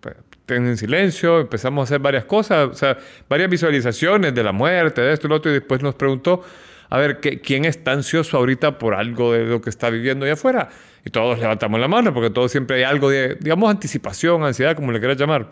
pues, 0.00 0.14
ten 0.46 0.66
en 0.66 0.76
silencio, 0.76 1.40
empezamos 1.40 1.80
a 1.80 1.84
hacer 1.84 2.00
varias 2.00 2.24
cosas, 2.24 2.68
o 2.70 2.74
sea, 2.74 2.96
varias 3.28 3.50
visualizaciones 3.50 4.34
de 4.34 4.42
la 4.42 4.52
muerte, 4.52 5.00
de 5.00 5.12
esto 5.12 5.26
y 5.26 5.30
lo 5.30 5.36
otro, 5.36 5.50
y 5.50 5.54
después 5.54 5.82
nos 5.82 5.94
preguntó, 5.94 6.42
a 6.90 6.98
ver, 6.98 7.20
¿qué- 7.20 7.40
¿quién 7.40 7.64
está 7.64 7.92
ansioso 7.92 8.36
ahorita 8.36 8.78
por 8.78 8.94
algo 8.94 9.32
de 9.32 9.44
lo 9.46 9.60
que 9.60 9.70
está 9.70 9.88
viviendo 9.90 10.24
allá 10.26 10.34
afuera? 10.34 10.68
Y 11.04 11.10
todos 11.10 11.38
levantamos 11.38 11.80
la 11.80 11.88
mano, 11.88 12.12
porque 12.12 12.28
todos 12.30 12.50
siempre 12.50 12.76
hay 12.76 12.82
algo 12.82 13.08
de, 13.08 13.36
digamos, 13.40 13.70
anticipación, 13.70 14.42
ansiedad, 14.44 14.76
como 14.76 14.92
le 14.92 14.98
quieras 14.98 15.16
llamar. 15.16 15.48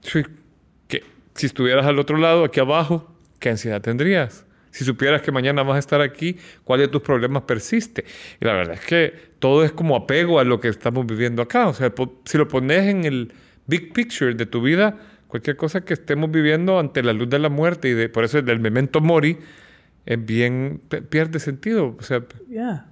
Sí, 0.00 0.22
que 0.88 1.02
si 1.34 1.46
estuvieras 1.46 1.84
al 1.84 1.98
otro 1.98 2.16
lado, 2.16 2.44
aquí 2.44 2.60
abajo, 2.60 3.14
¿qué 3.38 3.50
ansiedad 3.50 3.82
tendrías? 3.82 4.46
Si 4.70 4.84
supieras 4.86 5.20
que 5.20 5.30
mañana 5.32 5.62
vas 5.62 5.76
a 5.76 5.78
estar 5.80 6.00
aquí, 6.00 6.38
¿cuál 6.64 6.80
de 6.80 6.88
tus 6.88 7.02
problemas 7.02 7.42
persiste? 7.42 8.06
Y 8.40 8.44
la 8.46 8.54
verdad 8.54 8.74
es 8.76 8.86
que 8.86 9.12
todo 9.38 9.64
es 9.64 9.72
como 9.72 9.94
apego 9.96 10.40
a 10.40 10.44
lo 10.44 10.60
que 10.60 10.68
estamos 10.68 11.04
viviendo 11.04 11.42
acá. 11.42 11.68
O 11.68 11.74
sea, 11.74 11.92
si 12.24 12.38
lo 12.38 12.48
pones 12.48 12.84
en 12.88 13.04
el 13.04 13.32
big 13.66 13.92
picture 13.92 14.32
de 14.32 14.46
tu 14.46 14.62
vida, 14.62 14.96
cualquier 15.28 15.56
cosa 15.56 15.84
que 15.84 15.92
estemos 15.92 16.30
viviendo 16.30 16.78
ante 16.78 17.02
la 17.02 17.12
luz 17.12 17.28
de 17.28 17.38
la 17.38 17.50
muerte 17.50 17.88
y 17.90 17.92
de, 17.92 18.08
por 18.08 18.24
eso 18.24 18.38
el 18.38 18.46
del 18.46 18.60
memento 18.60 19.02
mori 19.02 19.36
es 20.04 20.24
bien, 20.24 20.80
pierde 21.10 21.38
sentido. 21.38 21.96
O 21.98 22.02
sea, 22.02 22.24
Ya. 22.48 22.88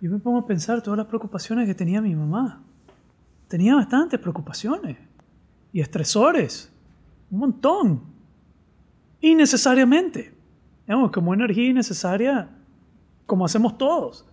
Yo 0.00 0.10
me 0.10 0.18
pongo 0.18 0.38
a 0.38 0.46
pensar 0.46 0.82
todas 0.82 0.98
las 0.98 1.06
preocupaciones 1.06 1.66
que 1.66 1.76
tenía 1.76 2.00
mi 2.00 2.14
mamá. 2.16 2.60
Tenía 3.46 3.76
bastantes 3.76 4.18
preocupaciones 4.18 4.96
y 5.72 5.80
estresores. 5.80 6.72
Un 7.30 7.38
montón. 7.38 8.02
Innecesariamente. 9.20 10.34
Digamos, 10.86 11.12
como 11.12 11.32
energía 11.32 11.68
innecesaria, 11.68 12.50
como 13.26 13.44
hacemos 13.44 13.78
todos. 13.78 14.26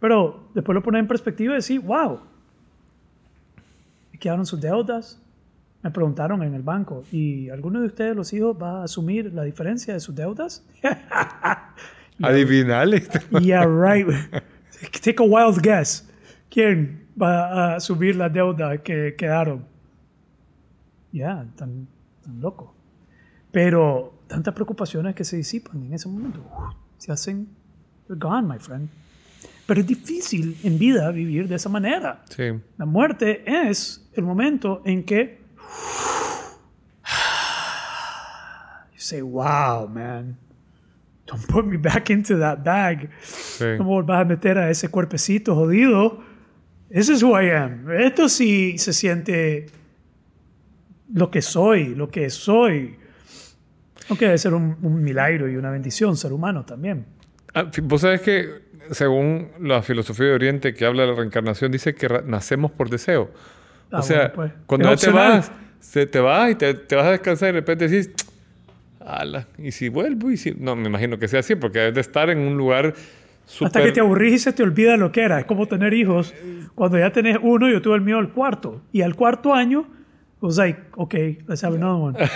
Pero 0.00 0.50
después 0.52 0.74
lo 0.74 0.82
pones 0.82 1.00
en 1.00 1.06
perspectiva 1.06 1.54
y 1.54 1.60
decís, 1.60 1.80
wow. 1.80 2.20
Me 4.12 4.18
quedaron 4.18 4.46
sus 4.46 4.60
deudas. 4.60 5.22
Me 5.88 5.92
preguntaron 5.92 6.42
en 6.42 6.52
el 6.52 6.60
banco, 6.60 7.02
¿y 7.10 7.48
alguno 7.48 7.80
de 7.80 7.86
ustedes, 7.86 8.14
los 8.14 8.30
hijos, 8.34 8.54
va 8.62 8.82
a 8.82 8.84
asumir 8.84 9.32
la 9.32 9.42
diferencia 9.42 9.94
de 9.94 10.00
sus 10.00 10.14
deudas? 10.14 10.62
adivinales. 12.22 13.08
Yeah, 13.40 13.64
right. 13.64 14.06
Take 15.02 15.16
a 15.16 15.22
wild 15.22 15.62
guess. 15.62 16.06
¿Quién 16.50 17.06
va 17.18 17.76
a 17.76 17.80
subir 17.80 18.16
la 18.16 18.28
deuda 18.28 18.76
que 18.82 19.14
quedaron? 19.16 19.64
Ya, 21.10 21.46
tan, 21.56 21.88
tan 22.22 22.38
loco. 22.38 22.74
Pero 23.50 24.12
tantas 24.26 24.52
preocupaciones 24.52 25.14
que 25.14 25.24
se 25.24 25.38
disipan 25.38 25.86
en 25.86 25.94
ese 25.94 26.06
momento. 26.06 26.40
uf, 26.54 26.74
se 26.98 27.12
hacen, 27.12 27.48
they're 28.08 28.20
gone, 28.20 28.46
my 28.46 28.58
friend. 28.58 28.90
Pero 29.64 29.80
es 29.80 29.86
difícil 29.86 30.54
en 30.64 30.78
vida 30.78 31.10
vivir 31.12 31.48
de 31.48 31.54
esa 31.54 31.70
manera. 31.70 32.24
Sí. 32.28 32.50
La 32.76 32.84
muerte 32.84 33.42
es 33.46 34.06
el 34.12 34.24
momento 34.24 34.82
en 34.84 35.04
que 35.04 35.37
you 38.92 38.98
say, 39.00 39.22
wow, 39.22 39.86
man, 39.86 40.36
don't 41.26 41.46
put 41.48 41.66
me 41.66 41.76
back 41.76 42.10
into 42.10 42.38
that 42.38 42.64
bag. 42.64 43.10
Sí. 43.22 43.64
No 43.78 43.84
me 43.84 43.90
volvás 43.90 44.22
a 44.22 44.24
meter 44.24 44.58
a 44.58 44.70
ese 44.70 44.88
cuerpecito 44.88 45.54
jodido. 45.54 46.22
This 46.90 47.08
is 47.08 47.22
who 47.22 47.34
I 47.34 47.50
am. 47.50 47.90
Esto 47.90 48.28
sí 48.28 48.78
se 48.78 48.92
siente 48.92 49.66
lo 51.12 51.30
que 51.30 51.42
soy, 51.42 51.94
lo 51.94 52.08
que 52.08 52.30
soy. 52.30 52.96
Aunque 54.08 54.24
debe 54.24 54.38
ser 54.38 54.54
un, 54.54 54.76
un 54.82 55.02
milagro 55.02 55.48
y 55.50 55.56
una 55.56 55.70
bendición 55.70 56.16
ser 56.16 56.32
humano 56.32 56.64
también. 56.64 57.04
Ah, 57.54 57.70
Vos 57.82 58.00
sabés 58.00 58.22
que, 58.22 58.62
según 58.90 59.50
la 59.60 59.82
filosofía 59.82 60.26
de 60.28 60.34
Oriente 60.34 60.74
que 60.74 60.86
habla 60.86 61.02
de 61.02 61.08
la 61.08 61.14
reencarnación, 61.14 61.72
dice 61.72 61.94
que 61.94 62.08
nacemos 62.24 62.70
por 62.70 62.88
deseo. 62.88 63.30
Ah, 63.90 64.00
o 64.00 64.02
sea, 64.02 64.18
bueno, 64.18 64.34
pues, 64.34 64.52
cuando 64.66 64.94
ya 64.94 64.96
te 64.96 65.10
vas, 65.10 65.52
se 65.80 66.06
te 66.06 66.20
vas 66.20 66.50
y 66.50 66.54
te, 66.54 66.74
te 66.74 66.96
vas 66.96 67.06
a 67.06 67.10
descansar 67.12 67.48
y 67.48 67.52
de 67.52 67.60
repente 67.60 67.88
decís, 67.88 68.10
ala, 69.00 69.46
y 69.56 69.72
si 69.72 69.88
vuelvo, 69.88 70.30
y 70.30 70.36
si. 70.36 70.52
No, 70.52 70.76
me 70.76 70.88
imagino 70.88 71.18
que 71.18 71.28
sea 71.28 71.40
así, 71.40 71.54
porque 71.54 71.78
debes 71.78 71.94
de 71.94 72.00
estar 72.02 72.30
en 72.30 72.38
un 72.38 72.56
lugar 72.56 72.94
súper. 73.46 73.66
Hasta 73.66 73.82
que 73.82 73.92
te 73.92 74.00
aburrís 74.00 74.34
y 74.34 74.38
se 74.38 74.52
te 74.52 74.62
olvida 74.62 74.96
lo 74.96 75.10
que 75.12 75.22
era. 75.22 75.40
Es 75.40 75.46
como 75.46 75.66
tener 75.66 75.94
hijos. 75.94 76.34
Cuando 76.74 76.98
ya 76.98 77.10
tenés 77.10 77.38
uno, 77.40 77.68
yo 77.70 77.80
tuve 77.80 77.96
el 77.96 78.02
mío 78.02 78.18
al 78.18 78.30
cuarto. 78.30 78.82
Y 78.92 79.02
al 79.02 79.16
cuarto 79.16 79.54
año, 79.54 79.86
I 80.40 80.46
was 80.46 80.58
like, 80.58 80.78
okay, 80.96 81.38
let's 81.48 81.64
have 81.64 81.74
another 81.74 82.00
one. 82.00 82.18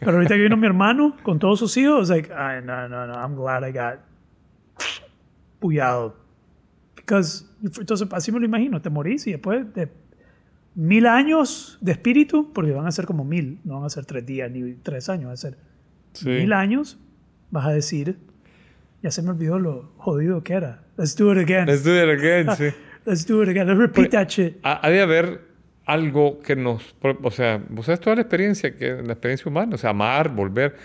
Pero 0.00 0.12
ahorita 0.12 0.34
que 0.34 0.42
vino 0.42 0.56
mi 0.56 0.66
hermano 0.66 1.16
con 1.22 1.38
todos 1.38 1.58
sus 1.58 1.76
hijos, 1.76 1.94
I 1.94 2.00
was 2.00 2.08
like, 2.08 2.32
Ay, 2.32 2.62
no, 2.64 2.88
no, 2.88 3.06
no, 3.06 3.12
I'm 3.12 3.36
glad 3.36 3.68
I 3.68 3.70
got 3.70 4.00
puyado. 5.60 6.16
Because, 6.96 7.44
entonces, 7.62 8.08
así 8.12 8.32
me 8.32 8.40
lo 8.40 8.46
imagino, 8.46 8.80
te 8.80 8.88
morís 8.88 9.26
y 9.26 9.32
después 9.32 9.72
de 9.74 9.88
mil 10.80 11.06
años 11.06 11.76
de 11.82 11.92
espíritu, 11.92 12.52
porque 12.54 12.72
van 12.72 12.86
a 12.86 12.90
ser 12.90 13.04
como 13.04 13.22
mil, 13.22 13.60
no 13.64 13.74
van 13.74 13.84
a 13.84 13.90
ser 13.90 14.06
tres 14.06 14.24
días 14.24 14.50
ni 14.50 14.72
tres 14.74 15.10
años, 15.10 15.26
van 15.26 15.34
a 15.34 15.36
ser 15.36 15.58
Sí. 16.12 16.28
mil 16.28 16.52
años, 16.54 16.98
vas 17.50 17.66
a 17.66 17.70
decir, 17.70 18.16
ya 19.02 19.10
se 19.10 19.20
me 19.22 19.28
olvidó 19.30 19.58
lo 19.58 19.92
jodido 19.98 20.42
que 20.42 20.54
era. 20.54 20.82
Let's 20.96 21.14
do 21.16 21.32
it 21.32 21.38
again. 21.38 21.66
Let's 21.66 21.84
do 21.84 21.94
it 21.94 22.08
again, 22.18 22.48
sí. 22.56 22.74
Let's 23.04 23.26
do 23.26 23.42
it 23.42 23.50
again. 23.50 23.66
Let's 23.66 23.78
repeat 23.78 24.10
that 24.12 24.28
shit. 24.28 24.56
Ha, 24.62 24.80
ha 24.82 24.90
de 24.90 25.02
haber 25.02 25.42
algo 25.84 26.40
que 26.40 26.56
nos... 26.56 26.94
O 27.22 27.30
sea, 27.30 27.62
vos 27.68 27.84
sabes 27.84 28.00
toda 28.00 28.16
la 28.16 28.22
experiencia, 28.22 28.74
que, 28.74 29.02
la 29.02 29.12
experiencia 29.12 29.50
humana, 29.50 29.74
o 29.74 29.78
sea, 29.78 29.90
amar, 29.90 30.30
volver, 30.30 30.76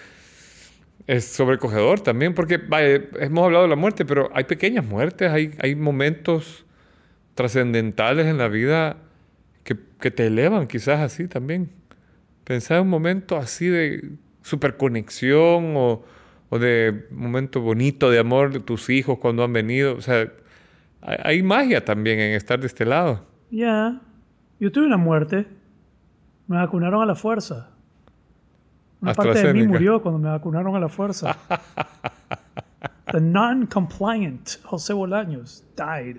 es 1.07 1.25
sobrecogedor 1.25 2.01
también, 2.01 2.33
porque 2.33 2.57
vaya, 2.57 3.01
hemos 3.19 3.45
hablado 3.45 3.63
de 3.63 3.69
la 3.69 3.75
muerte, 3.77 4.03
pero 4.03 4.29
hay 4.33 4.43
pequeñas 4.43 4.85
muertes, 4.85 5.31
hay, 5.31 5.55
hay 5.59 5.73
momentos 5.75 6.65
trascendentales 7.33 8.27
en 8.27 8.37
la 8.37 8.49
vida 8.49 8.97
que, 9.65 9.75
que 9.99 10.11
te 10.11 10.27
elevan 10.27 10.67
quizás 10.67 11.01
así 11.01 11.27
también. 11.27 11.69
Pensar 12.45 12.77
en 12.77 12.83
un 12.83 12.89
momento 12.89 13.35
así 13.35 13.67
de 13.67 14.11
superconexión 14.43 15.73
o, 15.75 16.05
o 16.49 16.59
de 16.59 17.07
momento 17.11 17.59
bonito 17.59 18.09
de 18.11 18.19
amor 18.19 18.53
de 18.53 18.59
tus 18.61 18.89
hijos 18.89 19.17
cuando 19.17 19.43
han 19.43 19.51
venido. 19.51 19.95
O 19.95 20.01
sea, 20.01 20.31
hay, 21.01 21.17
hay 21.23 21.43
magia 21.43 21.83
también 21.83 22.19
en 22.19 22.33
estar 22.33 22.59
de 22.59 22.67
este 22.67 22.85
lado. 22.85 23.25
Ya. 23.49 23.99
Yo 24.59 24.71
tuve 24.71 24.85
una 24.85 24.97
muerte. 24.97 25.47
Me 26.47 26.57
vacunaron 26.57 27.01
a 27.01 27.05
la 27.07 27.15
fuerza. 27.15 27.71
Una 29.01 29.13
parte 29.13 29.41
de 29.41 29.53
mí 29.53 29.67
murió 29.67 30.01
cuando 30.01 30.19
me 30.19 30.29
vacunaron 30.29 30.75
a 30.75 30.79
la 30.79 30.89
fuerza. 30.89 31.35
The 33.11 33.21
non-compliant 33.21 34.63
José 34.63 34.93
Bolaños 34.93 35.63
died 35.75 36.17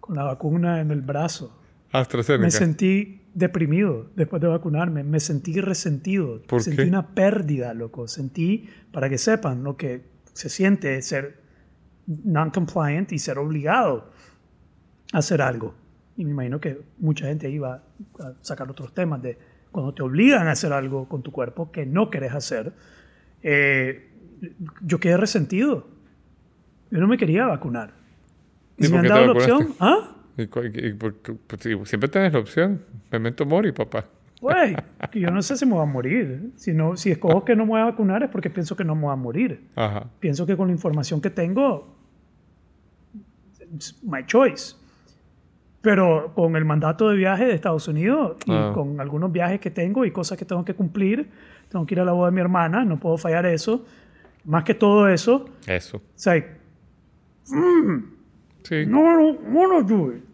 con 0.00 0.16
la 0.16 0.24
vacuna 0.24 0.80
en 0.80 0.90
el 0.90 1.00
brazo. 1.00 1.63
AstraZeneca. 2.00 2.44
Me 2.44 2.50
sentí 2.50 3.22
deprimido 3.34 4.10
después 4.16 4.42
de 4.42 4.48
vacunarme. 4.48 5.04
Me 5.04 5.20
sentí 5.20 5.60
resentido. 5.60 6.42
¿Por 6.42 6.62
sentí 6.62 6.82
qué? 6.82 6.88
una 6.88 7.14
pérdida, 7.14 7.72
loco. 7.72 8.08
Sentí, 8.08 8.68
para 8.92 9.08
que 9.08 9.18
sepan, 9.18 9.62
lo 9.62 9.76
que 9.76 10.02
se 10.32 10.48
siente 10.48 11.00
ser 11.02 11.40
non-compliant 12.06 13.12
y 13.12 13.18
ser 13.18 13.38
obligado 13.38 14.10
a 15.12 15.18
hacer 15.18 15.40
algo. 15.40 15.74
Y 16.16 16.24
me 16.24 16.32
imagino 16.32 16.60
que 16.60 16.80
mucha 16.98 17.26
gente 17.26 17.48
iba 17.48 17.82
a 18.18 18.32
sacar 18.40 18.70
otros 18.70 18.92
temas 18.92 19.22
de 19.22 19.38
cuando 19.70 19.94
te 19.94 20.02
obligan 20.02 20.46
a 20.48 20.52
hacer 20.52 20.72
algo 20.72 21.08
con 21.08 21.22
tu 21.22 21.32
cuerpo 21.32 21.70
que 21.70 21.86
no 21.86 22.10
querés 22.10 22.32
hacer. 22.32 22.72
Eh, 23.42 24.10
yo 24.82 24.98
quedé 24.98 25.16
resentido. 25.16 25.88
Yo 26.90 26.98
no 26.98 27.06
me 27.06 27.18
quería 27.18 27.46
vacunar. 27.46 27.94
Y 28.76 28.84
¿Y 28.84 28.86
si 28.86 28.92
me 28.92 28.98
han 28.98 29.08
dado 29.08 29.26
la 29.26 29.32
opción, 29.32 29.74
¿ah? 29.80 30.14
Y 30.36 30.42
y- 30.42 30.86
y 30.88 30.92
pues, 30.94 31.14
sí, 31.60 31.70
siempre 31.84 32.08
tienes 32.08 32.32
la 32.32 32.38
opción. 32.40 32.82
Memento 33.10 33.44
mori, 33.46 33.72
papá. 33.72 34.04
Güey, 34.40 34.74
yo 35.14 35.30
no 35.30 35.40
sé 35.42 35.56
si 35.56 35.64
me 35.64 35.72
voy 35.74 35.82
a 35.82 35.86
morir. 35.86 36.50
Si, 36.56 36.72
no, 36.74 36.96
si 36.96 37.10
escojo 37.12 37.44
que 37.44 37.54
no 37.56 37.64
me 37.64 37.70
voy 37.70 37.80
a 37.80 37.84
vacunar 37.86 38.22
es 38.24 38.30
porque 38.30 38.50
pienso 38.50 38.76
que 38.76 38.84
no 38.84 38.94
me 38.94 39.02
voy 39.02 39.12
a 39.12 39.16
morir. 39.16 39.68
Ajá. 39.76 40.06
Pienso 40.20 40.44
que 40.44 40.56
con 40.56 40.66
la 40.68 40.72
información 40.72 41.20
que 41.20 41.30
tengo, 41.30 41.94
it's 43.74 44.02
my 44.02 44.24
choice. 44.26 44.76
Pero 45.80 46.32
con 46.34 46.56
el 46.56 46.64
mandato 46.64 47.10
de 47.10 47.16
viaje 47.16 47.44
de 47.44 47.54
Estados 47.54 47.86
Unidos 47.88 48.38
y 48.46 48.52
Ah. 48.52 48.72
con 48.74 49.00
algunos 49.00 49.30
viajes 49.30 49.60
que 49.60 49.70
tengo 49.70 50.04
y 50.04 50.10
cosas 50.10 50.38
que 50.38 50.44
tengo 50.46 50.64
que 50.64 50.74
cumplir, 50.74 51.28
tengo 51.68 51.84
que 51.86 51.94
ir 51.94 52.00
a 52.00 52.04
la 52.04 52.12
boda 52.12 52.30
de 52.30 52.34
mi 52.34 52.40
hermana, 52.40 52.84
no 52.84 52.98
puedo 52.98 53.16
fallar 53.18 53.44
eso. 53.46 53.84
Más 54.44 54.64
que 54.64 54.74
todo 54.74 55.08
eso, 55.08 55.46
Eso. 55.66 56.02
it's 56.14 56.26
like, 56.26 56.48
Sí. 58.64 58.86
no, 58.86 59.02
no, 59.02 59.38
no, 59.40 59.82
no, 59.82 60.12
it. 60.12 60.24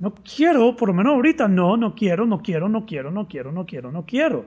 No 0.00 0.14
quiero, 0.14 0.76
por 0.76 0.88
lo 0.88 0.94
menos 0.94 1.14
ahorita, 1.14 1.48
no, 1.48 1.76
no 1.76 1.94
quiero, 1.94 2.24
no 2.24 2.40
quiero, 2.40 2.68
no 2.68 2.86
quiero, 2.86 3.10
no 3.10 3.26
quiero, 3.26 3.50
no 3.50 3.66
quiero, 3.66 3.90
no 3.90 4.04
quiero. 4.06 4.46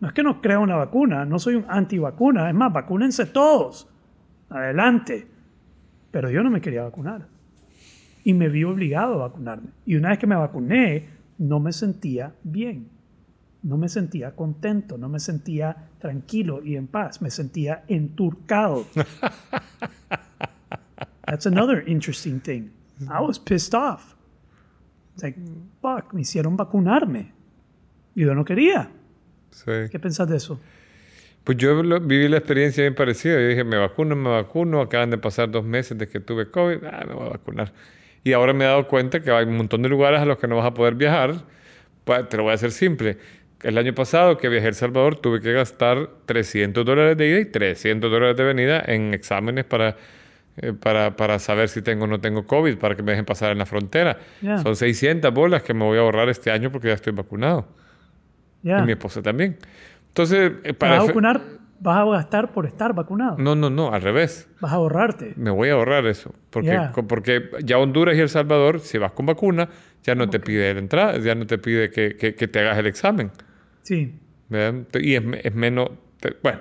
No 0.00 0.08
es 0.08 0.14
que 0.14 0.22
no 0.22 0.40
creo 0.40 0.62
en 0.62 0.68
la 0.68 0.76
vacuna, 0.76 1.24
no 1.24 1.38
soy 1.38 1.56
un 1.56 1.64
antivacuna, 1.68 2.48
es 2.48 2.54
más, 2.54 2.72
vacúnense 2.72 3.26
todos. 3.26 3.88
Adelante. 4.48 5.26
Pero 6.10 6.30
yo 6.30 6.42
no 6.42 6.50
me 6.50 6.60
quería 6.60 6.84
vacunar. 6.84 7.26
Y 8.24 8.32
me 8.32 8.48
vi 8.48 8.64
obligado 8.64 9.14
a 9.14 9.28
vacunarme. 9.28 9.68
Y 9.84 9.96
una 9.96 10.10
vez 10.10 10.18
que 10.18 10.26
me 10.26 10.36
vacuné, 10.36 11.08
no 11.38 11.60
me 11.60 11.72
sentía 11.72 12.32
bien. 12.42 12.88
No 13.62 13.76
me 13.76 13.88
sentía 13.88 14.34
contento, 14.36 14.96
no 14.96 15.08
me 15.08 15.18
sentía 15.18 15.88
tranquilo 15.98 16.62
y 16.64 16.76
en 16.76 16.86
paz, 16.86 17.20
me 17.20 17.30
sentía 17.30 17.84
enturcado. 17.88 18.84
That's 21.28 21.46
another 21.46 21.82
interesting 21.86 22.40
thing. 22.40 22.70
I 23.10 23.20
was 23.20 23.38
pissed 23.38 23.74
off. 23.74 24.16
It's 25.14 25.22
like, 25.22 25.36
fuck, 25.82 26.12
me 26.12 26.22
hicieron 26.22 26.56
vacunarme. 26.56 27.32
Yo 28.14 28.34
no 28.34 28.44
quería. 28.44 28.90
Sí. 29.50 29.70
¿Qué 29.90 29.98
pensás 29.98 30.28
de 30.28 30.36
eso? 30.36 30.58
Pues 31.44 31.56
yo 31.58 31.82
lo- 31.82 32.00
viví 32.00 32.28
la 32.28 32.38
experiencia 32.38 32.82
bien 32.82 32.94
parecida. 32.94 33.34
Yo 33.40 33.48
dije, 33.48 33.64
me 33.64 33.76
vacuno, 33.76 34.16
me 34.16 34.30
vacuno. 34.30 34.80
Acaban 34.80 35.10
de 35.10 35.18
pasar 35.18 35.50
dos 35.50 35.64
meses 35.64 35.96
de 35.98 36.08
que 36.08 36.20
tuve 36.20 36.50
COVID. 36.50 36.84
Ah, 36.84 37.04
me 37.06 37.14
voy 37.14 37.26
a 37.26 37.30
vacunar. 37.30 37.72
Y 38.24 38.32
ahora 38.32 38.52
me 38.52 38.64
he 38.64 38.68
dado 38.68 38.86
cuenta 38.88 39.20
que 39.22 39.30
hay 39.30 39.44
un 39.46 39.56
montón 39.56 39.82
de 39.82 39.88
lugares 39.88 40.20
a 40.20 40.24
los 40.24 40.38
que 40.38 40.46
no 40.48 40.56
vas 40.56 40.66
a 40.66 40.74
poder 40.74 40.94
viajar. 40.94 41.34
Pues, 42.04 42.28
te 42.28 42.36
lo 42.36 42.42
voy 42.44 42.52
a 42.52 42.54
hacer 42.54 42.72
simple. 42.72 43.18
El 43.62 43.76
año 43.78 43.94
pasado 43.94 44.36
que 44.38 44.48
viajé 44.48 44.66
a 44.66 44.68
El 44.70 44.74
Salvador 44.74 45.16
tuve 45.16 45.40
que 45.40 45.52
gastar 45.52 46.08
300 46.26 46.84
dólares 46.84 47.16
de 47.16 47.28
ida 47.28 47.38
y 47.40 47.44
300 47.46 48.10
dólares 48.10 48.36
de 48.36 48.44
venida 48.44 48.82
en 48.86 49.14
exámenes 49.14 49.64
para, 49.64 49.96
eh, 50.60 50.72
para, 50.72 51.16
para 51.16 51.38
saber 51.38 51.68
si 51.68 51.82
tengo 51.82 52.04
o 52.04 52.06
no 52.06 52.20
tengo 52.20 52.46
COVID, 52.46 52.76
para 52.78 52.94
que 52.96 53.02
me 53.02 53.12
dejen 53.12 53.24
pasar 53.24 53.52
en 53.52 53.58
la 53.58 53.66
frontera. 53.66 54.18
Ya. 54.42 54.58
Son 54.58 54.76
600 54.76 55.32
bolas 55.32 55.62
que 55.62 55.74
me 55.74 55.84
voy 55.84 55.98
a 55.98 56.02
ahorrar 56.02 56.28
este 56.28 56.50
año 56.50 56.70
porque 56.72 56.88
ya 56.88 56.94
estoy 56.94 57.12
vacunado. 57.12 57.68
Ya. 58.62 58.80
Y 58.80 58.82
mi 58.82 58.92
esposa 58.92 59.22
también. 59.22 59.56
Entonces, 60.08 60.52
eh, 60.64 60.68
¿Vas 60.72 60.74
para... 60.76 60.94
a 60.96 61.02
efe- 61.02 61.06
vacunar? 61.08 61.40
¿Vas 61.80 61.96
a 61.96 62.04
gastar 62.10 62.50
por 62.52 62.66
estar 62.66 62.92
vacunado? 62.92 63.36
No, 63.38 63.54
no, 63.54 63.70
no, 63.70 63.92
al 63.94 64.02
revés. 64.02 64.48
¿Vas 64.60 64.72
a 64.72 64.74
ahorrarte? 64.76 65.34
Me 65.36 65.50
voy 65.50 65.68
a 65.68 65.74
ahorrar 65.74 66.04
eso. 66.06 66.34
Porque, 66.50 66.76
co- 66.92 67.06
porque 67.06 67.50
ya 67.62 67.78
Honduras 67.78 68.16
y 68.16 68.20
El 68.20 68.28
Salvador, 68.28 68.80
si 68.80 68.98
vas 68.98 69.12
con 69.12 69.26
vacuna, 69.26 69.68
ya 70.02 70.16
no 70.16 70.28
te 70.28 70.40
pide 70.40 70.74
la 70.74 70.80
entrada, 70.80 71.18
ya 71.18 71.36
no 71.36 71.46
te 71.46 71.56
pide 71.58 71.90
que, 71.90 72.16
que- 72.16 72.34
que 72.34 72.48
te 72.48 72.58
hagas 72.58 72.78
el 72.78 72.86
examen. 72.88 73.30
Sí. 73.82 74.12
¿verdad? 74.48 74.86
Y 75.00 75.14
es, 75.14 75.22
es 75.44 75.54
menos... 75.54 75.90
te- 76.18 76.34
bueno, 76.42 76.58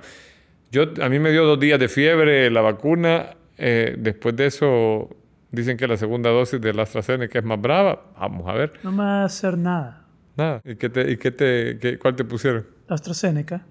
yo, 0.71 0.83
a 1.01 1.09
mí 1.09 1.17
me 1.17 1.31
dio 1.31 1.45
dos 1.45 1.59
días 1.59 1.79
de 1.79 1.87
fiebre 1.87 2.51
la 2.51 2.61
vacuna. 2.61 3.36
Eh, 3.57 3.95
después 3.97 4.35
de 4.35 4.45
eso, 4.47 5.09
dicen 5.51 5.77
que 5.77 5.87
la 5.87 5.97
segunda 5.97 6.29
dosis 6.29 6.59
de 6.61 6.73
la 6.73 6.83
AstraZeneca 6.83 7.39
es 7.39 7.45
más 7.45 7.59
brava. 7.61 8.03
Vamos 8.19 8.47
a 8.47 8.53
ver. 8.53 8.73
No 8.83 8.91
me 8.91 9.03
va 9.03 9.21
a 9.21 9.25
hacer 9.25 9.57
nada. 9.57 10.05
Nada. 10.35 10.61
¿Y, 10.63 10.75
qué 10.75 10.89
te, 10.89 11.11
y 11.11 11.17
qué 11.17 11.31
te, 11.31 11.79
qué- 11.79 11.97
cuál 11.97 12.15
te 12.15 12.23
pusieron? 12.23 12.65
La 12.87 12.95
AstraZeneca. 12.95 13.65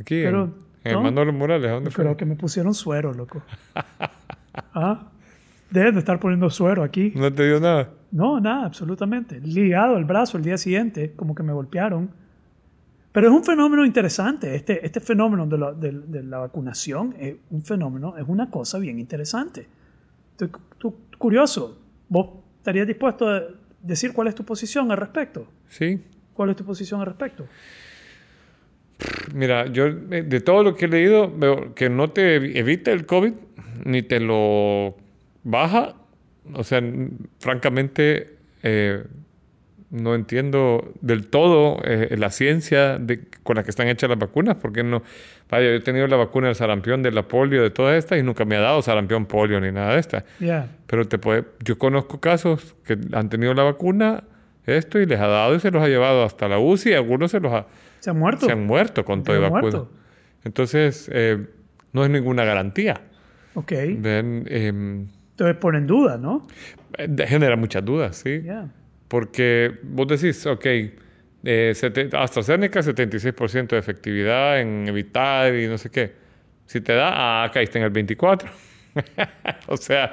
Aquí, 0.00 0.22
Pero, 0.22 0.44
en, 0.44 0.54
en 0.84 0.92
¿no? 0.92 0.98
el 0.98 1.04
Manolo 1.04 1.32
Morales. 1.32 1.68
¿A 1.70 1.74
dónde 1.74 1.90
fue? 1.90 2.04
Creo 2.04 2.16
que 2.16 2.24
me 2.24 2.36
pusieron 2.36 2.72
suero, 2.74 3.12
loco. 3.12 3.42
¿Ah? 4.74 5.08
Deben 5.70 5.94
de 5.94 5.98
estar 6.00 6.18
poniendo 6.18 6.48
suero 6.50 6.82
aquí. 6.82 7.12
¿No 7.14 7.32
te 7.32 7.46
dio 7.46 7.60
nada? 7.60 7.90
No, 8.10 8.40
nada, 8.40 8.64
absolutamente. 8.66 9.38
Ligado 9.40 9.96
el 9.98 10.04
brazo 10.04 10.38
el 10.38 10.44
día 10.44 10.56
siguiente, 10.56 11.12
como 11.14 11.34
que 11.34 11.42
me 11.42 11.52
golpearon. 11.52 12.10
Pero 13.12 13.28
es 13.28 13.32
un 13.34 13.44
fenómeno 13.44 13.84
interesante. 13.84 14.54
Este, 14.54 14.84
este 14.84 15.00
fenómeno 15.00 15.46
de 15.46 15.58
la, 15.58 15.72
de- 15.72 15.92
de 16.06 16.22
la 16.22 16.38
vacunación 16.38 17.14
es 17.18 17.36
un 17.50 17.62
fenómeno, 17.64 18.16
es 18.16 18.24
una 18.28 18.50
cosa 18.50 18.78
bien 18.78 18.98
interesante. 18.98 19.66
Estoy 20.32 20.50
tú- 20.78 20.94
curioso. 21.16 21.78
¿Vos 22.08 22.28
estarías 22.58 22.86
dispuesto 22.86 23.28
a 23.28 23.42
decir 23.82 24.12
cuál 24.12 24.28
es 24.28 24.34
tu 24.34 24.44
posición 24.44 24.90
al 24.90 24.98
respecto? 24.98 25.46
Sí. 25.68 26.00
¿Cuál 26.34 26.50
es 26.50 26.56
tu 26.56 26.64
posición 26.64 27.00
al 27.00 27.06
respecto? 27.06 27.46
Mira, 29.34 29.66
yo 29.66 29.86
eh, 29.86 30.22
de 30.22 30.40
todo 30.40 30.62
lo 30.62 30.74
que 30.74 30.86
he 30.86 30.88
leído 30.88 31.30
veo 31.34 31.74
que 31.74 31.88
no 31.88 32.10
te 32.10 32.40
evi- 32.40 32.56
evita 32.56 32.90
el 32.92 33.06
COVID 33.06 33.32
ni 33.84 34.02
te 34.02 34.20
lo 34.20 34.96
baja. 35.44 35.94
O 36.54 36.64
sea, 36.64 36.82
francamente, 37.38 38.36
eh, 38.62 39.04
no 39.90 40.14
entiendo 40.14 40.92
del 41.00 41.28
todo 41.28 41.80
eh, 41.84 42.14
la 42.18 42.30
ciencia 42.30 42.98
de, 42.98 43.26
con 43.42 43.56
la 43.56 43.62
que 43.64 43.70
están 43.70 43.88
hechas 43.88 44.10
las 44.10 44.18
vacunas, 44.18 44.56
porque 44.56 44.82
no. 44.82 45.02
Vaya, 45.50 45.66
yo 45.68 45.72
he 45.76 45.80
tenido 45.80 46.06
la 46.06 46.16
vacuna 46.16 46.48
del 46.48 46.56
sarampión, 46.56 47.02
de 47.02 47.10
la 47.10 47.26
polio, 47.26 47.62
de 47.62 47.70
todas 47.70 47.96
estas, 47.96 48.18
y 48.18 48.22
nunca 48.22 48.44
me 48.44 48.56
ha 48.56 48.60
dado 48.60 48.82
sarampión, 48.82 49.24
polio 49.26 49.60
ni 49.60 49.72
nada 49.72 49.94
de 49.94 50.00
estas. 50.00 50.24
Ya. 50.40 50.68
Pero 50.86 51.08
te 51.08 51.18
puede, 51.18 51.44
yo 51.64 51.78
conozco 51.78 52.20
casos 52.20 52.76
que 52.84 52.98
han 53.12 53.30
tenido 53.30 53.54
la 53.54 53.62
vacuna, 53.62 54.24
esto, 54.66 54.98
y 55.00 55.06
les 55.06 55.18
ha 55.18 55.26
dado 55.26 55.54
y 55.54 55.60
se 55.60 55.70
los 55.70 55.82
ha 55.82 55.88
llevado 55.88 56.22
hasta 56.24 56.48
la 56.48 56.58
UCI, 56.58 56.90
y 56.90 56.92
algunos 56.92 57.30
se 57.30 57.40
los 57.40 57.50
ha, 57.52 57.66
¿Se 58.00 58.10
han 58.10 58.18
muerto? 58.18 58.44
se 58.44 58.52
han 58.52 58.66
muerto 58.66 59.04
con 59.06 59.22
y 59.26 59.30
han 59.32 59.40
vacuna. 59.42 59.60
muerto. 59.60 59.90
Entonces, 60.44 61.10
eh, 61.12 61.46
no 61.94 62.04
es 62.04 62.10
ninguna 62.10 62.44
garantía. 62.44 63.00
Ok. 63.54 63.72
Ven, 63.96 64.44
eh, 64.48 64.68
Entonces 64.68 65.56
pone 65.56 65.78
en 65.78 65.86
duda, 65.86 66.18
¿no? 66.18 66.46
eh, 66.98 67.08
genera 67.26 67.56
muchas 67.56 67.82
dudas, 67.84 68.16
¿sí? 68.16 68.42
Porque 69.08 69.78
vos 69.82 70.06
decís, 70.06 70.46
ok, 70.46 70.66
eh, 71.44 71.72
AstraZeneca 72.12 72.80
76% 72.80 73.68
de 73.68 73.78
efectividad 73.78 74.60
en 74.60 74.86
evitar 74.86 75.54
y 75.54 75.66
no 75.66 75.78
sé 75.78 75.90
qué. 75.90 76.12
Si 76.66 76.80
te 76.80 76.92
da, 76.92 77.44
ah, 77.44 77.50
caíste 77.50 77.78
en 77.78 77.84
el 77.84 77.90
24. 77.90 78.50
o 79.68 79.76
sea, 79.76 80.12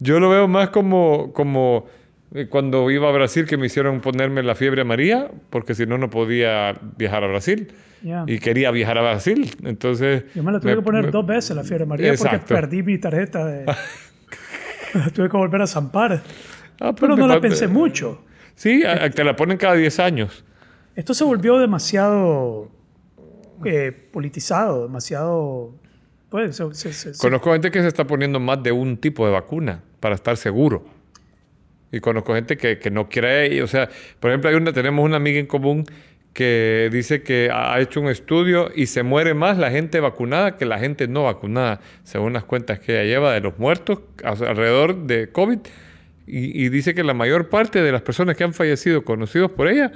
yo 0.00 0.18
lo 0.18 0.28
veo 0.28 0.48
más 0.48 0.70
como, 0.70 1.32
como 1.32 1.86
eh, 2.34 2.46
cuando 2.48 2.90
iba 2.90 3.08
a 3.08 3.12
Brasil 3.12 3.46
que 3.46 3.56
me 3.56 3.66
hicieron 3.66 4.00
ponerme 4.00 4.42
la 4.42 4.56
fiebre 4.56 4.80
amarilla, 4.82 5.30
porque 5.50 5.74
si 5.74 5.86
no, 5.86 5.98
no 5.98 6.10
podía 6.10 6.74
viajar 6.96 7.22
a 7.22 7.28
Brasil. 7.28 7.72
Ya. 8.02 8.24
Y 8.26 8.38
quería 8.38 8.70
viajar 8.70 8.98
a 8.98 9.02
Brasil. 9.02 9.54
Entonces... 9.64 10.24
Yo 10.34 10.42
me 10.42 10.50
la 10.52 10.60
tuve 10.60 10.74
que 10.74 10.82
poner 10.82 11.04
me- 11.04 11.10
dos 11.10 11.26
veces 11.26 11.56
la 11.56 11.62
fiebre 11.62 11.84
amarilla 11.84 12.14
porque 12.18 12.38
perdí 12.38 12.82
mi 12.82 12.98
tarjeta 12.98 13.46
de... 13.46 13.64
tuve 15.14 15.28
que 15.28 15.36
volver 15.36 15.62
a 15.62 15.66
zampar. 15.66 16.22
Ah, 16.80 16.92
pues 16.92 17.00
Pero 17.00 17.16
no 17.16 17.26
la 17.26 17.40
pensé 17.40 17.68
mucho. 17.68 18.22
Sí, 18.54 18.82
te 19.14 19.24
la 19.24 19.34
ponen 19.36 19.56
cada 19.58 19.74
10 19.74 19.98
años. 20.00 20.44
Esto 20.96 21.12
se 21.14 21.24
volvió 21.24 21.58
demasiado 21.58 22.70
eh, 23.64 23.92
politizado, 24.12 24.82
demasiado... 24.86 25.74
Pues, 26.28 26.56
se- 26.56 26.74
se- 26.74 26.92
se- 26.92 27.14
se- 27.14 27.20
Conozco 27.20 27.52
gente 27.52 27.70
que 27.70 27.80
se 27.80 27.88
está 27.88 28.04
poniendo 28.06 28.40
más 28.40 28.62
de 28.62 28.72
un 28.72 28.96
tipo 28.96 29.24
de 29.26 29.32
vacuna 29.32 29.82
para 30.00 30.14
estar 30.14 30.36
seguro. 30.36 30.84
Y 31.92 32.00
conozco 32.00 32.34
gente 32.34 32.56
que, 32.56 32.78
que 32.80 32.90
no 32.90 33.08
quiere, 33.08 33.62
o 33.62 33.68
sea, 33.68 33.88
por 34.18 34.30
ejemplo, 34.30 34.50
hay 34.50 34.56
una, 34.56 34.72
tenemos 34.72 35.04
una 35.04 35.16
amiga 35.16 35.38
en 35.38 35.46
común 35.46 35.84
que 36.32 36.88
dice 36.92 37.22
que 37.22 37.50
ha 37.52 37.78
hecho 37.78 38.00
un 38.00 38.08
estudio 38.08 38.68
y 38.74 38.86
se 38.86 39.04
muere 39.04 39.34
más 39.34 39.56
la 39.58 39.70
gente 39.70 40.00
vacunada 40.00 40.56
que 40.56 40.66
la 40.66 40.80
gente 40.80 41.06
no 41.06 41.22
vacunada, 41.24 41.80
según 42.02 42.32
las 42.32 42.42
cuentas 42.42 42.80
que 42.80 42.94
ella 43.00 43.04
lleva 43.04 43.32
de 43.32 43.40
los 43.40 43.56
muertos 43.60 44.00
alrededor 44.24 45.06
de 45.06 45.30
COVID. 45.30 45.58
Y, 46.26 46.64
y 46.64 46.68
dice 46.70 46.94
que 46.94 47.04
la 47.04 47.14
mayor 47.14 47.48
parte 47.48 47.82
de 47.82 47.92
las 47.92 48.02
personas 48.02 48.36
que 48.36 48.44
han 48.44 48.54
fallecido 48.54 49.04
conocidos 49.04 49.50
por 49.50 49.68
ella 49.68 49.92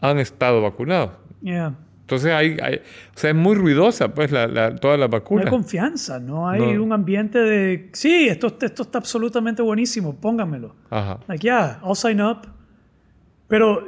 han 0.00 0.18
estado 0.18 0.62
vacunados. 0.62 1.10
Yeah. 1.42 1.74
Entonces 2.00 2.32
hay, 2.32 2.56
hay- 2.62 2.76
o 2.76 3.18
sea, 3.18 3.30
es 3.30 3.36
muy 3.36 3.54
ruidosa 3.54 4.14
pues 4.14 4.30
la, 4.32 4.46
la- 4.46 4.74
todas 4.76 4.98
las 4.98 5.10
No 5.10 5.38
hay 5.40 5.46
confianza, 5.46 6.18
no 6.18 6.48
hay 6.48 6.74
No. 6.74 6.82
un 6.84 6.92
ambiente 6.94 7.38
de... 7.38 7.90
Sí, 7.92 8.28
esto, 8.28 8.46
esto 8.62 8.82
está 8.82 8.96
absolutamente 8.98 9.60
buenísimo, 9.60 10.14
pónganmelo. 10.18 10.74
Ajá. 10.88 11.20
Like, 11.28 11.42
yeah, 11.42 11.80
I'll 11.84 11.94
sign 11.94 12.22
up. 12.22 12.38
Pero 13.46 13.84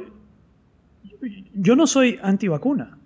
yo 1.53 1.75
no 1.75 1.87
soy 1.87 2.19
antivacuna. 2.21 2.97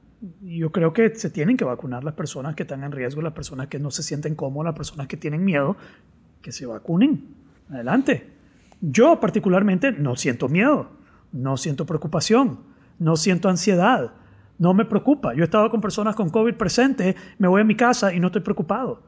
Yo 0.42 0.72
creo 0.72 0.92
que 0.92 1.16
se 1.16 1.30
tienen 1.30 1.56
que 1.56 1.64
vacunar 1.66 2.04
las 2.04 2.14
personas 2.14 2.56
que 2.56 2.64
están 2.64 2.84
en 2.84 2.92
riesgo, 2.92 3.22
las 3.22 3.34
personas 3.34 3.68
que 3.68 3.80
no 3.80 3.92
se 3.92 4.04
sienten 4.04 4.36
cómodas, 4.36 4.72
las 4.74 4.78
personas 4.78 5.08
que 5.08 5.18
tienen 5.18 5.44
miedo, 5.46 5.78
que 6.42 6.52
se 6.52 6.66
vacunen. 6.66 7.24
Adelante. 7.70 8.35
Yo 8.88 9.20
particularmente 9.20 9.92
no 9.92 10.16
siento 10.16 10.48
miedo, 10.48 10.92
no 11.32 11.58
siento 11.58 11.88
preocupación, 11.88 12.60
no 13.00 13.16
siento 13.16 13.50
ansiedad, 13.50 14.12
no 14.60 14.76
me 14.76 14.86
preocupa. 14.86 15.34
Yo 15.34 15.42
he 15.42 15.46
estado 15.46 15.72
con 15.72 15.82
personas 15.82 16.16
con 16.16 16.30
COVID 16.30 16.54
presente, 16.54 17.16
me 17.40 17.48
voy 17.48 17.62
a 17.62 17.64
mi 17.64 17.76
casa 17.76 18.14
y 18.14 18.20
no 18.20 18.28
estoy 18.28 18.44
preocupado. 18.44 19.02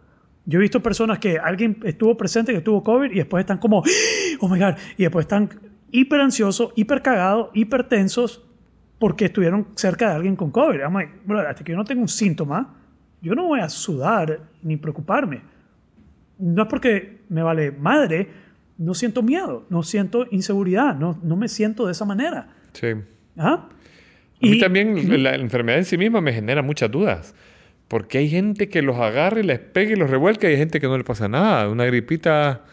Yo 0.45 0.57
he 0.57 0.61
visto 0.61 0.81
personas 0.81 1.19
que 1.19 1.37
alguien 1.37 1.77
estuvo 1.83 2.17
presente 2.17 2.53
que 2.53 2.61
tuvo 2.61 2.83
COVID 2.83 3.11
y 3.11 3.17
después 3.17 3.41
están 3.41 3.59
como, 3.59 3.83
oh 4.39 4.47
my 4.47 4.59
God, 4.59 4.75
y 4.97 5.03
después 5.03 5.25
están 5.25 5.49
hiper 5.91 6.21
ansiosos, 6.21 6.71
hiper 6.75 7.03
cagados, 7.03 7.49
hiper 7.53 7.87
tensos 7.87 8.43
porque 8.97 9.25
estuvieron 9.25 9.67
cerca 9.75 10.09
de 10.09 10.15
alguien 10.15 10.35
con 10.35 10.49
COVID. 10.49 10.79
I'm 10.79 10.93
like, 10.93 11.13
"Brother, 11.23 11.47
hasta 11.47 11.63
que 11.63 11.73
yo 11.73 11.77
no 11.77 11.85
tengo 11.85 12.01
un 12.01 12.07
síntoma, 12.07 12.73
yo 13.21 13.35
no 13.35 13.45
voy 13.45 13.59
a 13.59 13.69
sudar 13.69 14.39
ni 14.63 14.75
preocuparme. 14.75 15.43
No 16.39 16.63
es 16.63 16.67
porque 16.67 17.21
me 17.29 17.43
vale 17.43 17.71
madre, 17.71 18.46
no 18.77 18.93
siento 18.93 19.23
miedo, 19.23 19.65
no 19.69 19.83
siento 19.83 20.27
inseguridad, 20.31 20.95
no, 20.95 21.19
no 21.23 21.35
me 21.35 21.47
siento 21.47 21.85
de 21.85 21.91
esa 21.93 22.05
manera. 22.05 22.49
Sí. 22.73 22.87
¿Ah? 23.37 23.67
A 23.69 24.45
mí 24.45 24.59
también 24.59 25.23
la 25.23 25.35
enfermedad 25.35 25.79
en 25.79 25.85
sí 25.85 25.97
misma 25.97 26.21
me 26.21 26.31
genera 26.33 26.61
muchas 26.61 26.91
dudas. 26.91 27.33
Porque 27.87 28.17
hay 28.17 28.29
gente 28.29 28.67
que 28.67 28.81
los 28.81 28.97
agarra 28.97 29.39
y 29.39 29.43
les 29.43 29.59
pega 29.59 29.93
y 29.93 29.95
los 29.95 30.09
revuelca 30.09 30.47
y 30.49 30.51
hay 30.51 30.57
gente 30.57 30.79
que 30.81 30.87
no 30.87 30.97
le 30.97 31.03
pasa 31.05 31.27
nada. 31.27 31.69
Una 31.69 31.85
gripita... 31.85 32.65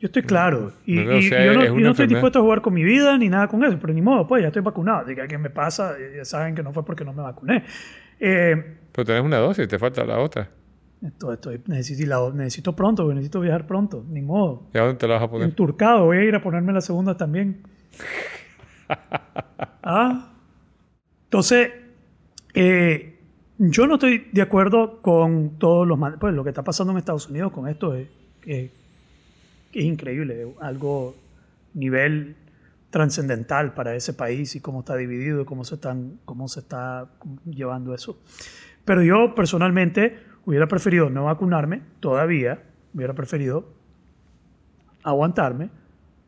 Yo 0.00 0.06
estoy 0.06 0.22
claro. 0.22 0.72
Y, 0.84 0.96
¿verdad? 0.96 1.14
O 1.14 1.18
y- 1.18 1.22
sea, 1.28 1.42
y 1.42 1.46
yo 1.46 1.54
no, 1.54 1.62
es 1.62 1.68
y 1.68 1.70
una 1.72 1.80
no 1.84 1.90
estoy 1.92 2.06
dispuesto 2.08 2.38
a 2.40 2.42
jugar 2.42 2.60
con 2.60 2.74
mi 2.74 2.82
vida 2.84 3.16
ni 3.16 3.28
nada 3.28 3.46
con 3.48 3.64
eso, 3.64 3.78
pero 3.80 3.94
ni 3.94 4.02
modo, 4.02 4.26
pues 4.26 4.42
ya 4.42 4.48
estoy 4.48 4.62
vacunado. 4.62 5.06
Diga 5.06 5.26
que 5.28 5.38
me 5.38 5.48
pasa, 5.50 5.94
ya 6.14 6.24
saben 6.24 6.54
que 6.54 6.62
no 6.62 6.72
fue 6.72 6.84
porque 6.84 7.04
no 7.04 7.12
me 7.14 7.22
vacuné. 7.22 7.64
Eh, 8.20 8.76
Pero 8.92 9.04
tenés 9.06 9.22
una 9.22 9.38
dosis, 9.38 9.66
te 9.68 9.78
falta 9.78 10.04
la 10.04 10.18
otra. 10.18 10.50
Esto- 11.02 11.32
estoy- 11.32 11.60
necesito, 11.66 12.08
la- 12.08 12.30
necesito 12.34 12.74
pronto, 12.74 13.06
necesito 13.12 13.40
viajar 13.40 13.66
pronto, 13.66 14.04
ni 14.08 14.22
modo. 14.22 14.64
¿Y 14.74 14.78
a 14.78 14.82
dónde 14.82 14.98
te 14.98 15.06
la 15.08 15.14
vas 15.14 15.22
a 15.24 15.30
poner? 15.30 15.48
Enturcado, 15.48 16.04
voy 16.06 16.18
a 16.18 16.24
ir 16.24 16.34
a 16.34 16.42
ponerme 16.42 16.72
la 16.72 16.80
segunda 16.80 17.16
también. 17.16 17.62
¿Ah? 19.82 20.32
Entonces, 21.24 21.70
eh, 22.54 23.18
yo 23.58 23.86
no 23.86 23.94
estoy 23.94 24.28
de 24.32 24.42
acuerdo 24.42 25.00
con 25.02 25.58
todos 25.58 25.86
los... 25.86 25.98
Pues 26.18 26.34
lo 26.34 26.42
que 26.44 26.50
está 26.50 26.62
pasando 26.62 26.92
en 26.92 26.98
Estados 26.98 27.28
Unidos 27.28 27.52
con 27.52 27.68
esto 27.68 27.94
es, 27.94 28.08
es- 28.44 28.70
es 29.72 29.84
increíble, 29.84 30.54
algo 30.60 31.14
nivel 31.74 32.34
trascendental 32.90 33.74
para 33.74 33.94
ese 33.94 34.14
país 34.14 34.54
y 34.56 34.60
cómo 34.60 34.78
está 34.80 34.96
dividido 34.96 35.42
y 35.42 35.44
cómo 35.44 35.64
se, 35.64 35.74
están, 35.74 36.18
cómo 36.24 36.48
se 36.48 36.60
está 36.60 37.08
llevando 37.44 37.94
eso. 37.94 38.18
Pero 38.86 39.02
yo 39.02 39.34
personalmente 39.34 40.18
hubiera 40.46 40.66
preferido 40.66 41.10
no 41.10 41.24
vacunarme 41.24 41.82
todavía, 42.00 42.62
hubiera 42.94 43.12
preferido 43.12 43.74
aguantarme, 45.02 45.70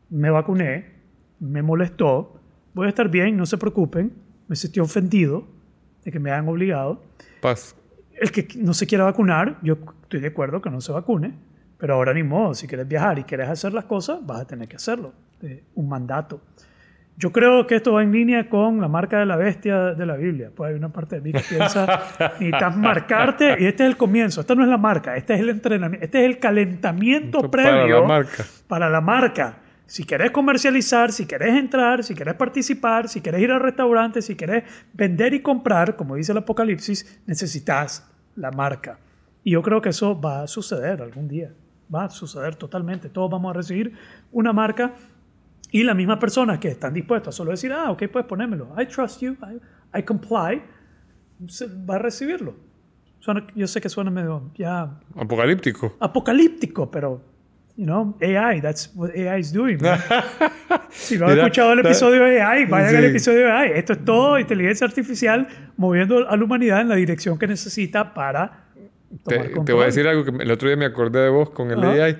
me 0.09 0.29
vacuné, 0.29 0.93
me 1.39 1.61
molestó, 1.63 2.39
voy 2.73 2.85
a 2.85 2.89
estar 2.89 3.09
bien, 3.09 3.35
no 3.35 3.45
se 3.45 3.57
preocupen, 3.57 4.13
me 4.47 4.55
sentí 4.55 4.79
ofendido 4.79 5.47
de 6.03 6.11
que 6.11 6.19
me 6.19 6.31
hayan 6.31 6.47
obligado. 6.47 7.01
Paz. 7.41 7.75
El 8.13 8.31
que 8.31 8.47
no 8.57 8.73
se 8.73 8.85
quiera 8.85 9.05
vacunar, 9.05 9.57
yo 9.63 9.77
estoy 10.03 10.19
de 10.19 10.27
acuerdo 10.27 10.61
que 10.61 10.69
no 10.69 10.81
se 10.81 10.91
vacune, 10.91 11.33
pero 11.77 11.93
ahora 11.93 12.13
ni 12.13 12.23
modo, 12.23 12.53
si 12.53 12.67
quieres 12.67 12.87
viajar 12.87 13.19
y 13.19 13.23
quieres 13.23 13.47
hacer 13.47 13.73
las 13.73 13.85
cosas, 13.85 14.19
vas 14.25 14.41
a 14.41 14.45
tener 14.45 14.67
que 14.67 14.75
hacerlo, 14.75 15.13
eh, 15.41 15.63
un 15.75 15.87
mandato. 15.87 16.41
Yo 17.19 17.33
creo 17.33 17.67
que 17.67 17.75
esto 17.75 17.91
va 17.91 18.01
en 18.01 18.13
línea 18.13 18.47
con 18.47 18.79
la 18.79 18.87
marca 18.87 19.19
de 19.19 19.25
la 19.25 19.35
bestia 19.35 19.93
de 19.93 20.05
la 20.05 20.15
Biblia. 20.15 20.51
Pues 20.55 20.69
hay 20.69 20.77
una 20.77 20.87
parte 20.87 21.17
de 21.17 21.21
mí 21.21 21.33
que 21.33 21.41
piensa, 21.41 21.85
necesitas 22.39 22.77
marcarte, 22.77 23.57
y 23.59 23.65
este 23.65 23.83
es 23.83 23.89
el 23.89 23.97
comienzo, 23.97 24.39
esta 24.39 24.55
no 24.55 24.63
es 24.63 24.69
la 24.69 24.77
marca, 24.77 25.17
este 25.17 25.33
es 25.33 25.41
el 25.41 25.49
entrenamiento, 25.49 26.05
este 26.05 26.21
es 26.21 26.25
el 26.25 26.39
calentamiento 26.39 27.39
Esto 27.39 27.51
previo 27.51 27.71
para 27.73 27.87
la 27.89 28.07
marca. 28.07 28.45
para 28.67 28.89
la 28.89 29.01
marca. 29.01 29.57
Si 29.85 30.05
querés 30.05 30.31
comercializar, 30.31 31.11
si 31.11 31.25
querés 31.25 31.55
entrar, 31.55 32.05
si 32.05 32.15
querés 32.15 32.35
participar, 32.35 33.09
si 33.09 33.19
querés 33.19 33.41
ir 33.41 33.51
al 33.51 33.59
restaurante, 33.59 34.21
si 34.21 34.35
querés 34.35 34.63
vender 34.93 35.33
y 35.33 35.41
comprar, 35.41 35.97
como 35.97 36.15
dice 36.15 36.31
el 36.31 36.37
Apocalipsis, 36.37 37.21
necesitas 37.25 38.09
la 38.37 38.51
marca. 38.51 38.97
Y 39.43 39.51
yo 39.51 39.61
creo 39.61 39.81
que 39.81 39.89
eso 39.89 40.17
va 40.17 40.43
a 40.43 40.47
suceder 40.47 41.01
algún 41.01 41.27
día. 41.27 41.51
Va 41.93 42.05
a 42.05 42.09
suceder 42.09 42.55
totalmente. 42.55 43.09
Todos 43.09 43.29
vamos 43.29 43.49
a 43.49 43.53
recibir 43.57 43.91
una 44.31 44.53
marca 44.53 44.93
y 45.71 45.83
las 45.83 45.95
mismas 45.95 46.17
personas 46.17 46.59
que 46.59 46.69
están 46.69 46.93
dispuestas 46.93 47.35
a 47.35 47.37
solo 47.37 47.51
decir, 47.51 47.71
ah, 47.71 47.91
ok, 47.91 48.03
puedes 48.11 48.27
ponérmelo. 48.27 48.73
I 48.79 48.85
trust 48.85 49.21
you, 49.21 49.33
I, 49.93 49.99
I 49.99 50.03
comply, 50.03 50.61
se- 51.47 51.67
va 51.67 51.95
a 51.95 51.99
recibirlo. 51.99 52.55
Suena- 53.19 53.45
yo 53.55 53.67
sé 53.67 53.81
que 53.81 53.89
suena 53.89 54.09
medio 54.11 54.51
ya 54.55 54.97
Apocalíptico. 55.15 55.95
apocalíptico, 55.99 56.89
pero, 56.89 57.21
you 57.75 57.85
know, 57.85 58.15
AI, 58.21 58.61
that's 58.61 58.91
what 58.95 59.11
AI 59.11 59.39
is 59.41 59.51
doing. 59.53 59.77
si 60.89 61.17
no 61.17 61.27
han 61.27 61.37
escuchado 61.37 61.73
el 61.73 61.79
episodio 61.79 62.23
de 62.23 62.41
AI, 62.41 62.65
vayan 62.65 62.95
al 62.95 63.03
Sí. 63.03 63.09
episodio 63.09 63.39
de 63.39 63.51
AI. 63.51 63.71
Esto 63.75 63.93
es 63.93 64.05
todo 64.05 64.39
inteligencia 64.39 64.87
artificial 64.87 65.47
moviendo 65.77 66.27
a 66.29 66.35
la 66.37 66.43
humanidad 66.43 66.81
en 66.81 66.89
la 66.89 66.95
dirección 66.95 67.37
que 67.37 67.45
necesita 67.47 68.13
para 68.13 68.65
tomar 69.23 69.47
Te, 69.47 69.59
te 69.65 69.73
voy 69.73 69.83
a 69.83 69.85
decir 69.87 70.07
algo 70.07 70.23
que 70.23 70.31
el 70.43 70.51
otro 70.51 70.67
día 70.69 70.77
me 70.77 70.85
acordé 70.85 71.19
de 71.19 71.29
vos 71.29 71.49
con 71.51 71.71
el 71.71 71.79
Ajá. 71.79 71.91
AI. 72.05 72.17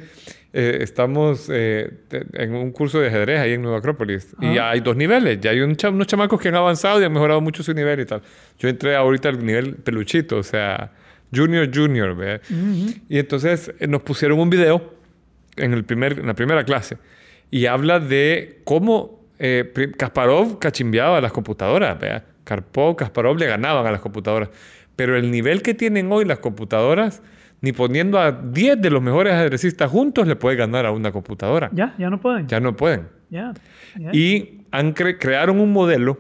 Eh, 0.52 0.80
estamos 0.82 1.48
eh, 1.54 1.92
en 2.34 2.56
un 2.56 2.72
curso 2.72 3.00
de 3.00 3.08
ajedrez 3.10 3.40
ahí 3.40 3.54
en 3.54 3.62
Nueva 3.62 3.78
Acrópolis. 3.78 4.36
Y 4.42 4.58
Ajá. 4.58 4.72
hay 4.72 4.80
dos 4.80 4.96
niveles. 4.96 5.40
Ya 5.42 5.52
hay 5.52 5.62
un 5.62 5.76
cha- 5.76 5.90
unos 5.90 6.08
chamacos 6.08 6.42
que 6.42 6.48
han 6.50 6.56
avanzado 6.56 7.00
y 7.00 7.04
han 7.04 7.14
mejorado 7.14 7.40
mucho 7.40 7.62
su 7.62 7.74
nivel 7.74 8.00
y 8.00 8.06
tal. 8.06 8.22
Yo 8.58 8.68
entré 8.68 8.96
ahorita 8.96 9.30
al 9.30 9.46
nivel 9.46 9.76
peluchito, 9.76 10.38
o 10.38 10.44
sea, 10.44 10.92
junior, 11.34 11.70
junior. 11.74 12.16
¿ve? 12.16 12.42
Y 13.10 13.20
entonces 13.20 13.72
eh, 13.80 13.86
nos 13.88 14.02
pusieron 14.02 14.40
un 14.40 14.50
video 14.50 14.92
en, 15.56 15.74
el 15.74 15.84
primer, 15.84 16.20
en 16.20 16.26
la 16.28 16.34
primera 16.34 16.64
clase 16.64 16.98
y 17.52 17.68
habla 17.68 18.00
de 18.00 18.62
cómo 18.64 19.20
eh, 19.38 19.72
Kasparov 19.98 20.58
cachimbeaba 20.58 21.18
a 21.20 21.22
las 21.22 21.32
computadoras. 21.32 22.00
¿vea? 22.00 22.26
Karpov, 22.44 22.96
Kasparov 22.96 23.38
le 23.38 23.46
ganaban 23.46 23.86
a 23.86 23.92
las 23.92 24.02
computadoras. 24.02 24.50
Pero 24.96 25.16
el 25.16 25.30
nivel 25.30 25.62
que 25.62 25.76
tienen 25.76 26.12
hoy 26.12 26.26
las 26.26 26.40
computadoras, 26.40 27.22
ni 27.62 27.72
poniendo 27.74 28.20
a 28.20 28.32
10 28.32 28.82
de 28.82 28.90
los 28.90 29.02
mejores 29.02 29.34
ajedrecistas 29.34 29.90
juntos, 29.92 30.28
le 30.28 30.36
puede 30.36 30.56
ganar 30.56 30.86
a 30.86 30.92
una 30.92 31.12
computadora. 31.12 31.70
Ya, 31.74 31.94
ya 31.98 32.10
no 32.10 32.20
pueden. 32.22 32.48
Ya 32.48 32.60
no 32.60 32.76
pueden. 32.76 33.08
Ya. 33.30 33.54
ya. 33.98 34.10
Y 34.14 34.62
han 34.72 34.94
cre- 34.96 35.18
crearon 35.20 35.60
un 35.60 35.72
modelo 35.72 36.20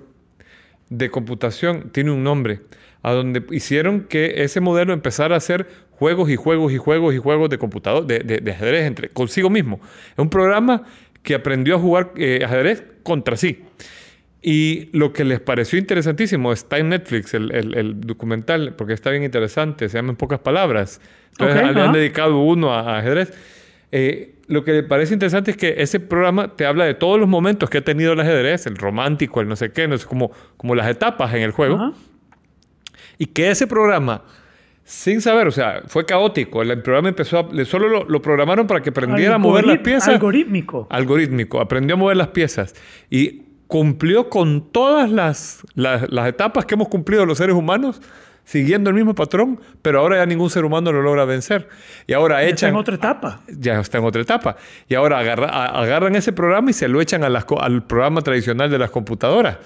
de 0.89 1.09
computación, 1.09 1.91
tiene 1.91 2.11
un 2.11 2.23
nombre, 2.23 2.61
a 3.03 3.11
donde 3.13 3.43
hicieron 3.51 4.01
que 4.01 4.43
ese 4.43 4.59
modelo 4.59 4.91
empezara 4.91 5.35
a 5.35 5.37
hacer 5.37 5.67
juegos 5.91 6.29
y 6.29 6.35
juegos 6.35 6.71
y 6.73 6.77
juegos 6.77 7.13
y 7.15 7.17
juegos 7.19 7.49
de 7.49 7.57
computador, 7.57 8.05
de, 8.05 8.19
de- 8.19 8.39
de 8.39 8.51
ajedrez 8.51 8.85
entre, 8.85 9.09
consigo 9.09 9.49
mismo. 9.49 9.79
Es 10.11 10.17
un 10.19 10.29
programa 10.29 10.83
que 11.23 11.35
aprendió 11.35 11.75
a 11.75 11.79
jugar 11.79 12.11
eh, 12.15 12.41
ajedrez 12.43 12.83
contra 13.03 13.35
sí. 13.37 13.63
Y 14.41 14.89
lo 14.97 15.11
que 15.11 15.25
les 15.25 15.39
pareció 15.41 15.77
interesantísimo 15.77 16.53
está 16.53 16.77
en 16.77 16.89
Netflix, 16.89 17.33
el, 17.33 17.51
el- 17.51 17.75
el 17.75 17.99
documental, 18.01 18.73
porque 18.77 18.93
está 18.93 19.09
bien 19.09 19.23
interesante, 19.23 19.89
se 19.89 19.97
llama 19.97 20.11
En 20.11 20.15
pocas 20.15 20.39
palabras. 20.39 21.01
Entonces 21.31 21.61
Ok, 21.69 21.75
le 21.75 21.81
han 21.81 21.91
dedicado 21.93 22.39
uno 22.39 22.73
a, 22.73 22.79
a 22.95 22.99
ajedrez. 22.99 23.33
Eh, 23.91 24.35
lo 24.47 24.63
que 24.63 24.71
le 24.71 24.83
parece 24.83 25.13
interesante 25.13 25.51
es 25.51 25.57
que 25.57 25.75
ese 25.79 25.99
programa 25.99 26.55
te 26.55 26.65
habla 26.65 26.85
de 26.85 26.93
todos 26.93 27.19
los 27.19 27.27
momentos 27.27 27.69
que 27.69 27.79
ha 27.79 27.83
tenido 27.83 28.13
el 28.13 28.19
ajedrez, 28.19 28.65
el 28.65 28.77
romántico, 28.77 29.41
el 29.41 29.47
no 29.47 29.55
sé 29.55 29.71
qué, 29.71 29.87
no 29.87 29.97
sé, 29.97 30.05
como, 30.07 30.31
como 30.57 30.73
las 30.73 30.87
etapas 30.89 31.33
en 31.33 31.41
el 31.41 31.51
juego. 31.51 31.93
Y 33.17 33.25
que 33.27 33.51
ese 33.51 33.67
programa, 33.67 34.23
sin 34.85 35.21
saber, 35.21 35.47
o 35.47 35.51
sea, 35.51 35.83
fue 35.87 36.05
caótico. 36.05 36.61
El 36.61 36.81
programa 36.81 37.09
empezó 37.09 37.39
a, 37.39 37.65
solo 37.65 37.89
lo, 37.89 38.05
lo 38.05 38.21
programaron 38.21 38.65
para 38.67 38.81
que 38.81 38.89
aprendiera 38.91 39.35
a 39.35 39.37
mover 39.37 39.65
las 39.65 39.77
Algorit- 39.79 39.83
piezas 39.83 40.07
Algorítmico. 40.07 40.87
algorítmico, 40.89 41.59
aprendió 41.59 41.95
a 41.95 41.97
mover 41.99 42.17
las 42.17 42.29
piezas 42.29 42.73
y 43.09 43.43
cumplió 43.70 44.30
con 44.30 44.72
todas 44.72 45.09
las, 45.11 45.61
las, 45.76 46.11
las 46.11 46.28
etapas 46.28 46.65
que 46.65 46.74
hemos 46.74 46.88
cumplido 46.89 47.24
los 47.28 47.38
seres 47.38 47.55
humanos, 47.55 48.01
siguiendo 48.43 48.89
el 48.89 48.95
mismo 48.95 49.13
patrón, 49.13 49.59
pero 49.84 49.99
ahora 49.99 50.17
ya 50.17 50.26
ningún 50.26 50.49
ser 50.49 50.65
humano 50.65 50.91
lo 50.91 51.03
logra 51.03 51.24
vencer. 51.24 51.70
Y 52.07 52.13
ahora 52.13 52.41
Está 52.41 52.49
echan... 52.51 52.70
en 52.72 52.76
otra 52.78 52.95
etapa. 52.95 53.41
Ya 53.47 53.80
está 53.80 53.99
en 53.99 54.05
otra 54.05 54.24
etapa. 54.24 54.55
Y 54.88 54.95
ahora 54.95 55.20
agarra- 55.20 55.67
agarran 55.67 56.15
ese 56.15 56.34
programa 56.34 56.72
y 56.72 56.74
se 56.74 56.88
lo 56.88 56.99
echan 56.99 57.24
a 57.24 57.30
las 57.30 57.45
co- 57.45 57.61
al 57.61 57.84
programa 57.84 58.22
tradicional 58.24 58.72
de 58.72 58.80
las 58.80 58.89
computadoras. 58.89 59.57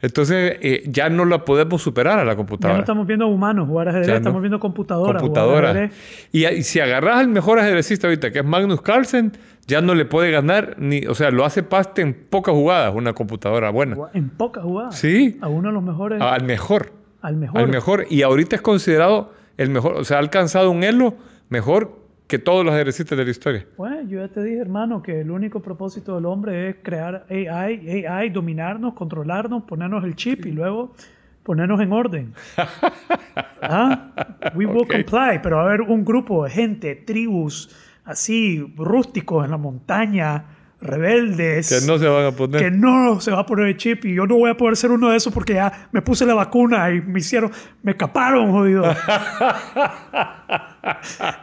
Entonces 0.00 0.56
eh, 0.60 0.82
ya 0.86 1.08
no 1.10 1.24
la 1.26 1.44
podemos 1.44 1.80
superar 1.82 2.18
a 2.18 2.24
la 2.24 2.32
Ya 2.32 2.36
computadora. 2.36 2.74
no 2.78 2.80
estamos 2.80 3.06
viendo 3.06 3.26
humanos 3.26 3.68
jugar 3.68 3.88
ajedrez, 3.88 4.06
Ya 4.06 4.12
no. 4.14 4.18
estamos 4.18 4.40
viendo 4.42 4.58
computadoras. 4.60 5.20
jugar 5.20 5.20
computadora. 5.20 5.70
ajedrez. 5.70 5.92
Y, 6.32 6.46
y 6.46 6.62
si 6.62 6.80
agarras 6.80 7.18
al 7.18 7.28
mejor 7.28 7.58
ajedrecista 7.58 8.06
ahorita, 8.06 8.30
que 8.30 8.38
es 8.40 8.44
Magnus 8.44 8.80
Carlsen, 8.82 9.32
ya 9.66 9.80
no 9.80 9.94
le 9.94 10.04
puede 10.04 10.30
ganar 10.30 10.76
ni, 10.78 11.06
o 11.06 11.14
sea, 11.14 11.30
lo 11.30 11.44
hace 11.44 11.62
paste 11.62 12.02
en 12.02 12.14
pocas 12.14 12.54
jugadas 12.54 12.94
una 12.94 13.12
computadora 13.12 13.70
buena. 13.70 13.96
En 14.12 14.30
pocas 14.30 14.64
jugadas. 14.64 14.96
Sí. 14.96 15.38
A 15.40 15.48
uno 15.48 15.68
de 15.68 15.74
los 15.74 15.82
mejores. 15.82 16.20
Al 16.20 16.44
mejor. 16.44 16.92
al 17.22 17.36
mejor. 17.36 17.60
Al 17.60 17.68
mejor. 17.68 18.06
Y 18.10 18.22
ahorita 18.22 18.56
es 18.56 18.62
considerado 18.62 19.32
el 19.56 19.70
mejor, 19.70 19.94
o 19.94 20.04
sea, 20.04 20.18
ha 20.18 20.20
alcanzado 20.20 20.70
un 20.70 20.82
elo 20.82 21.14
mejor 21.48 22.04
que 22.26 22.38
todos 22.38 22.64
los 22.64 22.74
ajedrecistas 22.74 23.16
de 23.18 23.24
la 23.24 23.30
historia. 23.30 23.66
Bueno, 23.76 24.08
yo 24.08 24.20
ya 24.20 24.28
te 24.28 24.42
dije, 24.42 24.58
hermano, 24.58 25.02
que 25.02 25.20
el 25.20 25.30
único 25.30 25.60
propósito 25.60 26.14
del 26.14 26.26
hombre 26.26 26.70
es 26.70 26.76
crear 26.82 27.26
AI, 27.28 28.06
AI, 28.06 28.30
dominarnos, 28.30 28.94
controlarnos, 28.94 29.64
ponernos 29.64 30.04
el 30.04 30.16
chip 30.16 30.46
y 30.46 30.52
luego 30.52 30.94
ponernos 31.42 31.80
en 31.80 31.92
orden. 31.92 32.34
¿Ah? 33.62 34.10
We 34.54 34.66
will 34.66 34.88
comply, 34.88 35.40
pero 35.42 35.56
va 35.56 35.62
a 35.62 35.66
haber 35.66 35.82
un 35.82 36.04
grupo 36.04 36.44
de 36.44 36.50
gente, 36.50 36.94
tribus, 36.96 37.70
así, 38.04 38.72
rústicos 38.76 39.44
en 39.44 39.50
la 39.50 39.56
montaña, 39.56 40.44
rebeldes. 40.80 41.68
Que 41.68 41.86
no 41.86 41.98
se 41.98 42.06
van 42.06 42.26
a 42.26 42.32
poner. 42.32 42.60
que 42.62 42.70
no 42.70 43.20
se 43.20 43.30
va 43.30 43.40
a 43.40 43.46
poner 43.46 43.66
el 43.66 43.76
chip 43.76 44.04
y 44.04 44.14
yo 44.14 44.26
no 44.26 44.36
voy 44.36 44.50
a 44.50 44.56
poder 44.56 44.76
ser 44.76 44.90
uno 44.90 45.10
de 45.10 45.16
esos 45.16 45.32
porque 45.32 45.54
ya 45.54 45.88
me 45.92 46.02
puse 46.02 46.26
la 46.26 46.34
vacuna 46.34 46.90
y 46.90 47.00
me 47.00 47.18
hicieron, 47.20 47.50
me 47.82 47.96
caparon, 47.96 48.52
jodido. 48.52 48.84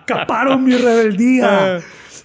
caparon 0.06 0.64
mi 0.64 0.76
rebeldía. 0.76 1.80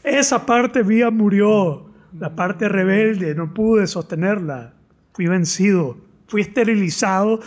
Esa 0.04 0.44
parte 0.44 0.84
mía 0.84 1.10
murió. 1.10 1.84
La 2.18 2.34
parte 2.34 2.68
rebelde, 2.68 3.34
no 3.34 3.52
pude 3.52 3.86
sostenerla. 3.86 4.72
Fui 5.12 5.26
vencido. 5.26 5.98
Fui 6.28 6.40
esterilizado 6.40 7.40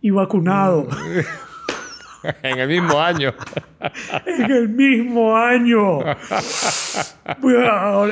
y 0.00 0.10
vacunado 0.10 0.86
en 2.42 2.58
el 2.58 2.68
mismo 2.68 3.00
año. 3.00 3.32
En 4.26 4.50
el 4.50 4.68
mismo 4.68 5.36
año. 5.36 6.00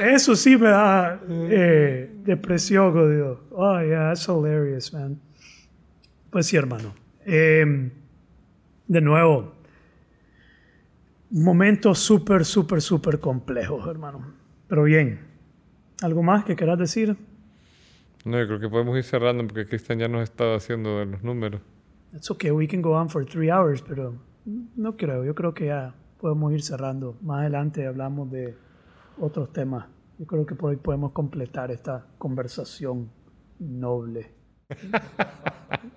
Eso 0.02 0.36
sí 0.36 0.56
me 0.56 0.68
da 0.68 1.20
eh, 1.28 2.10
depresión, 2.24 2.92
jodido. 2.92 3.44
Oh, 3.50 3.80
yeah, 3.80 4.08
that's 4.08 4.26
hilarious, 4.26 4.92
man. 4.92 5.20
Pues 6.30 6.46
sí, 6.46 6.56
hermano. 6.56 6.94
Eh, 7.24 7.90
de 8.88 9.00
nuevo, 9.00 9.54
momentos 11.30 11.98
súper, 11.98 12.44
súper, 12.44 12.82
súper 12.82 13.20
complejos, 13.20 13.86
hermano. 13.86 14.34
Pero 14.68 14.84
bien, 14.84 15.20
¿algo 16.02 16.22
más 16.22 16.44
que 16.44 16.56
quieras 16.56 16.78
decir? 16.78 17.16
No, 18.24 18.38
yo 18.38 18.46
creo 18.46 18.60
que 18.60 18.68
podemos 18.68 18.96
ir 18.96 19.04
cerrando 19.04 19.44
porque 19.46 19.66
Cristian 19.66 19.98
ya 19.98 20.08
nos 20.08 20.22
está 20.22 20.54
haciendo 20.54 20.98
de 20.98 21.06
los 21.06 21.22
números. 21.22 21.60
It's 22.14 22.30
okay, 22.30 22.50
we 22.50 22.68
can 22.68 22.82
go 22.82 22.92
on 22.94 23.08
for 23.08 23.24
three 23.24 23.50
hours, 23.50 23.82
pero 23.82 24.14
no 24.45 24.97
creo. 24.97 25.24
Yo 25.24 25.34
creo 25.34 25.55
que 25.55 25.66
ya 25.66 25.95
podemos 26.20 26.53
ir 26.53 26.62
cerrando. 26.62 27.16
Más 27.22 27.40
adelante 27.40 27.86
hablamos 27.86 28.30
de 28.30 28.57
otros 29.18 29.53
temas. 29.53 29.86
Yo 30.18 30.26
creo 30.26 30.47
que 30.47 30.55
por 30.55 30.70
hoy 30.70 30.76
podemos 30.76 31.12
completar 31.12 31.70
esta 31.70 32.07
conversación 32.18 33.11
noble. 33.59 34.32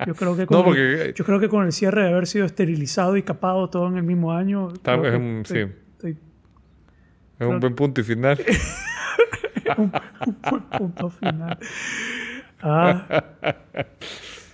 Yo 0.05 0.13
creo 0.15 0.35
que 0.35 0.45
con, 0.45 0.57
No, 0.57 0.59
el, 0.59 0.65
porque- 0.65 1.13
yo 1.15 1.25
creo 1.25 1.39
que 1.39 1.47
con 1.49 1.65
el 1.65 1.71
cierre 1.71 2.03
de 2.03 2.09
haber 2.09 2.27
sido 2.27 2.45
esterilizado 2.45 3.15
y 3.17 3.23
capado 3.23 3.69
todo 3.69 3.87
en 3.87 3.97
el 3.97 4.03
mismo 4.03 4.31
año, 4.33 4.69
Está- 4.73 4.95
es 4.95 5.15
un- 5.15 5.41
estoy- 5.45 5.65
sí. 5.67 5.73
estoy 5.93 6.17
Es 7.39 7.47
un 7.47 7.59
buen 7.59 7.75
punto 7.75 8.01
y 8.01 8.03
final. 8.03 8.39
un 9.77 9.91
buen 10.49 10.63
punto 10.77 11.09
final. 11.09 11.57
Ah, 12.61 13.23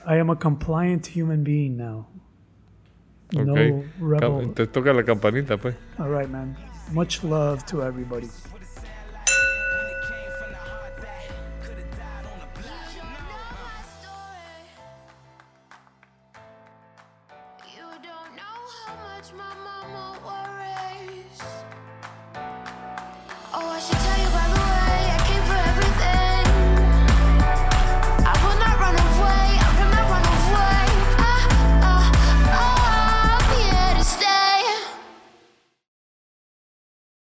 I 0.08 0.18
am 0.20 0.30
a 0.32 0.38
compliant 0.40 1.08
human 1.16 1.44
being 1.44 1.78
now. 1.78 2.08
No 3.34 3.54
Ok. 3.54 3.86
rebel. 4.02 4.54
Te 4.54 4.68
toca 4.68 4.94
la 4.94 5.04
campanita, 5.04 5.58
pues. 5.58 5.76
All 5.98 6.10
right, 6.12 6.30
man. 6.30 6.56
Much 6.92 7.24
love 7.24 7.64
to 7.66 7.82
everybody. 7.84 8.28